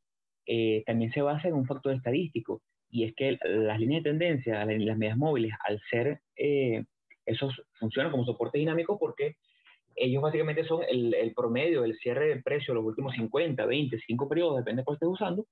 eh, 0.45 0.83
también 0.85 1.11
se 1.11 1.21
basa 1.21 1.47
en 1.47 1.55
un 1.55 1.65
factor 1.65 1.93
estadístico, 1.93 2.61
y 2.91 3.05
es 3.05 3.15
que 3.15 3.37
las 3.43 3.79
líneas 3.79 4.03
de 4.03 4.09
tendencia, 4.09 4.65
las 4.65 4.97
medias 4.97 5.17
móviles, 5.17 5.53
al 5.65 5.81
ser, 5.89 6.21
eh, 6.35 6.83
esos 7.25 7.61
funcionan 7.79 8.11
como 8.11 8.25
soporte 8.25 8.57
dinámico 8.57 8.99
porque 8.99 9.37
ellos 9.95 10.21
básicamente 10.21 10.65
son 10.65 10.81
el, 10.87 11.33
promedio, 11.35 11.83
el 11.83 11.97
cierre 11.99 12.27
del 12.27 12.43
precio 12.43 12.73
de 12.73 12.79
los 12.79 12.85
últimos 12.85 13.13
50, 13.13 13.65
20, 13.65 13.99
5 14.05 14.29
periodos, 14.29 14.57
depende 14.57 14.81
de 14.81 14.85
cuál 14.85 14.95
estés 14.95 15.09
usando, 15.09 15.45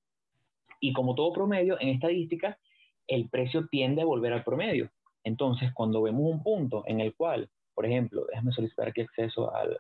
y 0.80 0.94
como 0.94 1.16
todo 1.16 1.34
promedio, 1.34 1.78
en 1.80 1.90
estadística, 1.90 2.58
el 3.08 3.30
precio 3.30 3.68
tiende 3.68 4.02
a 4.02 4.06
volver 4.06 4.34
al 4.34 4.44
promedio. 4.44 4.90
Entonces, 5.24 5.72
cuando 5.74 6.02
vemos 6.02 6.22
un 6.24 6.42
punto 6.42 6.84
en 6.88 7.02
el 7.02 7.16
cual, 7.16 7.50
por 7.74 7.86
ejemplo, 7.86 8.26
déjame 8.30 8.52
solicitar 8.52 8.88
aquí 8.88 9.02
acceso 9.02 9.54
al, 9.54 9.78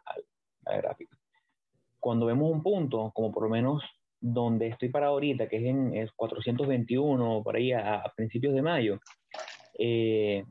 al 0.65 0.81
gráfico, 0.81 1.15
cuando 1.99 2.25
vemos 2.25 2.51
un 2.51 2.61
punto, 2.61 3.11
como 3.13 3.31
por 3.31 3.43
lo 3.43 3.49
menos 3.49 3.81
donde 4.21 4.67
estoy 4.67 4.89
parado 4.89 5.13
ahorita, 5.13 5.47
que 5.47 5.57
es 5.57 5.63
en 5.63 5.95
es 5.95 6.11
421, 6.13 7.41
por 7.43 7.55
ahí 7.55 7.71
a, 7.71 7.95
a 7.95 8.13
principios 8.15 8.53
de 8.53 8.61
mayo, 8.61 8.99
eh, 9.77 10.43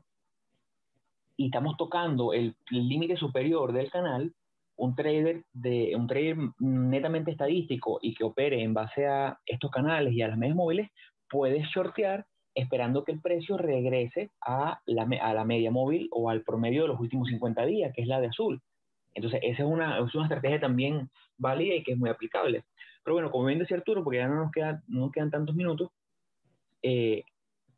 y 1.37 1.45
estamos 1.45 1.77
tocando 1.77 2.33
el 2.33 2.55
límite 2.69 3.15
superior 3.15 3.71
del 3.71 3.89
canal, 3.89 4.33
un 4.79 4.95
trader, 4.95 5.43
de, 5.53 5.93
un 5.95 6.07
trader 6.07 6.37
netamente 6.59 7.31
estadístico 7.31 7.99
y 8.01 8.13
que 8.13 8.23
opere 8.23 8.63
en 8.63 8.73
base 8.73 9.05
a 9.05 9.37
estos 9.45 9.69
canales 9.71 10.13
y 10.13 10.21
a 10.21 10.29
las 10.29 10.37
medias 10.37 10.55
móviles, 10.55 10.89
puede 11.29 11.63
shortear 11.63 12.25
esperando 12.55 13.03
que 13.03 13.11
el 13.11 13.21
precio 13.21 13.57
regrese 13.57 14.31
a 14.41 14.79
la, 14.85 15.07
a 15.21 15.33
la 15.33 15.45
media 15.45 15.69
móvil 15.69 16.07
o 16.11 16.29
al 16.29 16.43
promedio 16.43 16.83
de 16.83 16.87
los 16.87 16.99
últimos 16.99 17.27
50 17.27 17.65
días, 17.65 17.91
que 17.93 18.01
es 18.01 18.07
la 18.07 18.21
de 18.21 18.27
azul. 18.27 18.61
Entonces, 19.13 19.41
esa 19.43 19.63
es 19.63 19.69
una, 19.69 19.99
es 19.99 20.15
una 20.15 20.25
estrategia 20.25 20.61
también 20.61 21.09
válida 21.37 21.75
y 21.75 21.83
que 21.83 21.91
es 21.91 21.97
muy 21.97 22.09
aplicable. 22.09 22.63
Pero 23.09 23.15
bueno, 23.15 23.31
como 23.31 23.45
bien 23.45 23.57
decía 23.57 23.75
Arturo, 23.75 24.03
porque 24.03 24.19
ya 24.19 24.27
no 24.27 24.35
nos, 24.35 24.51
queda, 24.51 24.83
no 24.87 24.99
nos 24.99 25.11
quedan 25.11 25.31
tantos 25.31 25.55
minutos, 25.55 25.89
eh, 26.83 27.23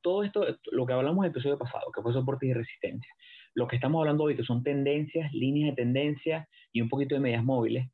todo 0.02 0.24
esto, 0.24 0.46
lo 0.74 0.86
que 0.86 0.92
hablamos 0.92 1.24
el 1.24 1.32
episodio 1.32 1.58
pasado, 1.58 1.90
que 1.96 2.02
fue 2.02 2.12
soporte 2.12 2.48
y 2.48 2.54
resistencia, 2.54 3.10
lo 3.54 3.66
que 3.66 3.78
estamos 3.78 4.02
hablando 4.02 4.26
hoy, 4.26 4.36
que 4.36 4.44
son 4.44 4.62
tendencias, 4.62 5.32
líneas 5.32 5.70
de 5.70 5.84
tendencia 5.84 6.50
y 6.74 6.82
un 6.82 6.90
poquito 6.90 7.16
de 7.16 7.22
medias 7.22 7.46
móviles, 7.46 7.90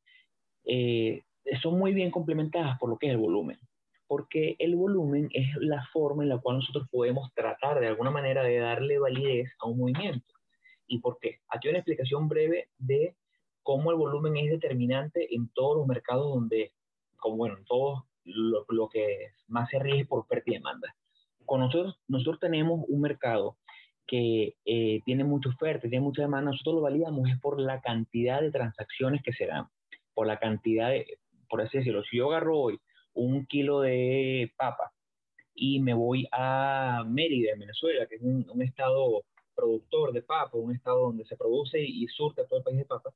eh, 0.66 1.26
son 1.62 1.78
muy 1.78 1.94
bien 1.94 2.10
complementadas 2.10 2.76
por 2.80 2.90
lo 2.90 2.98
que 2.98 3.06
es 3.06 3.12
el 3.12 3.20
volumen. 3.20 3.60
Porque 4.08 4.56
el 4.58 4.76
volumen 4.76 5.30
es 5.32 5.48
la 5.60 5.86
forma 5.94 6.24
en 6.24 6.30
la 6.30 6.40
cual 6.40 6.56
nosotros 6.56 6.88
podemos 6.90 7.32
tratar 7.36 7.80
de 7.80 7.86
alguna 7.86 8.10
manera 8.10 8.42
de 8.42 8.58
darle 8.58 8.98
validez 8.98 9.54
a 9.60 9.68
un 9.68 9.78
movimiento. 9.78 10.34
¿Y 10.88 11.02
por 11.02 11.20
qué? 11.22 11.42
Aquí 11.50 11.70
una 11.70 11.78
explicación 11.78 12.30
breve 12.30 12.70
de 12.80 13.16
cómo 13.62 13.92
el 13.92 13.98
volumen 13.98 14.38
es 14.38 14.50
determinante 14.50 15.36
en 15.36 15.50
todos 15.50 15.78
los 15.78 15.86
mercados 15.88 16.34
donde, 16.34 16.72
como 17.18 17.38
bueno, 17.38 17.58
en 17.58 17.66
todo 17.66 18.08
lo, 18.24 18.66
lo 18.70 18.90
que 18.90 19.32
más 19.48 19.70
se 19.70 19.80
rige 19.80 20.06
por 20.06 20.20
oferta 20.20 20.50
y 20.50 20.54
demanda. 20.54 20.96
Con 21.46 21.62
nosotros, 21.62 22.00
nosotros 22.08 22.40
tenemos 22.40 22.84
un 22.88 23.02
mercado 23.02 23.58
que 24.08 24.56
eh, 24.66 25.02
tiene 25.06 25.24
mucha 25.24 25.50
oferta, 25.50 25.90
tiene 25.90 26.04
mucha 26.04 26.22
demanda, 26.22 26.52
nosotros 26.52 26.76
lo 26.76 26.82
validamos 26.82 27.30
es 27.30 27.40
por 27.40 27.60
la 27.60 27.82
cantidad 27.82 28.42
de 28.42 28.52
transacciones 28.52 29.22
que 29.22 29.34
se 29.34 29.46
dan, 29.46 29.68
por 30.14 30.28
la 30.28 30.40
cantidad 30.40 30.90
de, 30.90 31.20
por 31.50 31.62
así 31.62 31.78
decirlo, 31.78 32.04
si 32.04 32.18
yo 32.18 32.30
agarro 32.30 32.58
hoy 32.58 32.80
un 33.14 33.46
kilo 33.46 33.82
de 33.82 34.52
papa 34.58 34.94
y 35.54 35.82
me 35.82 35.94
voy 35.94 36.28
a 36.32 37.04
Mérida, 37.06 37.52
en 37.52 37.60
Venezuela, 37.60 38.06
que 38.08 38.16
es 38.16 38.22
un, 38.22 38.46
un 38.50 38.62
estado 38.62 39.24
productor 39.56 40.14
de 40.14 40.22
papa, 40.22 40.58
un 40.58 40.74
estado 40.74 41.08
donde 41.08 41.26
se 41.26 41.36
produce 41.36 41.82
y 41.82 42.08
surte 42.08 42.42
a 42.42 42.46
todo 42.46 42.60
el 42.60 42.64
país 42.64 42.78
de 42.78 42.86
papa, 42.86 43.14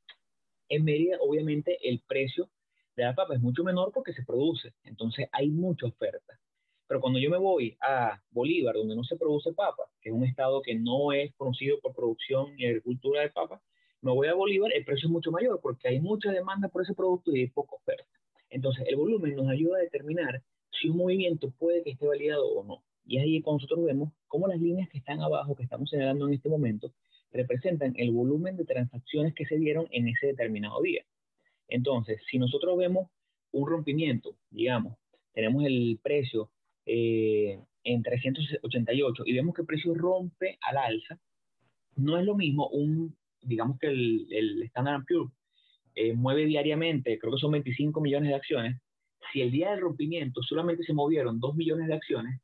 en 0.68 0.84
Mérida 0.84 1.18
obviamente 1.22 1.78
el 1.88 2.02
precio 2.06 2.50
de 2.96 3.04
la 3.04 3.16
papa 3.16 3.36
es 3.36 3.42
mucho 3.42 3.64
menor 3.64 3.92
porque 3.94 4.14
se 4.14 4.24
produce, 4.24 4.74
entonces 4.84 5.28
hay 5.32 5.50
mucha 5.50 5.88
oferta. 5.88 6.40
Pero 6.88 7.00
cuando 7.00 7.20
yo 7.20 7.30
me 7.30 7.38
voy 7.38 7.78
a 7.80 8.22
Bolívar, 8.32 8.76
donde 8.76 8.96
no 8.96 9.04
se 9.04 9.16
produce 9.16 9.54
papa, 9.54 9.84
que 10.02 10.10
es 10.10 10.16
un 10.16 10.26
estado 10.26 10.62
que 10.62 10.76
no 10.76 11.14
es 11.14 11.34
conocido 11.36 11.80
por 11.80 11.96
producción 11.96 12.60
y 12.60 12.66
agricultura 12.66 13.22
de 13.22 13.30
papa, 13.30 13.62
me 14.02 14.12
voy 14.12 14.28
a 14.28 14.34
Bolívar, 14.34 14.72
el 14.74 14.84
precio 14.84 15.08
es 15.08 15.12
mucho 15.12 15.32
mayor 15.32 15.60
porque 15.62 15.88
hay 15.88 16.02
mucha 16.02 16.32
demanda 16.32 16.68
por 16.68 16.82
ese 16.82 16.94
producto 16.94 17.32
y 17.34 17.42
hay 17.42 17.48
poca 17.48 17.76
oferta. 17.76 18.04
Entonces, 18.50 18.86
el 18.88 18.98
volumen 18.98 19.36
nos 19.36 19.48
ayuda 19.48 19.78
a 19.78 19.82
determinar 19.82 20.42
si 20.72 20.90
un 20.90 20.98
movimiento 20.98 21.52
puede 21.52 21.84
que 21.84 21.92
esté 21.92 22.06
validado 22.06 22.46
o 22.46 22.64
no. 22.66 22.84
Y 23.06 23.20
ahí 23.20 23.42
cuando 23.42 23.62
nosotros 23.62 23.86
vemos 23.86 24.12
cómo 24.28 24.48
las 24.48 24.60
líneas 24.60 24.90
que 24.90 24.98
están 24.98 25.22
abajo, 25.22 25.56
que 25.56 25.64
estamos 25.64 25.90
señalando 25.90 26.28
en 26.28 26.34
este 26.34 26.50
momento, 26.50 26.92
representan 27.32 27.94
el 27.96 28.12
volumen 28.12 28.58
de 28.58 28.66
transacciones 28.66 29.34
que 29.34 29.46
se 29.46 29.56
dieron 29.58 29.88
en 29.92 30.08
ese 30.08 30.28
determinado 30.28 30.82
día. 30.82 31.06
Entonces, 31.72 32.22
si 32.30 32.38
nosotros 32.38 32.78
vemos 32.78 33.10
un 33.52 33.68
rompimiento, 33.68 34.36
digamos, 34.50 34.98
tenemos 35.34 35.64
el 35.64 36.00
precio 36.04 36.52
eh, 36.86 37.60
en 37.84 38.04
388 38.04 39.24
y 39.26 39.34
vemos 39.34 39.56
que 39.56 39.62
el 39.62 39.68
precio 39.68 39.94
rompe 39.94 40.58
al 40.62 40.78
alza, 40.78 41.18
no 41.96 42.18
es 42.20 42.26
lo 42.26 42.36
mismo 42.36 42.68
un, 42.68 43.16
digamos 43.42 43.80
que 43.80 43.88
el, 43.88 44.28
el 44.32 44.64
Standard 44.64 45.04
Poor's 45.08 45.32
eh, 45.96 46.14
mueve 46.14 46.46
diariamente, 46.46 47.18
creo 47.18 47.34
que 47.34 47.40
son 47.40 47.52
25 47.52 48.02
millones 48.02 48.30
de 48.30 48.36
acciones, 48.36 48.82
si 49.32 49.42
el 49.42 49.52
día 49.52 49.72
del 49.72 49.80
rompimiento 49.80 50.42
solamente 50.44 50.84
se 50.84 50.94
movieron 50.94 51.40
2 51.40 51.56
millones 51.56 51.88
de 51.88 51.94
acciones 51.94 52.42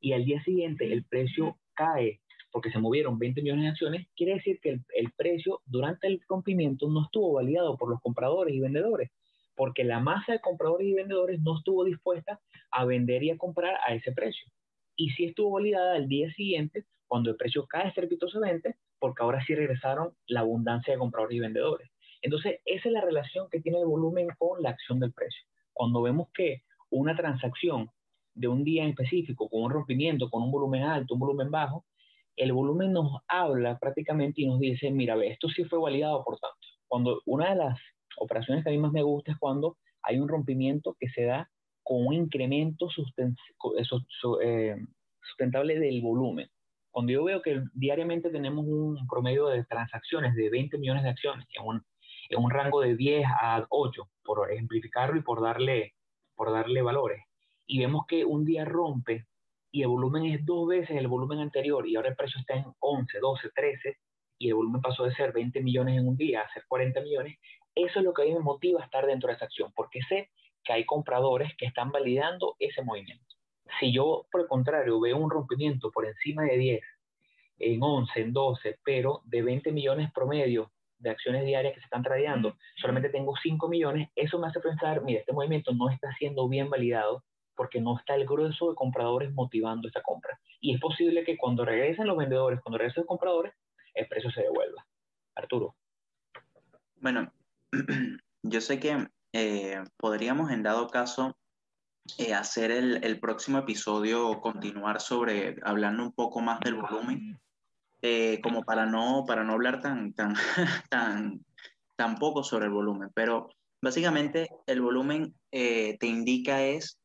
y 0.00 0.12
al 0.12 0.24
día 0.24 0.42
siguiente 0.42 0.90
el 0.90 1.04
precio 1.04 1.58
cae 1.74 2.20
porque 2.54 2.70
se 2.70 2.78
movieron 2.78 3.18
20 3.18 3.42
millones 3.42 3.64
de 3.64 3.70
acciones, 3.70 4.06
quiere 4.14 4.34
decir 4.34 4.60
que 4.62 4.78
el, 4.94 5.12
precio 5.16 5.60
durante 5.66 6.06
el 6.06 6.20
rompimiento 6.28 6.88
no 6.88 7.02
estuvo 7.02 7.32
validado 7.32 7.76
por 7.76 7.90
los 7.90 8.00
compradores 8.00 8.54
y 8.54 8.60
vendedores, 8.60 9.10
porque 9.56 9.82
la 9.82 9.98
masa 9.98 10.34
de 10.34 10.40
compradores 10.40 10.86
y 10.86 10.94
vendedores 10.94 11.40
no 11.40 11.58
estuvo 11.58 11.82
dispuesta 11.82 12.40
a 12.70 12.84
vender 12.84 13.24
y 13.24 13.32
a 13.32 13.38
comprar 13.38 13.74
a 13.84 13.92
ese 13.92 14.12
precio. 14.12 14.46
Y 14.94 15.10
sí 15.10 15.24
estuvo 15.24 15.50
validada 15.50 15.96
al 15.96 16.06
día 16.06 16.32
siguiente, 16.34 16.84
cuando 17.08 17.30
el 17.30 17.36
precio 17.36 17.66
cae 17.66 17.88
estrepitosamente, 17.88 18.76
porque 19.00 19.24
ahora 19.24 19.44
sí 19.44 19.56
regresaron 19.56 20.14
la 20.28 20.40
abundancia 20.40 20.92
de 20.92 21.00
compradores 21.00 21.36
y 21.36 21.40
vendedores. 21.40 21.90
Entonces, 22.22 22.60
esa 22.66 22.88
es 22.88 22.92
la 22.92 23.00
relación 23.00 23.48
que 23.50 23.60
tiene 23.62 23.80
el 23.80 23.86
volumen 23.86 24.28
con 24.38 24.62
la 24.62 24.70
acción 24.70 25.00
del 25.00 25.12
precio. 25.12 25.42
Cuando 25.72 26.02
vemos 26.02 26.28
que 26.32 26.62
una 26.90 27.16
transacción 27.16 27.90
de 28.32 28.46
un 28.46 28.62
día 28.62 28.84
en 28.84 28.90
específico, 28.90 29.48
con 29.48 29.64
un 29.64 29.72
rompimiento, 29.72 30.30
con 30.30 30.44
un 30.44 30.52
volumen 30.52 30.84
alto, 30.84 31.14
un 31.14 31.20
volumen 31.20 31.50
bajo, 31.50 31.84
el 32.36 32.52
volumen 32.52 32.92
nos 32.92 33.22
habla 33.28 33.78
prácticamente 33.78 34.42
y 34.42 34.46
nos 34.46 34.58
dice, 34.60 34.90
mira, 34.90 35.16
ve, 35.16 35.28
esto 35.28 35.48
sí 35.48 35.64
fue 35.64 35.78
validado 35.78 36.24
por 36.24 36.38
tanto. 36.38 36.58
Cuando 36.88 37.22
una 37.26 37.50
de 37.50 37.56
las 37.56 37.78
operaciones 38.18 38.64
que 38.64 38.70
a 38.70 38.72
mí 38.72 38.78
más 38.78 38.92
me 38.92 39.02
gusta 39.02 39.32
es 39.32 39.38
cuando 39.38 39.76
hay 40.02 40.18
un 40.18 40.28
rompimiento 40.28 40.96
que 40.98 41.08
se 41.08 41.24
da 41.24 41.50
con 41.82 42.06
un 42.06 42.14
incremento 42.14 42.88
susten 42.88 43.36
eh, 44.42 44.76
sustentable 45.22 45.78
del 45.78 46.00
volumen. 46.00 46.48
Cuando 46.90 47.12
yo 47.12 47.24
veo 47.24 47.42
que 47.42 47.62
diariamente 47.74 48.30
tenemos 48.30 48.64
un 48.66 49.06
promedio 49.08 49.48
de 49.48 49.64
transacciones 49.64 50.34
de 50.34 50.48
20 50.48 50.78
millones 50.78 51.02
de 51.02 51.10
acciones 51.10 51.46
en 51.54 51.66
un, 51.66 51.84
en 52.30 52.38
un 52.38 52.50
rango 52.50 52.80
de 52.80 52.96
10 52.96 53.26
a 53.26 53.66
8, 53.68 54.08
por 54.22 54.50
ejemplificarlo 54.50 55.18
y 55.18 55.22
por 55.22 55.42
darle, 55.42 55.94
por 56.36 56.52
darle 56.52 56.82
valores. 56.82 57.22
Y 57.66 57.80
vemos 57.80 58.06
que 58.06 58.24
un 58.24 58.44
día 58.44 58.64
rompe 58.64 59.26
y 59.74 59.82
el 59.82 59.88
volumen 59.88 60.26
es 60.26 60.46
dos 60.46 60.68
veces 60.68 60.96
el 60.96 61.08
volumen 61.08 61.40
anterior 61.40 61.84
y 61.84 61.96
ahora 61.96 62.10
el 62.10 62.14
precio 62.14 62.38
está 62.38 62.54
en 62.54 62.66
11, 62.78 63.18
12, 63.18 63.50
13 63.52 63.98
y 64.38 64.46
el 64.46 64.54
volumen 64.54 64.80
pasó 64.80 65.02
de 65.02 65.12
ser 65.16 65.32
20 65.32 65.60
millones 65.62 65.98
en 65.98 66.06
un 66.06 66.16
día 66.16 66.42
a 66.42 66.52
ser 66.52 66.62
40 66.68 67.00
millones, 67.00 67.38
eso 67.74 67.98
es 67.98 68.04
lo 68.04 68.14
que 68.14 68.22
a 68.22 68.24
mí 68.24 68.32
me 68.34 68.38
motiva 68.38 68.80
a 68.80 68.84
estar 68.84 69.04
dentro 69.04 69.28
de 69.28 69.34
esa 69.34 69.46
acción, 69.46 69.72
porque 69.74 69.98
sé 70.08 70.30
que 70.62 70.74
hay 70.74 70.84
compradores 70.84 71.56
que 71.58 71.66
están 71.66 71.90
validando 71.90 72.54
ese 72.60 72.82
movimiento. 72.82 73.24
Si 73.80 73.92
yo, 73.92 74.26
por 74.30 74.42
el 74.42 74.46
contrario, 74.46 75.00
veo 75.00 75.16
un 75.16 75.28
rompimiento 75.28 75.90
por 75.90 76.06
encima 76.06 76.44
de 76.44 76.56
10, 76.56 76.80
en 77.58 77.82
11, 77.82 78.20
en 78.20 78.32
12, 78.32 78.78
pero 78.84 79.22
de 79.24 79.42
20 79.42 79.72
millones 79.72 80.12
promedio 80.12 80.70
de 80.98 81.10
acciones 81.10 81.44
diarias 81.44 81.74
que 81.74 81.80
se 81.80 81.86
están 81.86 82.04
tradeando, 82.04 82.56
solamente 82.76 83.08
tengo 83.08 83.34
5 83.42 83.68
millones, 83.68 84.08
eso 84.14 84.38
me 84.38 84.46
hace 84.46 84.60
pensar, 84.60 85.02
mira, 85.02 85.18
este 85.18 85.32
movimiento 85.32 85.72
no 85.72 85.90
está 85.90 86.14
siendo 86.16 86.48
bien 86.48 86.70
validado 86.70 87.24
porque 87.56 87.80
no 87.80 87.98
está 87.98 88.14
el 88.14 88.26
grueso 88.26 88.70
de 88.70 88.74
compradores 88.74 89.32
motivando 89.32 89.88
esa 89.88 90.02
compra. 90.02 90.38
Y 90.60 90.74
es 90.74 90.80
posible 90.80 91.24
que 91.24 91.36
cuando 91.36 91.64
regresen 91.64 92.06
los 92.06 92.16
vendedores, 92.16 92.60
cuando 92.60 92.78
regresen 92.78 93.02
los 93.02 93.08
compradores, 93.08 93.52
el 93.94 94.08
precio 94.08 94.30
se 94.30 94.42
devuelva. 94.42 94.86
Arturo. 95.34 95.76
Bueno, 96.96 97.32
yo 98.42 98.60
sé 98.60 98.80
que 98.80 99.08
eh, 99.32 99.82
podríamos 99.96 100.50
en 100.50 100.62
dado 100.62 100.88
caso 100.88 101.36
eh, 102.18 102.34
hacer 102.34 102.70
el, 102.70 103.02
el, 103.04 103.18
próximo 103.18 103.58
episodio, 103.58 104.40
continuar 104.40 105.00
sobre, 105.00 105.56
hablando 105.64 106.02
un 106.02 106.12
poco 106.12 106.40
más 106.40 106.60
del 106.60 106.74
volumen, 106.74 107.40
eh, 108.02 108.40
como 108.42 108.62
para 108.62 108.86
no, 108.86 109.24
para 109.26 109.42
no 109.44 109.54
hablar 109.54 109.80
tan, 109.80 110.12
tan, 110.14 110.34
tan, 110.90 111.44
tan 111.96 112.16
poco 112.16 112.44
sobre 112.44 112.66
el 112.66 112.72
volumen, 112.72 113.10
pero 113.14 113.48
básicamente 113.82 114.48
el 114.66 114.80
volumen 114.80 115.34
te 115.50 116.06
indica 116.06 116.62
es 116.62 116.98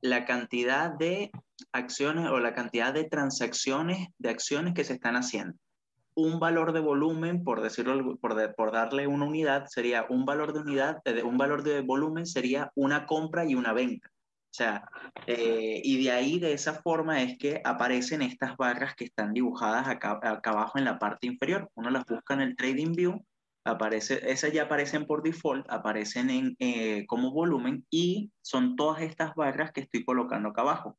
la 0.00 0.24
cantidad 0.24 0.90
de 0.90 1.30
acciones 1.72 2.28
o 2.28 2.40
la 2.40 2.54
cantidad 2.54 2.92
de 2.92 3.04
transacciones 3.04 4.08
de 4.18 4.30
acciones 4.30 4.74
que 4.74 4.84
se 4.84 4.94
están 4.94 5.16
haciendo. 5.16 5.54
Un 6.14 6.40
valor 6.40 6.72
de 6.72 6.80
volumen, 6.80 7.44
por 7.44 7.62
decirlo, 7.62 8.16
por, 8.16 8.72
darle 8.72 9.06
una 9.06 9.26
unidad, 9.26 9.66
sería 9.66 10.06
un 10.08 10.24
valor 10.24 10.52
de 10.52 10.60
unidad, 10.60 10.98
un 11.24 11.38
valor 11.38 11.62
de 11.62 11.80
volumen 11.82 12.26
sería 12.26 12.70
una 12.74 13.06
compra 13.06 13.44
y 13.44 13.54
una 13.54 13.72
venta. 13.72 14.10
O 14.50 14.52
sea, 14.52 14.82
eh, 15.28 15.80
y 15.84 16.02
de 16.02 16.10
ahí, 16.10 16.40
de 16.40 16.52
esa 16.52 16.74
forma, 16.74 17.22
es 17.22 17.38
que 17.38 17.62
aparecen 17.64 18.20
estas 18.20 18.56
barras 18.56 18.96
que 18.96 19.04
están 19.04 19.32
dibujadas 19.32 19.86
acá, 19.86 20.18
acá, 20.20 20.50
abajo 20.50 20.76
en 20.76 20.84
la 20.84 20.98
parte 20.98 21.28
inferior. 21.28 21.70
Uno 21.74 21.90
las 21.90 22.04
busca 22.04 22.34
en 22.34 22.40
el 22.40 22.56
Trading 22.56 22.92
View, 22.92 23.24
aparece, 23.64 24.20
esas 24.30 24.52
ya 24.52 24.64
aparecen 24.64 25.06
por 25.06 25.22
default, 25.22 25.66
aparecen 25.70 26.30
en, 26.30 26.56
eh, 26.58 27.06
como 27.06 27.32
volumen 27.32 27.84
y 27.90 28.30
son 28.42 28.76
todas 28.76 29.02
estas 29.02 29.34
barras 29.34 29.72
que 29.72 29.82
estoy 29.82 30.04
colocando 30.04 30.50
acá 30.50 30.62
abajo. 30.62 30.98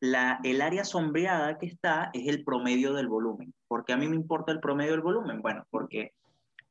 La, 0.00 0.40
el 0.44 0.60
área 0.60 0.84
sombreada 0.84 1.56
que 1.58 1.66
está 1.66 2.10
es 2.12 2.28
el 2.28 2.44
promedio 2.44 2.92
del 2.92 3.08
volumen. 3.08 3.54
¿Por 3.68 3.84
qué 3.84 3.94
a 3.94 3.96
mí 3.96 4.08
me 4.08 4.16
importa 4.16 4.52
el 4.52 4.60
promedio 4.60 4.92
del 4.92 5.00
volumen? 5.00 5.40
Bueno, 5.40 5.64
porque 5.70 6.12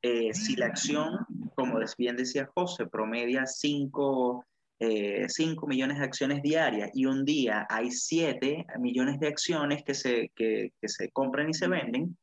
eh, 0.01 0.33
si 0.33 0.55
la 0.55 0.67
acción, 0.67 1.25
como 1.55 1.79
bien 1.97 2.17
decía 2.17 2.49
José, 2.53 2.85
promedia 2.85 3.45
5 3.45 4.45
5 4.79 5.65
eh, 5.65 5.67
millones 5.67 5.99
de 5.99 6.03
acciones 6.03 6.41
diarias 6.41 6.91
y 6.93 7.05
un 7.05 7.23
día 7.23 7.65
hay 7.69 7.91
7 7.91 8.65
millones 8.79 9.19
de 9.19 9.27
acciones 9.27 9.83
que 9.83 9.93
se, 9.93 10.31
que, 10.35 10.73
que 10.81 10.89
se 10.89 11.09
compran 11.11 11.49
y 11.49 11.53
se 11.53 11.67
venden 11.67 12.17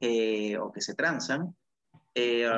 eh, 0.00 0.56
o 0.58 0.70
que 0.70 0.80
se 0.80 0.94
transan, 0.94 1.56
eh, 2.16 2.48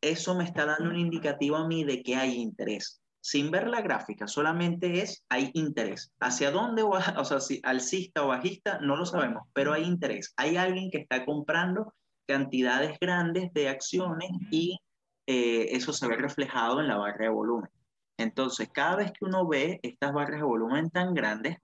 eso 0.00 0.34
me 0.36 0.44
está 0.44 0.64
dando 0.64 0.90
un 0.90 0.96
indicativo 0.96 1.56
a 1.56 1.66
mí 1.66 1.84
de 1.84 2.02
que 2.02 2.16
hay 2.16 2.36
interés. 2.36 3.02
Sin 3.20 3.50
ver 3.50 3.66
la 3.66 3.82
gráfica, 3.82 4.28
solamente 4.28 5.02
es 5.02 5.24
hay 5.28 5.50
interés. 5.54 6.12
¿Hacia 6.20 6.52
dónde 6.52 6.84
va? 6.84 7.00
O 7.18 7.24
sea, 7.24 7.40
si 7.40 7.60
alcista 7.64 8.24
o 8.24 8.28
bajista, 8.28 8.78
no 8.80 8.96
lo 8.96 9.04
sabemos, 9.04 9.42
pero 9.52 9.72
hay 9.72 9.82
interés. 9.82 10.32
Hay 10.36 10.56
alguien 10.56 10.90
que 10.90 10.98
está 10.98 11.24
comprando 11.24 11.92
cantidades 12.26 12.98
grandes 13.00 13.52
de 13.52 13.68
acciones 13.68 14.30
y 14.50 14.78
eso 15.28 15.92
se 15.92 16.06
ve 16.06 16.16
reflejado 16.16 16.80
en 16.80 16.86
la 16.86 16.98
barra 16.98 17.24
de 17.24 17.30
volumen. 17.30 17.68
Entonces, 18.16 18.68
cada 18.72 18.96
vez 18.96 19.10
que 19.12 19.24
uno 19.24 19.46
ve 19.48 19.80
estas 19.82 20.12
barras 20.12 20.38
de 20.38 20.46
volumen 20.46 20.90
tan 20.90 21.14
grandes, 21.14 21.56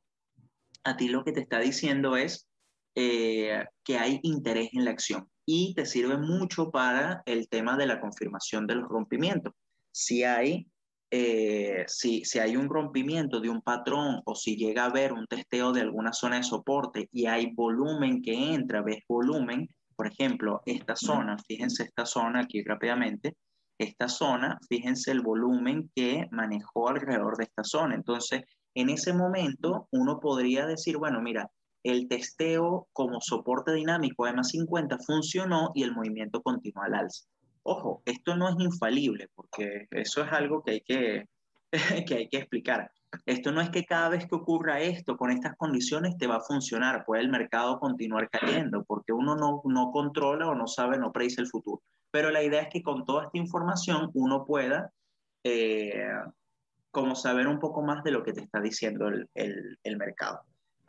a 0.82 0.96
ti 0.96 1.08
lo 1.08 1.24
que 1.24 1.32
te 1.32 1.40
está 1.40 1.60
diciendo 1.60 2.16
es 2.16 2.48
eh, 2.96 3.64
que 3.84 3.98
hay 3.98 4.18
interés 4.24 4.70
en 4.72 4.84
la 4.84 4.90
acción 4.90 5.31
y 5.46 5.74
te 5.74 5.86
sirve 5.86 6.18
mucho 6.18 6.70
para 6.70 7.22
el 7.26 7.48
tema 7.48 7.76
de 7.76 7.86
la 7.86 8.00
confirmación 8.00 8.66
de 8.66 8.76
los 8.76 8.88
rompimientos. 8.88 9.54
Si 9.90 10.24
hay, 10.24 10.66
eh, 11.10 11.84
si, 11.88 12.24
si 12.24 12.38
hay 12.38 12.56
un 12.56 12.68
rompimiento 12.68 13.40
de 13.40 13.50
un 13.50 13.60
patrón 13.60 14.22
o 14.24 14.34
si 14.34 14.56
llega 14.56 14.84
a 14.84 14.86
haber 14.86 15.12
un 15.12 15.26
testeo 15.26 15.72
de 15.72 15.82
alguna 15.82 16.12
zona 16.12 16.36
de 16.36 16.44
soporte 16.44 17.08
y 17.12 17.26
hay 17.26 17.52
volumen 17.54 18.22
que 18.22 18.54
entra, 18.54 18.82
ves 18.82 19.02
volumen, 19.08 19.68
por 19.96 20.06
ejemplo, 20.06 20.62
esta 20.64 20.96
zona, 20.96 21.36
fíjense 21.46 21.84
esta 21.84 22.06
zona 22.06 22.40
aquí 22.40 22.62
rápidamente, 22.62 23.36
esta 23.78 24.08
zona, 24.08 24.58
fíjense 24.68 25.10
el 25.10 25.20
volumen 25.20 25.90
que 25.94 26.28
manejó 26.30 26.88
alrededor 26.88 27.36
de 27.36 27.44
esta 27.44 27.64
zona. 27.64 27.94
Entonces, 27.94 28.42
en 28.74 28.90
ese 28.90 29.12
momento, 29.12 29.88
uno 29.90 30.18
podría 30.20 30.66
decir, 30.66 30.96
bueno, 30.96 31.20
mira, 31.20 31.50
el 31.82 32.08
testeo 32.08 32.88
como 32.92 33.20
soporte 33.20 33.72
dinámico 33.72 34.26
de 34.26 34.32
más 34.32 34.50
50 34.50 34.98
funcionó 34.98 35.72
y 35.74 35.82
el 35.82 35.92
movimiento 35.92 36.42
continúa 36.42 36.86
al 36.86 36.94
alza. 36.94 37.26
Ojo, 37.64 38.02
esto 38.04 38.36
no 38.36 38.48
es 38.48 38.56
infalible, 38.58 39.28
porque 39.34 39.86
eso 39.90 40.24
es 40.24 40.32
algo 40.32 40.62
que 40.62 40.70
hay 40.72 40.80
que, 40.80 41.28
que 42.06 42.14
hay 42.14 42.28
que 42.28 42.38
explicar. 42.38 42.90
Esto 43.26 43.52
no 43.52 43.60
es 43.60 43.70
que 43.70 43.84
cada 43.84 44.08
vez 44.08 44.26
que 44.26 44.34
ocurra 44.34 44.80
esto 44.80 45.16
con 45.16 45.30
estas 45.30 45.54
condiciones 45.56 46.16
te 46.16 46.26
va 46.26 46.36
a 46.36 46.40
funcionar, 46.40 47.04
puede 47.04 47.22
el 47.22 47.28
mercado 47.28 47.78
continuar 47.78 48.30
cayendo, 48.30 48.84
porque 48.84 49.12
uno 49.12 49.36
no, 49.36 49.60
no 49.64 49.90
controla 49.92 50.48
o 50.48 50.54
no 50.54 50.66
sabe, 50.66 50.98
no 50.98 51.12
predice 51.12 51.42
el 51.42 51.48
futuro 51.48 51.82
pero 52.12 52.30
la 52.30 52.44
idea 52.44 52.62
es 52.62 52.68
que 52.68 52.82
con 52.82 53.04
toda 53.04 53.24
esta 53.24 53.38
información 53.38 54.10
uno 54.14 54.44
pueda 54.44 54.92
eh, 55.42 56.06
como 56.92 57.16
saber 57.16 57.48
un 57.48 57.58
poco 57.58 57.82
más 57.82 58.04
de 58.04 58.12
lo 58.12 58.22
que 58.22 58.34
te 58.34 58.42
está 58.42 58.60
diciendo 58.60 59.08
el, 59.08 59.28
el, 59.34 59.96
mercado. 59.96 60.42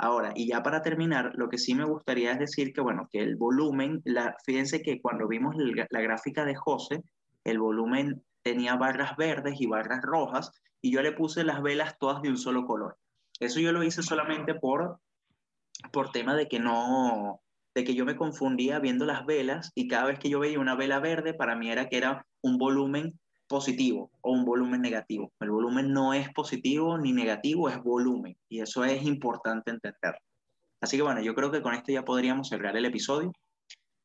Ahora, 0.04 0.34
y 0.36 0.48
ya 0.48 0.62
para 0.62 0.82
terminar, 0.82 1.32
lo 1.36 1.48
que 1.48 1.58
sí 1.58 1.76
me 1.76 1.86
gustaría 1.86 2.34
es 2.34 2.40
decir 2.40 2.74
que, 2.74 2.82
bueno, 2.82 3.08
que 3.10 3.20
el 3.20 3.38
volumen, 3.38 4.02
la, 4.04 4.36
fíjense 4.46 4.82
que 4.82 5.02
cuando 5.02 5.30
vimos 5.30 5.56
la 5.56 6.02
gráfica 6.02 6.44
de 6.44 6.56
José, 6.56 7.02
el 7.46 7.58
volumen 7.58 8.22
tenía 8.42 8.76
barras 8.76 9.16
verdes 9.16 9.62
y 9.62 9.66
barras 9.66 10.02
rojas, 10.02 10.52
y 10.82 10.92
yo 10.92 11.02
le 11.02 11.14
puse 11.14 11.46
las 11.46 11.62
velas 11.62 11.98
todas 12.00 12.22
de 12.22 12.28
un 12.28 12.38
solo 12.38 12.66
color. 12.66 12.98
Eso 13.40 13.62
yo 13.62 13.72
lo 13.72 13.82
hice 13.82 14.04
solamente 14.04 14.56
por, 14.56 15.00
por 15.94 16.12
tema 16.12 16.36
de 16.36 16.50
que 16.50 16.60
no, 16.60 17.40
de 17.74 17.86
que 17.86 17.96
yo 17.96 18.04
me 18.04 18.18
confundía 18.18 18.80
viendo 18.80 19.06
las 19.06 19.26
velas 19.26 19.72
y 19.74 19.88
cada 19.88 20.08
vez 20.08 20.20
que 20.20 20.30
yo 20.30 20.42
veía 20.42 20.60
una 20.60 20.76
vela 20.76 21.00
verde, 21.00 21.34
para 21.34 21.56
mí 21.56 21.72
era 21.72 21.88
que 21.88 21.96
era 21.96 22.26
un 22.42 22.58
volumen 22.58 23.18
positivo 23.48 24.12
o 24.22 24.32
un 24.32 24.46
volumen 24.46 24.82
negativo. 24.82 25.32
El 25.40 25.52
volumen 25.52 25.94
no 25.94 26.14
es 26.14 26.30
positivo 26.34 26.98
ni 26.98 27.14
negativo, 27.14 27.70
es 27.70 27.82
volumen 27.82 28.36
y 28.50 28.62
eso 28.62 28.84
es 28.84 29.04
importante 29.04 29.72
entender. 29.72 30.18
Así 30.82 30.98
que 30.98 31.04
bueno, 31.04 31.22
yo 31.22 31.36
creo 31.36 31.52
que 31.52 31.62
con 31.62 31.74
esto 31.74 31.92
ya 31.92 32.04
podríamos 32.04 32.50
cerrar 32.50 32.76
el 32.76 32.86
episodio. 32.86 33.32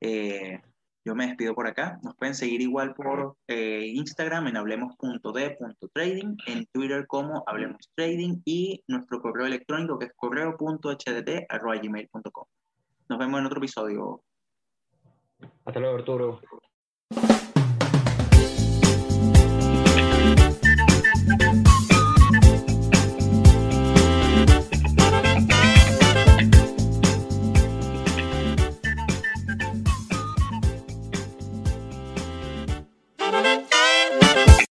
Eh, 0.00 0.60
yo 1.04 1.14
me 1.14 1.26
despido 1.26 1.54
por 1.54 1.66
acá. 1.66 1.98
Nos 2.02 2.16
pueden 2.16 2.34
seguir 2.34 2.60
igual 2.60 2.94
por 2.94 3.36
eh, 3.46 3.90
Instagram 3.94 4.48
en 4.48 4.58
hablemos.d.trading, 4.58 6.36
en 6.46 6.66
Twitter 6.72 7.06
como 7.06 7.44
Hablemos 7.46 7.90
Trading 7.94 8.42
y 8.44 8.82
nuestro 8.88 9.20
correo 9.20 9.46
electrónico 9.46 9.98
que 9.98 10.06
es 10.06 10.12
correo.hdt.gmail.com. 10.14 12.44
Nos 13.08 13.18
vemos 13.18 13.40
en 13.40 13.46
otro 13.46 13.58
episodio. 13.58 14.22
Hasta 15.64 15.80
luego, 15.80 15.96
Arturo. 15.96 16.40